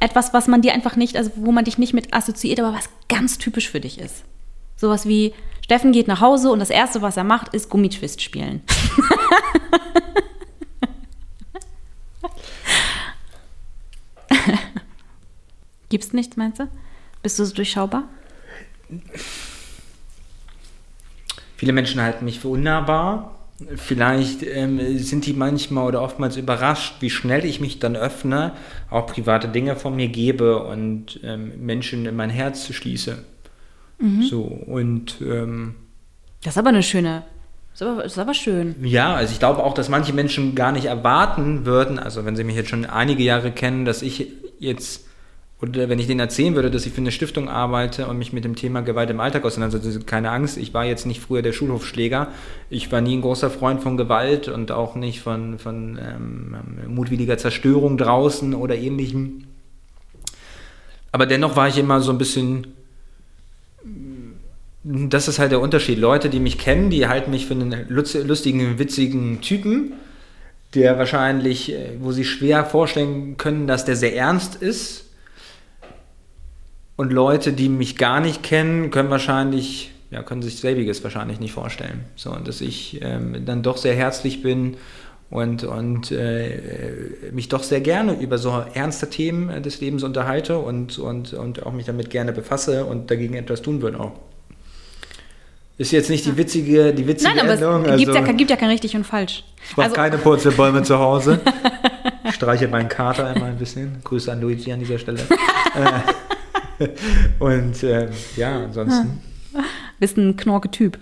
etwas, 0.00 0.32
was 0.32 0.46
man 0.48 0.62
dir 0.62 0.72
einfach 0.72 0.96
nicht, 0.96 1.16
also 1.16 1.30
wo 1.36 1.52
man 1.52 1.64
dich 1.64 1.78
nicht 1.78 1.94
mit 1.94 2.12
assoziiert, 2.14 2.60
aber 2.60 2.74
was 2.74 2.88
ganz 3.08 3.38
typisch 3.38 3.70
für 3.70 3.80
dich 3.80 3.98
ist. 3.98 4.24
Sowas 4.76 5.06
wie, 5.06 5.32
Steffen 5.64 5.92
geht 5.92 6.06
nach 6.08 6.20
Hause 6.20 6.50
und 6.50 6.58
das 6.58 6.70
Erste, 6.70 7.02
was 7.02 7.16
er 7.16 7.24
macht, 7.24 7.54
ist 7.54 7.70
Gummitwist 7.70 8.22
spielen. 8.22 8.62
Gibt's 15.88 16.12
nichts, 16.12 16.36
meinst 16.36 16.60
du? 16.60 16.68
Bist 17.22 17.38
du 17.38 17.44
so 17.44 17.54
durchschaubar? 17.54 18.04
Viele 21.56 21.72
Menschen 21.72 22.00
halten 22.00 22.24
mich 22.24 22.38
für 22.40 22.48
unnahbar. 22.48 23.35
Vielleicht 23.76 24.42
ähm, 24.42 24.98
sind 24.98 25.24
die 25.24 25.32
manchmal 25.32 25.86
oder 25.86 26.02
oftmals 26.02 26.36
überrascht, 26.36 26.96
wie 27.00 27.08
schnell 27.08 27.44
ich 27.44 27.60
mich 27.60 27.78
dann 27.78 27.96
öffne, 27.96 28.52
auch 28.90 29.06
private 29.06 29.48
Dinge 29.48 29.76
von 29.76 29.96
mir 29.96 30.08
gebe 30.08 30.62
und 30.62 31.20
ähm, 31.22 31.52
Menschen 31.64 32.04
in 32.04 32.16
mein 32.16 32.30
Herz 32.30 32.70
schließe. 32.72 33.24
So, 34.28 34.42
und 34.42 35.22
ähm, 35.22 35.74
Das 36.44 36.52
ist 36.52 36.58
aber 36.58 36.68
eine 36.68 36.82
schöne, 36.82 37.22
das 37.72 37.80
ist 37.80 37.86
aber, 37.86 38.02
das 38.02 38.12
ist 38.12 38.18
aber 38.18 38.34
schön. 38.34 38.74
ja, 38.82 39.14
also 39.14 39.32
ich 39.32 39.38
glaube 39.38 39.64
auch, 39.64 39.72
dass 39.72 39.88
manche 39.88 40.12
Menschen 40.12 40.54
gar 40.54 40.70
nicht 40.70 40.84
erwarten 40.84 41.64
würden, 41.64 41.98
also 41.98 42.26
wenn 42.26 42.36
sie 42.36 42.44
mich 42.44 42.56
jetzt 42.56 42.68
schon 42.68 42.84
einige 42.84 43.22
Jahre 43.22 43.52
kennen, 43.52 43.86
dass 43.86 44.02
ich 44.02 44.32
jetzt 44.58 45.06
Äh, 45.62 45.88
wenn 45.88 45.98
ich 45.98 46.06
denen 46.06 46.20
erzählen 46.20 46.54
würde, 46.54 46.70
dass 46.70 46.86
ich 46.86 46.92
für 46.92 47.00
eine 47.00 47.12
Stiftung 47.12 47.48
arbeite 47.48 48.06
und 48.06 48.18
mich 48.18 48.32
mit 48.32 48.44
dem 48.44 48.56
Thema 48.56 48.80
Gewalt 48.82 49.10
im 49.10 49.20
Alltag 49.20 49.44
auseinandersetze, 49.44 50.00
keine 50.00 50.30
Angst, 50.30 50.56
ich 50.56 50.74
war 50.74 50.84
jetzt 50.84 51.06
nicht 51.06 51.20
früher 51.20 51.42
der 51.42 51.52
Schulhofschläger. 51.52 52.28
Ich 52.70 52.92
war 52.92 53.00
nie 53.00 53.16
ein 53.16 53.22
großer 53.22 53.50
Freund 53.50 53.82
von 53.82 53.96
Gewalt 53.96 54.48
und 54.48 54.70
auch 54.72 54.94
nicht 54.94 55.20
von, 55.20 55.58
von 55.58 55.98
ähm, 56.00 56.56
mutwilliger 56.94 57.38
Zerstörung 57.38 57.96
draußen 57.96 58.54
oder 58.54 58.76
ähnlichem. 58.76 59.44
Aber 61.12 61.26
dennoch 61.26 61.56
war 61.56 61.68
ich 61.68 61.78
immer 61.78 62.00
so 62.00 62.10
ein 62.10 62.18
bisschen. 62.18 62.68
Das 64.84 65.26
ist 65.26 65.38
halt 65.40 65.50
der 65.50 65.60
Unterschied. 65.60 65.98
Leute, 65.98 66.28
die 66.28 66.38
mich 66.38 66.58
kennen, 66.58 66.90
die 66.90 67.08
halten 67.08 67.32
mich 67.32 67.46
für 67.46 67.54
einen 67.54 67.86
lustigen, 67.88 68.78
witzigen 68.78 69.40
Typen, 69.40 69.94
der 70.74 70.96
wahrscheinlich, 70.98 71.72
äh, 71.72 71.92
wo 72.00 72.12
sie 72.12 72.24
schwer 72.24 72.64
vorstellen 72.64 73.36
können, 73.36 73.66
dass 73.66 73.84
der 73.84 73.96
sehr 73.96 74.14
ernst 74.14 74.56
ist 74.56 75.05
und 76.96 77.12
Leute, 77.12 77.52
die 77.52 77.68
mich 77.68 77.96
gar 77.96 78.20
nicht 78.20 78.42
kennen, 78.42 78.90
können 78.90 79.10
wahrscheinlich, 79.10 79.92
ja, 80.10 80.22
können 80.22 80.42
sich 80.42 80.56
selbiges 80.56 81.04
wahrscheinlich 81.04 81.40
nicht 81.40 81.52
vorstellen. 81.52 82.04
So, 82.16 82.34
dass 82.34 82.60
ich 82.60 83.00
ähm, 83.02 83.44
dann 83.44 83.62
doch 83.62 83.76
sehr 83.76 83.94
herzlich 83.94 84.42
bin 84.42 84.76
und, 85.28 85.64
und 85.64 86.10
äh, 86.12 87.30
mich 87.32 87.48
doch 87.48 87.62
sehr 87.62 87.80
gerne 87.80 88.14
über 88.14 88.38
so 88.38 88.64
ernste 88.74 89.10
Themen 89.10 89.62
des 89.62 89.80
Lebens 89.80 90.04
unterhalte 90.04 90.58
und, 90.58 90.98
und, 90.98 91.34
und 91.34 91.66
auch 91.66 91.72
mich 91.72 91.86
damit 91.86 92.10
gerne 92.10 92.32
befasse 92.32 92.86
und 92.86 93.10
dagegen 93.10 93.34
etwas 93.34 93.60
tun 93.60 93.82
würde 93.82 94.00
auch. 94.00 94.12
Ist 95.78 95.92
jetzt 95.92 96.08
nicht 96.08 96.24
die 96.24 96.38
witzige, 96.38 96.94
die 96.94 97.06
witzige 97.06 97.34
Nein, 97.34 97.40
aber 97.40 97.52
Endung, 97.52 97.84
es 97.84 97.98
gibt, 97.98 98.08
also, 98.08 98.26
ja, 98.26 98.32
gibt 98.32 98.50
ja 98.50 98.56
kein 98.56 98.70
richtig 98.70 98.96
und 98.96 99.04
falsch. 99.04 99.44
Ich 99.70 99.76
also, 99.76 99.94
keine 99.94 100.16
Purzelbäume 100.16 100.82
zu 100.82 100.98
Hause. 100.98 101.38
Streiche 102.32 102.66
meinen 102.66 102.88
Kater 102.88 103.26
einmal 103.26 103.50
ein 103.50 103.58
bisschen. 103.58 103.98
Grüße 104.02 104.32
an 104.32 104.40
Luigi 104.40 104.72
an 104.72 104.80
dieser 104.80 104.98
Stelle. 104.98 105.20
Äh, 105.20 106.12
Und 107.38 107.82
äh, 107.82 108.10
ja, 108.36 108.64
ansonsten. 108.64 109.20
Ja. 109.52 109.64
Bist 109.98 110.16
ein 110.16 110.36
knorke 110.36 110.70
Typ. 110.70 110.98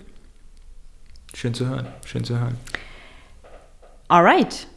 Schön 1.33 1.53
zu 1.53 1.67
hören, 1.67 1.87
schön 2.05 2.23
zu 2.23 2.39
hören. 2.39 2.57
Alright, 4.07 4.67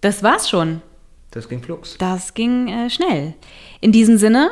das 0.00 0.22
war's 0.22 0.50
schon. 0.50 0.82
Das 1.30 1.48
ging 1.48 1.62
flugs. 1.62 1.96
Das 1.98 2.34
ging 2.34 2.68
äh, 2.68 2.90
schnell. 2.90 3.34
In 3.80 3.92
diesem 3.92 4.18
Sinne, 4.18 4.50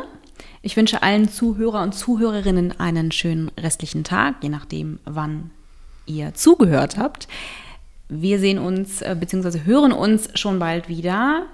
ich 0.62 0.76
wünsche 0.76 1.02
allen 1.02 1.28
Zuhörer 1.28 1.82
und 1.82 1.94
Zuhörerinnen 1.94 2.80
einen 2.80 3.12
schönen 3.12 3.50
restlichen 3.58 4.04
Tag, 4.04 4.36
je 4.42 4.48
nachdem, 4.48 4.98
wann 5.04 5.50
ihr 6.06 6.32
zugehört 6.32 6.96
habt. 6.96 7.28
Wir 8.08 8.38
sehen 8.38 8.58
uns 8.58 9.02
äh, 9.02 9.14
bzw. 9.18 9.60
hören 9.64 9.92
uns 9.92 10.30
schon 10.38 10.58
bald 10.58 10.88
wieder. 10.88 11.46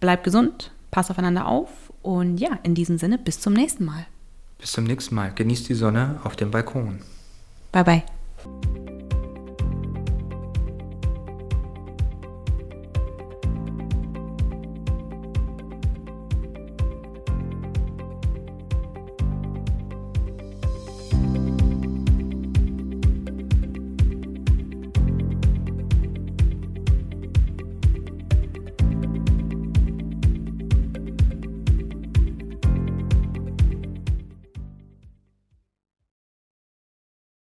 Bleibt 0.00 0.24
gesund, 0.24 0.72
passt 0.90 1.10
aufeinander 1.10 1.46
auf 1.46 1.68
und 2.02 2.38
ja, 2.38 2.58
in 2.62 2.74
diesem 2.74 2.98
Sinne, 2.98 3.18
bis 3.18 3.40
zum 3.40 3.52
nächsten 3.52 3.84
Mal. 3.84 4.06
Bis 4.58 4.72
zum 4.72 4.84
nächsten 4.84 5.14
Mal. 5.14 5.32
Genießt 5.34 5.68
die 5.68 5.74
Sonne 5.74 6.20
auf 6.24 6.36
dem 6.36 6.50
Balkon. 6.50 7.00
Bye 7.72 7.84
bye. 7.84 8.02